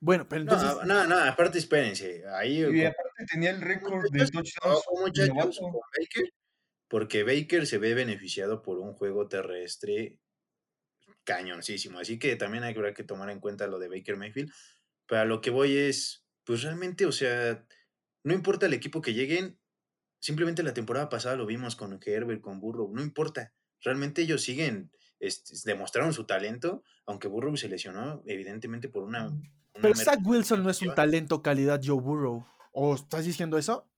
Bueno, 0.00 0.26
pero 0.28 0.42
entonces 0.42 0.68
no, 0.84 1.06
no, 1.06 1.16
aparte 1.16 1.58
espérense, 1.58 2.24
ahí 2.28 2.58
Y 2.58 2.84
aparte 2.84 3.24
tenía 3.30 3.50
el 3.50 3.60
récord 3.60 4.02
de 4.10 4.18
touchdowns. 4.26 4.82
muchachos, 5.00 5.58
con 5.60 5.72
Baker, 5.72 6.32
porque 6.92 7.24
Baker 7.24 7.66
se 7.66 7.78
ve 7.78 7.94
beneficiado 7.94 8.60
por 8.60 8.78
un 8.78 8.92
juego 8.92 9.26
terrestre 9.26 10.18
cañoncísimo, 11.24 11.98
así 11.98 12.18
que 12.18 12.36
también 12.36 12.64
hay 12.64 12.74
que- 12.74 12.80
habrá 12.80 12.92
que 12.92 13.02
tomar 13.02 13.30
en 13.30 13.40
cuenta 13.40 13.66
lo 13.66 13.78
de 13.78 13.88
Baker 13.88 14.18
Mayfield, 14.18 14.52
pero 15.06 15.22
a 15.22 15.24
lo 15.24 15.40
que 15.40 15.48
voy 15.48 15.74
es, 15.74 16.26
pues 16.44 16.62
realmente, 16.62 17.06
o 17.06 17.12
sea, 17.12 17.66
no 18.24 18.34
importa 18.34 18.66
el 18.66 18.74
equipo 18.74 19.00
que 19.00 19.14
lleguen, 19.14 19.58
simplemente 20.20 20.62
la 20.62 20.74
temporada 20.74 21.08
pasada 21.08 21.36
lo 21.36 21.46
vimos 21.46 21.76
con 21.76 21.98
Herbert, 22.04 22.42
con 22.42 22.60
Burrow, 22.60 22.92
no 22.94 23.00
importa, 23.00 23.54
realmente 23.80 24.20
ellos 24.20 24.42
siguen, 24.42 24.92
este, 25.18 25.54
demostraron 25.64 26.12
su 26.12 26.26
talento, 26.26 26.82
aunque 27.06 27.26
Burrow 27.26 27.56
se 27.56 27.70
lesionó, 27.70 28.22
evidentemente 28.26 28.90
por 28.90 29.04
una... 29.04 29.28
una 29.28 29.50
pero 29.80 29.94
Zach 29.94 30.20
Wilson 30.22 30.62
no 30.62 30.68
es 30.68 30.82
un 30.82 30.94
talento 30.94 31.40
calidad 31.40 31.80
Joe 31.82 32.02
Burrow. 32.02 32.46
¿O 32.74 32.94
estás 32.94 33.24
diciendo 33.24 33.56
eso? 33.56 33.90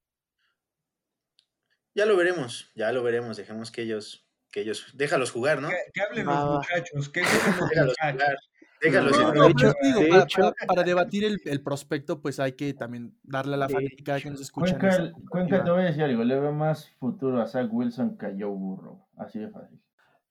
Ya 1.95 2.07
lo 2.07 2.17
veremos, 2.17 2.71
ya 2.75 2.93
lo 2.93 3.03
veremos, 3.03 3.37
dejemos 3.37 3.71
que 3.71 3.83
ellos, 3.83 4.27
que 4.51 4.61
ellos, 4.63 4.87
déjalos 4.95 5.31
jugar, 5.31 5.61
¿no? 5.63 5.69
Que, 5.69 5.77
que 5.93 6.01
hablen 6.01 6.27
los 6.27 6.35
va. 6.35 6.57
muchachos. 6.57 7.09
Que 7.09 7.21
Déjalos 7.21 7.95
jugar, 7.99 8.37
déjalos 8.81 9.19
No, 9.19 9.33
No, 9.35 9.49
hecho- 9.49 9.73
digo, 9.83 10.01
de 10.01 10.09
para, 10.09 10.23
hecho- 10.25 10.41
para- 10.41 10.67
para 10.67 10.83
debatir 10.85 11.25
el, 11.25 11.41
el 11.45 11.63
prospecto, 11.63 12.21
pues 12.21 12.41
hay 12.41 12.53
que 12.53 12.75
también 12.75 13.17
darle 13.23 13.55
a 13.55 13.59
la 13.59 13.69
fanática 13.69 14.21
que 14.21 14.31
nos 14.31 14.41
escucha. 14.41 14.73
en 14.75 14.79
Cuenca, 14.81 15.13
Cuenca, 15.29 15.65
te 15.65 15.71
voy 15.71 15.83
a 15.83 15.85
decir 15.87 16.03
algo. 16.03 16.25
Le 16.25 16.41
veo 16.41 16.53
más 16.53 16.91
futuro 16.99 17.41
a 17.41 17.47
Zach 17.47 17.69
Wilson 17.73 18.19
que 18.19 18.27
a 18.27 18.31
Joe 18.31 18.47
Burrow. 18.51 19.07
Así 19.17 19.39
de 19.39 19.49
fácil. 19.51 19.81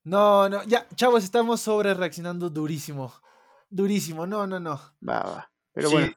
No, 0.03 0.49
no, 0.49 0.63
ya, 0.65 0.85
chavos, 0.95 1.23
estamos 1.23 1.61
sobre 1.61 1.93
reaccionando 1.93 2.49
durísimo. 2.49 3.13
Durísimo, 3.69 4.27
no, 4.27 4.45
no, 4.45 4.59
no. 4.59 4.79
va, 5.07 5.19
va. 5.21 5.51
Pero 5.71 5.87
Sí, 5.87 5.95
bueno, 5.95 6.13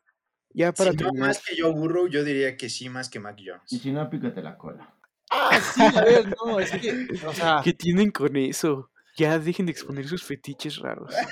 ya 0.50 0.72
para 0.72 0.90
si 0.90 0.96
no 0.96 1.04
terminar. 1.04 1.28
más 1.28 1.42
que 1.44 1.54
Joe 1.62 1.72
Burrow, 1.72 2.08
yo 2.08 2.24
diría 2.24 2.56
que 2.56 2.68
sí 2.68 2.88
más 2.88 3.08
que 3.08 3.20
Mac 3.20 3.36
Y 3.38 3.46
Jones. 3.48 3.62
si 3.68 3.92
no, 3.92 4.10
pícate 4.10 4.42
la 4.42 4.58
cola. 4.58 4.92
Ah, 5.30 5.60
sí, 5.60 5.82
a 5.82 6.02
ver, 6.04 6.28
no, 6.44 6.60
es 6.60 6.70
que, 6.72 7.06
o 7.26 7.32
sea, 7.34 7.60
¿Qué 7.64 7.72
tienen 7.72 8.10
con 8.10 8.36
eso? 8.36 8.90
Ya 9.16 9.38
dejen 9.38 9.66
de 9.66 9.72
exponer 9.72 10.06
sus 10.06 10.22
fetiches 10.24 10.76
raros. 10.78 11.12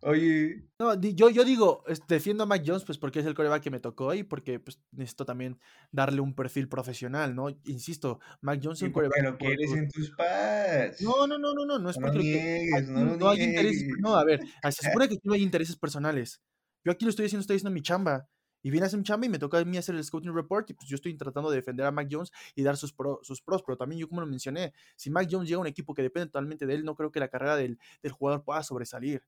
Oye, 0.00 0.62
no, 0.78 0.94
yo, 1.00 1.28
yo 1.28 1.44
digo, 1.44 1.82
defiendo 2.06 2.44
a 2.44 2.46
Mac 2.46 2.62
Jones, 2.64 2.84
pues 2.84 2.98
porque 2.98 3.18
es 3.18 3.26
el 3.26 3.34
coreback 3.34 3.64
que 3.64 3.70
me 3.70 3.80
tocó 3.80 4.14
y 4.14 4.22
porque 4.22 4.60
pues, 4.60 4.80
necesito 4.92 5.24
también 5.24 5.58
darle 5.90 6.20
un 6.20 6.34
perfil 6.36 6.68
profesional, 6.68 7.34
¿no? 7.34 7.48
Insisto, 7.64 8.20
Mac 8.40 8.60
Jones 8.62 8.78
es 8.78 8.82
y 8.82 8.86
un 8.86 8.92
coreback. 8.92 9.30
por- 9.30 9.38
quieres 9.38 9.70
por- 9.70 9.78
en 9.78 9.88
tus 9.88 10.10
pads. 10.12 11.00
No, 11.02 11.26
no, 11.26 11.36
no, 11.36 11.52
no, 11.52 11.66
no, 11.66 11.78
no 11.80 11.90
es 11.90 11.98
porque 11.98 12.18
niegues, 12.20 12.88
no 12.88 13.16
no 13.16 13.28
hay 13.28 13.42
intereses. 13.42 13.88
No, 13.98 14.14
a 14.14 14.24
ver, 14.24 14.40
ah, 14.62 14.70
se 14.70 14.82
supone 15.00 15.08
que 15.08 15.14
aquí 15.14 15.26
no 15.28 15.34
hay 15.34 15.42
intereses 15.42 15.76
personales. 15.76 16.40
Yo 16.84 16.92
aquí 16.92 17.04
lo 17.04 17.10
estoy 17.10 17.26
haciendo, 17.26 17.40
estoy 17.40 17.56
haciendo 17.56 17.72
mi 17.74 17.82
chamba. 17.82 18.28
Y 18.62 18.70
viene 18.70 18.84
a 18.84 18.88
hacer 18.88 18.98
mi 18.98 19.04
chamba 19.04 19.26
y 19.26 19.28
me 19.30 19.38
toca 19.38 19.58
a 19.58 19.64
mí 19.64 19.76
hacer 19.76 19.94
el 19.94 20.04
scouting 20.04 20.34
report 20.34 20.70
y 20.70 20.74
pues 20.74 20.88
yo 20.88 20.96
estoy 20.96 21.16
tratando 21.16 21.50
de 21.50 21.56
defender 21.56 21.86
a 21.86 21.90
Mac 21.92 22.08
Jones 22.10 22.32
y 22.54 22.62
dar 22.62 22.76
sus, 22.76 22.92
pro- 22.92 23.20
sus 23.22 23.40
pros, 23.42 23.62
pero 23.62 23.76
también 23.78 24.00
yo 24.00 24.08
como 24.08 24.20
lo 24.20 24.26
mencioné, 24.26 24.72
si 24.96 25.10
Mac 25.10 25.28
Jones 25.30 25.48
llega 25.48 25.58
a 25.58 25.60
un 25.62 25.66
equipo 25.68 25.94
que 25.94 26.02
depende 26.02 26.26
totalmente 26.26 26.66
de 26.66 26.74
él, 26.74 26.84
no 26.84 26.94
creo 26.94 27.12
que 27.12 27.20
la 27.20 27.28
carrera 27.28 27.56
del, 27.56 27.78
del 28.02 28.12
jugador 28.12 28.44
pueda 28.44 28.62
sobresalir. 28.62 29.22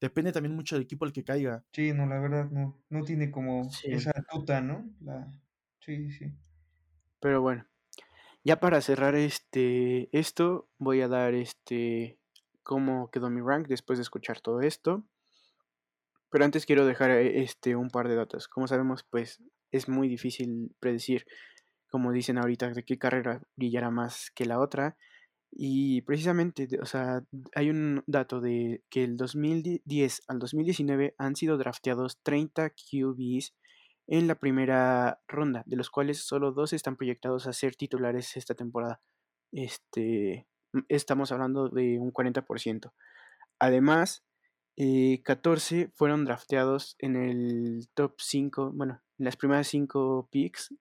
Depende 0.00 0.32
también 0.32 0.54
mucho 0.56 0.76
del 0.76 0.84
equipo 0.84 1.04
al 1.06 1.12
que 1.12 1.24
caiga. 1.24 1.64
Sí, 1.72 1.92
no, 1.92 2.06
la 2.06 2.18
verdad, 2.20 2.50
no. 2.50 2.82
No 2.88 3.04
tiene 3.04 3.30
como 3.30 3.78
Sí. 3.82 3.88
esa 3.90 4.12
tuta, 4.30 4.60
¿no? 4.62 4.90
La... 5.00 5.30
Sí, 5.80 6.10
sí. 6.10 6.32
Pero 7.20 7.40
bueno, 7.42 7.66
ya 8.44 8.60
para 8.60 8.80
cerrar 8.80 9.14
este 9.14 10.10
esto, 10.18 10.70
voy 10.78 11.02
a 11.02 11.08
dar 11.08 11.34
este 11.34 12.20
cómo 12.62 13.10
quedó 13.10 13.30
mi 13.30 13.40
rank 13.42 13.68
después 13.68 13.98
de 13.98 14.04
escuchar 14.04 14.40
todo 14.40 14.60
esto. 14.62 15.04
Pero 16.34 16.46
antes 16.46 16.66
quiero 16.66 16.84
dejar 16.84 17.12
eh, 17.12 17.44
este 17.44 17.76
un 17.76 17.90
par 17.90 18.08
de 18.08 18.16
datos. 18.16 18.48
Como 18.48 18.66
sabemos, 18.66 19.04
pues 19.08 19.40
es 19.70 19.88
muy 19.88 20.08
difícil 20.08 20.74
predecir, 20.80 21.26
como 21.88 22.10
dicen 22.10 22.38
ahorita, 22.38 22.70
de 22.70 22.84
qué 22.84 22.98
carrera 22.98 23.40
brillará 23.54 23.92
más 23.92 24.32
que 24.34 24.44
la 24.44 24.58
otra. 24.58 24.96
Y 25.52 26.02
precisamente, 26.02 26.66
o 26.82 26.86
sea, 26.86 27.22
hay 27.54 27.70
un 27.70 28.02
dato 28.08 28.40
de 28.40 28.82
que 28.90 29.04
el 29.04 29.16
2010 29.16 30.22
al 30.26 30.40
2019 30.40 31.14
han 31.18 31.36
sido 31.36 31.56
drafteados 31.56 32.18
30 32.24 32.70
QBs 32.70 33.54
en 34.08 34.26
la 34.26 34.34
primera 34.34 35.20
ronda, 35.28 35.62
de 35.66 35.76
los 35.76 35.88
cuales 35.88 36.18
solo 36.18 36.50
dos 36.50 36.72
están 36.72 36.96
proyectados 36.96 37.46
a 37.46 37.52
ser 37.52 37.76
titulares 37.76 38.36
esta 38.36 38.56
temporada. 38.56 39.00
este, 39.52 40.48
estamos 40.88 41.30
hablando 41.30 41.68
de 41.68 42.00
un 42.00 42.12
40%. 42.12 42.92
Además, 43.60 44.24
14 44.76 45.80
eh, 45.80 45.90
fueron 45.94 46.24
drafteados 46.24 46.96
en 46.98 47.16
el 47.16 47.88
top 47.94 48.14
5, 48.18 48.72
bueno, 48.74 49.00
en 49.18 49.24
las 49.24 49.36
primeras 49.36 49.68
5 49.68 50.28
picks 50.30 50.74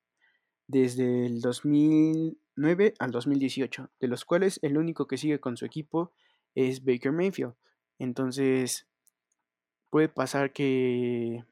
desde 0.68 1.28
el 1.28 1.42
2009 1.42 2.94
al 3.00 3.12
2018, 3.12 3.92
de 4.00 4.08
los 4.08 4.26
cuales 4.26 4.60
el 4.64 4.78
único 4.78 5.08
que 5.08 5.18
sigue 5.18 5.40
con 5.40 5.58
su 5.58 5.66
equipo 5.66 6.14
es 6.56 6.84
Baker 6.84 7.12
Mayfield. 7.12 7.54
Entonces, 8.00 8.88
puede 9.90 10.10
pasar 10.10 10.54
que 10.54 11.44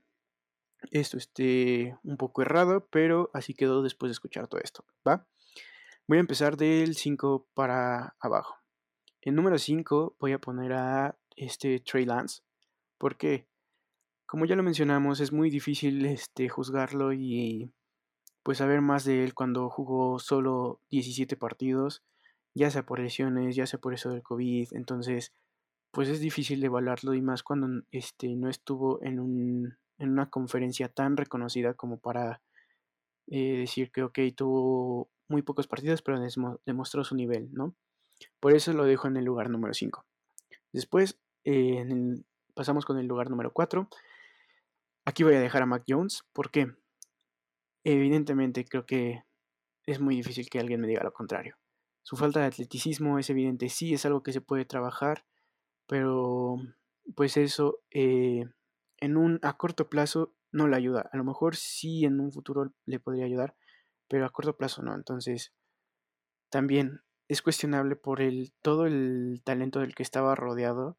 esto 0.90 1.18
esté 1.18 1.98
un 2.04 2.18
poco 2.18 2.42
errado, 2.42 2.88
pero 2.90 3.30
así 3.34 3.54
quedó 3.54 3.84
después 3.84 4.10
de 4.10 4.14
escuchar 4.14 4.48
todo 4.48 4.62
esto, 4.62 4.84
¿va? 5.08 5.28
Voy 6.08 6.18
a 6.18 6.22
empezar 6.22 6.58
del 6.58 6.96
5 6.96 7.48
para 7.54 8.16
abajo. 8.20 8.56
En 9.22 9.36
número 9.36 9.60
5 9.60 10.16
voy 10.20 10.32
a 10.32 10.40
poner 10.40 10.74
a 10.74 11.16
este 11.42 11.80
Trey 11.80 12.06
Lance. 12.06 12.44
porque 12.98 13.48
Como 14.26 14.46
ya 14.46 14.56
lo 14.56 14.64
mencionamos, 14.64 15.20
es 15.20 15.32
muy 15.32 15.50
difícil 15.50 16.06
este, 16.06 16.48
juzgarlo 16.50 17.14
y 17.14 17.72
pues 18.44 18.60
saber 18.60 18.82
más 18.82 19.06
de 19.06 19.24
él 19.24 19.34
cuando 19.34 19.70
jugó 19.70 20.20
solo 20.20 20.80
17 20.90 21.36
partidos, 21.38 22.04
ya 22.54 22.70
sea 22.72 22.86
por 22.86 23.00
lesiones, 23.00 23.56
ya 23.56 23.66
sea 23.66 23.80
por 23.80 23.94
eso 23.94 24.10
del 24.10 24.24
COVID, 24.24 24.70
entonces 24.74 25.34
pues 25.92 26.08
es 26.10 26.22
difícil 26.22 26.64
evaluarlo 26.64 27.14
y 27.14 27.22
más 27.22 27.44
cuando 27.44 27.84
este, 27.92 28.36
no 28.36 28.50
estuvo 28.50 29.04
en, 29.04 29.20
un, 29.20 29.78
en 29.98 30.10
una 30.10 30.30
conferencia 30.30 30.90
tan 30.90 31.18
reconocida 31.18 31.74
como 31.74 31.98
para 31.98 32.42
eh, 33.28 33.58
decir 33.58 33.92
que 33.92 34.04
ok, 34.04 34.20
tuvo 34.36 35.10
muy 35.28 35.42
pocos 35.42 35.68
partidos, 35.68 36.02
pero 36.02 36.20
demostró 36.66 37.04
su 37.04 37.16
nivel, 37.16 37.50
¿no? 37.54 37.76
Por 38.40 38.54
eso 38.54 38.74
lo 38.74 38.86
dejo 38.86 39.08
en 39.08 39.18
el 39.18 39.26
lugar 39.26 39.50
número 39.50 39.74
5. 39.74 40.06
Después 40.74 41.20
pasamos 42.54 42.86
con 42.86 42.98
el 42.98 43.08
lugar 43.08 43.30
número 43.30 43.52
4. 43.52 43.88
Aquí 45.06 45.24
voy 45.24 45.36
a 45.36 45.40
dejar 45.40 45.64
a 45.64 45.66
Mac 45.66 45.84
Jones. 45.88 46.24
¿Por 46.34 46.52
qué? 46.52 46.68
Evidentemente 47.84 48.66
creo 48.66 48.86
que 48.86 49.24
es 49.86 50.00
muy 50.00 50.16
difícil 50.16 50.50
que 50.50 50.60
alguien 50.60 50.82
me 50.82 50.88
diga 50.88 51.04
lo 51.04 51.14
contrario. 51.14 51.58
Su 52.04 52.16
falta 52.16 52.40
de 52.40 52.48
atleticismo 52.48 53.20
es 53.20 53.30
evidente, 53.30 53.70
sí, 53.70 53.94
es 53.94 54.06
algo 54.06 54.24
que 54.24 54.34
se 54.34 54.42
puede 54.42 54.66
trabajar, 54.66 55.26
pero 55.88 56.58
pues 57.16 57.38
eso 57.38 57.80
eh, 57.92 58.46
en 58.98 59.18
un, 59.18 59.40
a 59.44 59.58
corto 59.58 59.90
plazo 59.90 60.34
no 60.52 60.68
le 60.68 60.76
ayuda. 60.76 61.10
A 61.12 61.18
lo 61.18 61.24
mejor 61.24 61.56
sí 61.56 62.06
en 62.06 62.20
un 62.20 62.32
futuro 62.32 62.74
le 62.86 63.00
podría 63.00 63.26
ayudar, 63.26 63.56
pero 64.08 64.26
a 64.26 64.30
corto 64.30 64.58
plazo 64.58 64.82
no. 64.82 64.96
Entonces, 64.96 65.54
también 66.50 67.02
es 67.28 67.42
cuestionable 67.42 67.96
por 67.96 68.22
el, 68.22 68.54
todo 68.62 68.86
el 68.86 69.42
talento 69.44 69.80
del 69.80 69.96
que 69.96 70.04
estaba 70.04 70.36
rodeado. 70.36 70.98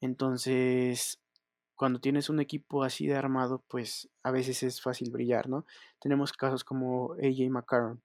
Entonces, 0.00 1.20
cuando 1.74 2.00
tienes 2.00 2.28
un 2.28 2.40
equipo 2.40 2.84
así 2.84 3.06
de 3.06 3.16
armado, 3.16 3.64
pues 3.68 4.08
a 4.22 4.30
veces 4.30 4.62
es 4.62 4.80
fácil 4.80 5.10
brillar, 5.10 5.48
¿no? 5.48 5.66
Tenemos 6.00 6.32
casos 6.32 6.64
como 6.64 7.14
AJ 7.14 7.50
McCarron. 7.50 8.02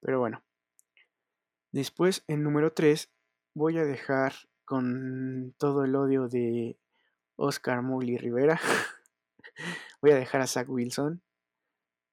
Pero 0.00 0.20
bueno. 0.20 0.42
Después, 1.72 2.24
en 2.26 2.42
número 2.42 2.72
3, 2.72 3.10
voy 3.54 3.78
a 3.78 3.84
dejar 3.84 4.34
con 4.64 5.54
todo 5.58 5.84
el 5.84 5.94
odio 5.94 6.28
de 6.28 6.78
Oscar 7.36 7.82
Mowgli 7.82 8.16
Rivera. 8.16 8.60
voy 10.02 10.12
a 10.12 10.16
dejar 10.16 10.40
a 10.40 10.46
Zach 10.46 10.68
Wilson. 10.68 11.22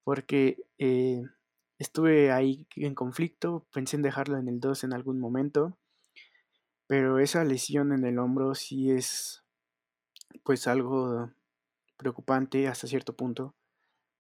Porque 0.04 0.64
eh, 0.78 1.24
Estuve 1.80 2.32
ahí 2.32 2.68
en 2.76 2.96
conflicto, 2.96 3.68
pensé 3.72 3.98
en 3.98 4.02
dejarlo 4.02 4.38
en 4.38 4.48
el 4.48 4.60
2 4.60 4.84
en 4.86 4.94
algún 4.94 5.20
momento, 5.20 5.78
pero 6.88 7.20
esa 7.20 7.44
lesión 7.44 7.92
en 7.94 8.06
el 8.06 8.20
hombro 8.20 8.56
sí 8.56 8.92
es 8.92 9.44
pues 10.44 10.68
algo 10.68 11.32
preocupante 11.98 12.68
hasta 12.68 12.88
cierto 12.88 13.16
punto, 13.16 13.56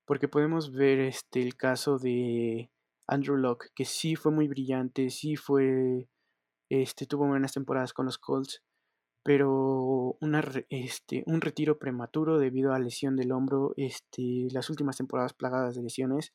porque 0.06 0.28
podemos 0.28 0.72
ver 0.72 1.00
este 1.00 1.42
el 1.42 1.56
caso 1.56 1.98
de 2.00 2.70
Andrew 3.08 3.38
Locke, 3.38 3.72
que 3.76 3.86
sí 3.86 4.16
fue 4.16 4.32
muy 4.32 4.48
brillante, 4.48 5.10
sí 5.10 5.36
fue 5.36 6.08
este 6.70 7.06
tuvo 7.06 7.28
buenas 7.28 7.54
temporadas 7.54 7.94
con 7.94 8.06
los 8.06 8.18
Colts, 8.18 8.64
pero 9.24 10.18
una, 10.22 10.44
este, 10.70 11.24
un 11.28 11.42
retiro 11.42 11.80
prematuro 11.80 12.40
debido 12.40 12.74
a 12.74 12.80
lesión 12.80 13.16
del 13.18 13.32
hombro, 13.32 13.74
este, 13.78 14.48
las 14.52 14.70
últimas 14.70 14.98
temporadas 14.98 15.34
plagadas 15.34 15.76
de 15.76 15.84
lesiones, 15.84 16.34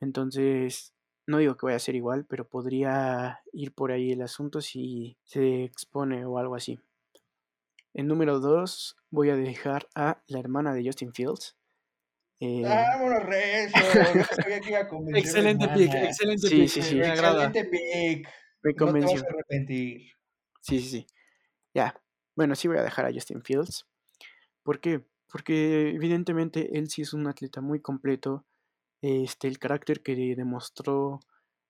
entonces, 0.00 0.93
no 1.26 1.38
digo 1.38 1.56
que 1.56 1.66
vaya 1.66 1.76
a 1.76 1.80
ser 1.80 1.94
igual, 1.94 2.26
pero 2.26 2.48
podría 2.48 3.40
ir 3.52 3.72
por 3.72 3.92
ahí 3.92 4.12
el 4.12 4.22
asunto 4.22 4.60
si 4.60 5.16
se 5.24 5.64
expone 5.64 6.24
o 6.24 6.38
algo 6.38 6.54
así. 6.54 6.80
En 7.94 8.08
número 8.08 8.40
2 8.40 8.96
voy 9.10 9.30
a 9.30 9.36
dejar 9.36 9.88
a 9.94 10.22
la 10.26 10.40
hermana 10.40 10.74
de 10.74 10.84
Justin 10.84 11.12
Fields. 11.12 11.56
Eh, 12.40 12.62
¡Vámonos, 12.62 13.22
Rezo! 13.24 13.78
excelente 15.14 15.68
pick, 15.68 15.94
excelente 15.94 16.48
pick. 16.50 16.68
Sí, 16.68 16.82
sí. 16.82 16.96
Me. 16.96 17.08
Excelente 17.08 17.64
pick. 17.64 18.28
Me 18.62 18.74
convenció. 18.74 19.16
No 19.16 19.22
te 19.22 19.22
vas 19.22 19.32
a 19.32 19.34
arrepentir. 19.34 20.10
Sí, 20.60 20.80
sí, 20.80 20.88
sí. 20.88 21.06
Ya. 21.72 22.00
Bueno, 22.34 22.54
sí 22.56 22.68
voy 22.68 22.78
a 22.78 22.82
dejar 22.82 23.06
a 23.06 23.12
Justin 23.12 23.42
Fields. 23.42 23.86
¿Por 24.62 24.80
qué? 24.80 25.04
Porque 25.30 25.90
evidentemente 25.90 26.76
él 26.76 26.88
sí 26.90 27.02
es 27.02 27.12
un 27.12 27.26
atleta 27.26 27.60
muy 27.60 27.80
completo 27.80 28.44
este, 29.04 29.48
el 29.48 29.58
carácter 29.58 30.02
que 30.02 30.16
demostró, 30.34 31.20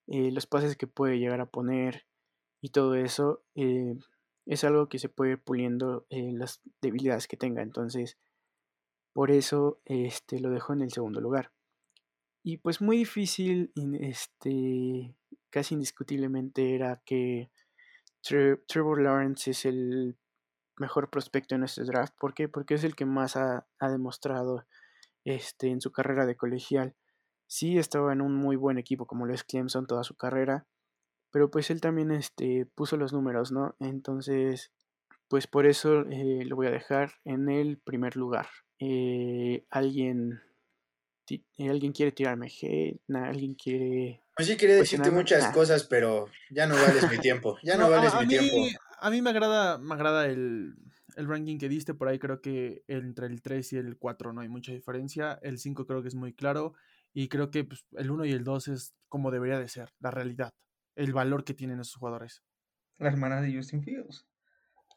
eh, 0.06 0.30
los 0.30 0.46
pases 0.46 0.76
que 0.76 0.86
puede 0.86 1.18
llegar 1.18 1.40
a 1.40 1.50
poner 1.50 2.06
y 2.60 2.68
todo 2.68 2.94
eso, 2.94 3.42
eh, 3.56 3.96
es 4.46 4.62
algo 4.62 4.88
que 4.88 5.00
se 5.00 5.08
puede 5.08 5.32
ir 5.32 5.42
puliendo 5.42 6.06
eh, 6.10 6.30
las 6.32 6.62
debilidades 6.80 7.26
que 7.26 7.36
tenga. 7.36 7.62
Entonces, 7.62 8.18
por 9.12 9.32
eso 9.32 9.80
este, 9.84 10.38
lo 10.38 10.50
dejo 10.50 10.74
en 10.74 10.82
el 10.82 10.92
segundo 10.92 11.20
lugar. 11.20 11.50
Y 12.44 12.58
pues 12.58 12.80
muy 12.80 12.98
difícil, 12.98 13.72
este, 14.00 15.16
casi 15.50 15.74
indiscutiblemente 15.74 16.76
era 16.76 17.02
que 17.04 17.50
Trevor 18.22 19.02
Lawrence 19.02 19.50
es 19.50 19.64
el 19.64 20.16
mejor 20.76 21.10
prospecto 21.10 21.56
en 21.56 21.64
este 21.64 21.82
draft. 21.82 22.14
¿Por 22.16 22.32
qué? 22.32 22.48
Porque 22.48 22.74
es 22.74 22.84
el 22.84 22.94
que 22.94 23.06
más 23.06 23.36
ha, 23.36 23.66
ha 23.80 23.88
demostrado 23.90 24.66
este, 25.24 25.70
en 25.70 25.80
su 25.80 25.90
carrera 25.90 26.26
de 26.26 26.36
colegial 26.36 26.94
sí 27.54 27.78
estaba 27.78 28.12
en 28.12 28.20
un 28.20 28.34
muy 28.34 28.56
buen 28.56 28.78
equipo 28.78 29.06
como 29.06 29.26
lo 29.26 29.32
es 29.32 29.44
Clemson 29.44 29.86
toda 29.86 30.02
su 30.02 30.16
carrera, 30.16 30.66
pero 31.30 31.52
pues 31.52 31.70
él 31.70 31.80
también 31.80 32.10
este, 32.10 32.66
puso 32.66 32.96
los 32.96 33.12
números, 33.12 33.52
¿no? 33.52 33.76
Entonces, 33.78 34.72
pues 35.28 35.46
por 35.46 35.64
eso 35.64 36.00
eh, 36.10 36.44
lo 36.46 36.56
voy 36.56 36.66
a 36.66 36.72
dejar 36.72 37.12
en 37.24 37.48
el 37.48 37.78
primer 37.78 38.16
lugar. 38.16 38.48
Eh, 38.80 39.64
alguien, 39.70 40.40
eh, 41.30 41.70
alguien 41.70 41.92
quiere 41.92 42.10
tirarme 42.10 42.48
hate, 42.48 43.00
alguien 43.14 43.54
quiere... 43.54 44.20
Pues 44.34 44.48
sí, 44.48 44.56
quería 44.56 44.74
decirte 44.74 45.12
muchas 45.12 45.52
cosas, 45.54 45.84
pero 45.84 46.26
ya 46.50 46.66
no 46.66 46.74
vales 46.74 47.08
mi 47.08 47.18
tiempo, 47.18 47.56
ya 47.62 47.76
no, 47.76 47.88
vales 47.88 48.12
mi 48.18 48.26
tiempo. 48.26 48.56
A 48.98 49.10
mí 49.10 49.22
me 49.22 49.30
agrada, 49.30 49.78
me 49.78 49.94
agrada 49.94 50.26
el, 50.26 50.74
el 51.16 51.28
ranking 51.28 51.58
que 51.58 51.68
diste, 51.68 51.94
por 51.94 52.08
ahí 52.08 52.18
creo 52.18 52.40
que 52.40 52.82
entre 52.88 53.28
el 53.28 53.42
3 53.42 53.74
y 53.74 53.76
el 53.76 53.96
4 53.96 54.32
no 54.32 54.40
hay 54.40 54.48
mucha 54.48 54.72
diferencia, 54.72 55.38
el 55.42 55.58
5 55.58 55.86
creo 55.86 56.02
que 56.02 56.08
es 56.08 56.16
muy 56.16 56.32
claro, 56.32 56.74
y 57.14 57.28
creo 57.28 57.50
que 57.50 57.64
pues, 57.64 57.86
el 57.92 58.10
1 58.10 58.26
y 58.26 58.32
el 58.32 58.44
2 58.44 58.68
es 58.68 58.94
como 59.08 59.30
debería 59.30 59.58
de 59.58 59.68
ser, 59.68 59.94
la 60.00 60.10
realidad, 60.10 60.52
el 60.96 61.12
valor 61.12 61.44
que 61.44 61.54
tienen 61.54 61.80
esos 61.80 61.94
jugadores. 61.94 62.42
La 62.98 63.08
hermana 63.08 63.40
de 63.40 63.54
Justin 63.54 63.82
Fields. 63.82 64.26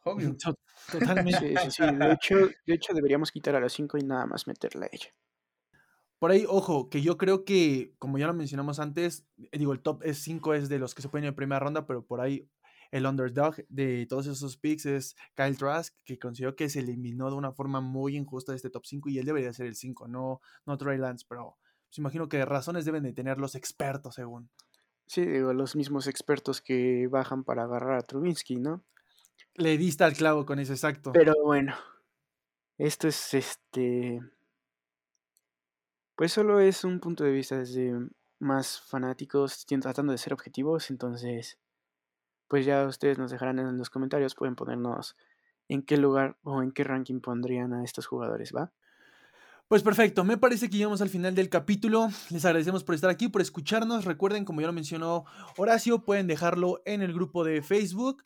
Obvio. 0.04 0.36
Totalmente. 0.92 1.56
Sí, 1.70 1.84
De, 1.84 2.12
hecho, 2.12 2.36
de 2.36 2.74
hecho, 2.74 2.94
deberíamos 2.94 3.32
quitar 3.32 3.56
a 3.56 3.60
las 3.60 3.74
5 3.74 3.98
y 4.00 4.02
nada 4.02 4.26
más 4.26 4.48
meterla 4.48 4.86
a 4.86 4.90
ella. 4.92 5.10
Por 6.20 6.32
ahí, 6.32 6.46
ojo, 6.48 6.90
que 6.90 7.04
yo 7.04 7.18
creo 7.18 7.46
que, 7.46 7.94
como 8.00 8.18
ya 8.18 8.26
lo 8.26 8.34
mencionamos 8.34 8.80
antes, 8.80 9.28
eh, 9.52 9.58
digo, 9.60 9.72
el 9.72 9.82
top 9.82 10.04
5 10.12 10.56
es 10.56 10.70
de 10.70 10.80
los 10.80 10.96
que 10.96 11.04
se 11.04 11.10
pueden 11.10 11.26
ir 11.26 11.30
en 11.30 11.36
primera 11.36 11.60
ronda, 11.60 11.86
pero 11.86 12.04
por 12.04 12.22
ahí 12.22 12.50
el 12.92 13.06
underdog 13.06 13.56
de 13.70 14.08
todos 14.08 14.26
esos 14.26 14.58
picks 14.58 14.88
es 14.88 15.16
Kyle 15.36 15.58
Trask, 15.58 15.94
que 16.06 16.18
considero 16.18 16.56
que 16.56 16.70
se 16.70 16.80
eliminó 16.80 17.30
de 17.30 17.36
una 17.36 17.52
forma 17.52 17.82
muy 17.82 18.16
injusta 18.16 18.52
de 18.52 18.56
este 18.56 18.72
top 18.72 18.86
5 18.86 19.10
y 19.10 19.20
él 19.20 19.26
debería 19.26 19.54
ser 19.54 19.68
el 19.68 19.76
5, 19.76 20.08
no, 20.08 20.42
no 20.66 20.78
Trey 20.78 20.98
Lance, 20.98 21.26
pero 21.28 21.58
pues 21.88 21.98
imagino 22.00 22.28
que 22.30 22.44
razones 22.46 22.86
deben 22.86 23.04
de 23.04 23.14
tener 23.14 23.38
los 23.38 23.56
expertos, 23.56 24.16
según. 24.16 24.50
Sí, 25.08 25.26
digo, 25.26 25.54
los 25.54 25.76
mismos 25.76 26.08
expertos 26.08 26.62
que 26.62 27.08
bajan 27.08 27.44
para 27.44 27.64
agarrar 27.64 27.98
a 27.98 28.02
Trubinsky, 28.02 28.58
¿no? 28.58 28.84
Le 29.56 29.78
diste 29.78 30.04
al 30.04 30.14
clavo 30.14 30.46
con 30.46 30.60
eso, 30.60 30.74
exacto. 30.74 31.12
Pero 31.14 31.34
bueno, 31.44 31.76
esto 32.78 33.08
es 33.08 33.34
este. 33.34 34.20
Pues 36.16 36.34
solo 36.34 36.60
es 36.60 36.84
un 36.84 37.00
punto 37.00 37.24
de 37.24 37.32
vista 37.32 37.58
desde 37.58 37.94
más 38.40 38.82
fanáticos, 38.82 39.66
tratando 39.66 40.12
de 40.12 40.18
ser 40.18 40.34
objetivos, 40.34 40.90
entonces. 40.90 41.58
Pues 42.48 42.66
ya 42.66 42.86
ustedes 42.86 43.18
nos 43.18 43.32
dejarán 43.32 43.60
en 43.60 43.78
los 43.78 43.90
comentarios, 43.90 44.36
pueden 44.36 44.56
ponernos 44.56 45.18
en 45.68 45.84
qué 45.84 45.98
lugar 45.98 46.38
o 46.44 46.62
en 46.62 46.72
qué 46.72 46.84
ranking 46.84 47.20
pondrían 47.20 47.74
a 47.74 47.84
estos 47.84 48.08
jugadores, 48.08 48.54
¿va? 48.56 48.72
Pues 49.68 49.84
perfecto, 49.84 50.24
me 50.24 50.38
parece 50.38 50.70
que 50.70 50.78
llegamos 50.78 51.02
al 51.02 51.10
final 51.10 51.36
del 51.36 51.50
capítulo. 51.50 52.08
Les 52.30 52.46
agradecemos 52.46 52.86
por 52.86 52.96
estar 52.96 53.10
aquí, 53.10 53.28
por 53.28 53.42
escucharnos. 53.42 54.06
Recuerden, 54.06 54.46
como 54.46 54.62
ya 54.62 54.68
lo 54.68 54.72
mencionó 54.72 55.26
Horacio, 55.58 56.06
pueden 56.06 56.26
dejarlo 56.26 56.82
en 56.86 57.02
el 57.02 57.12
grupo 57.12 57.44
de 57.44 57.62
Facebook 57.62 58.24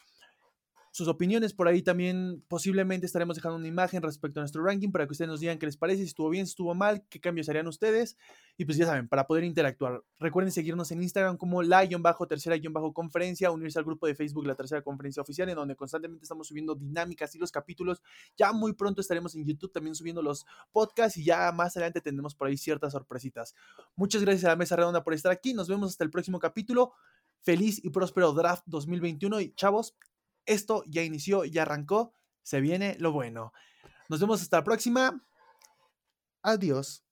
sus 0.92 1.08
opiniones 1.08 1.54
por 1.54 1.68
ahí 1.68 1.82
también 1.82 2.44
posiblemente 2.48 3.06
estaremos 3.06 3.36
dejando 3.38 3.58
una 3.58 3.68
imagen 3.68 4.02
respecto 4.02 4.40
a 4.40 4.44
nuestro 4.44 4.64
ranking 4.64 4.92
para 4.92 5.06
que 5.08 5.14
ustedes 5.14 5.30
nos 5.30 5.40
digan 5.40 5.58
qué 5.58 5.66
les 5.66 5.78
parece, 5.78 6.02
si 6.02 6.08
estuvo 6.08 6.30
bien, 6.30 6.46
si 6.46 6.52
estuvo 6.52 6.76
mal, 6.76 7.04
qué 7.10 7.22
cambios 7.22 7.48
harían 7.50 7.68
ustedes 7.68 8.18
y 8.58 8.66
pues 8.66 8.78
ya 8.78 8.86
saben, 8.86 9.08
para 9.08 9.26
poder 9.26 9.46
interactuar. 9.46 10.04
Recuerden 10.20 10.52
seguirnos 10.52 10.92
en 10.92 11.02
Instagram 11.02 11.38
como 11.38 11.64
la-tercera-conferencia, 11.64 13.52
unirse 13.52 13.80
al 13.80 13.86
grupo 13.86 14.06
de 14.06 14.16
Facebook 14.16 14.46
La 14.46 14.56
Tercera 14.56 14.82
Conferencia 14.82 15.22
Oficial 15.22 15.50
en 15.50 15.56
donde 15.56 15.76
constantemente 15.76 16.24
estamos 16.24 16.48
subiendo 16.48 16.76
dinámicas 16.76 17.34
y 17.36 17.40
los 17.40 17.52
capítulos. 17.52 18.02
Ya 18.38 18.52
muy 18.52 18.74
pronto 18.74 19.02
estaremos 19.02 19.34
en 19.36 19.46
YouTube 19.46 19.72
también 19.72 19.96
subiendo 19.96 20.22
los 20.22 20.46
podcasts 20.72 21.18
y 21.18 21.24
ya 21.24 21.52
más 21.52 21.76
adelante 21.78 22.02
tendremos 22.02 22.36
por 22.36 22.48
ahí 22.48 22.58
ciertas 22.58 22.92
sorpresitas. 22.92 23.56
Muchas 23.96 24.22
gracias 24.22 24.46
a 24.46 24.50
la 24.50 24.56
mesa 24.56 24.76
redonda 24.76 25.04
por 25.04 25.14
estar 25.14 25.32
aquí. 25.32 25.54
Nos 25.54 25.68
vemos 25.70 25.90
hasta 25.90 26.04
el 26.04 26.10
próximo 26.10 26.38
capítulo. 26.40 26.94
Feliz 27.44 27.84
y 27.84 27.90
próspero 27.90 28.34
draft 28.34 28.64
2021 28.68 29.42
y 29.42 29.54
chavos, 29.54 29.96
esto 30.46 30.84
ya 30.88 31.04
inició, 31.04 31.46
ya 31.46 31.64
arrancó, 31.64 32.14
se 32.44 32.62
viene 32.62 32.96
lo 33.00 33.12
bueno. 33.12 33.54
Nos 34.10 34.20
vemos 34.20 34.42
hasta 34.42 34.58
la 34.58 34.64
próxima. 34.64 35.26
Adiós. 36.42 37.04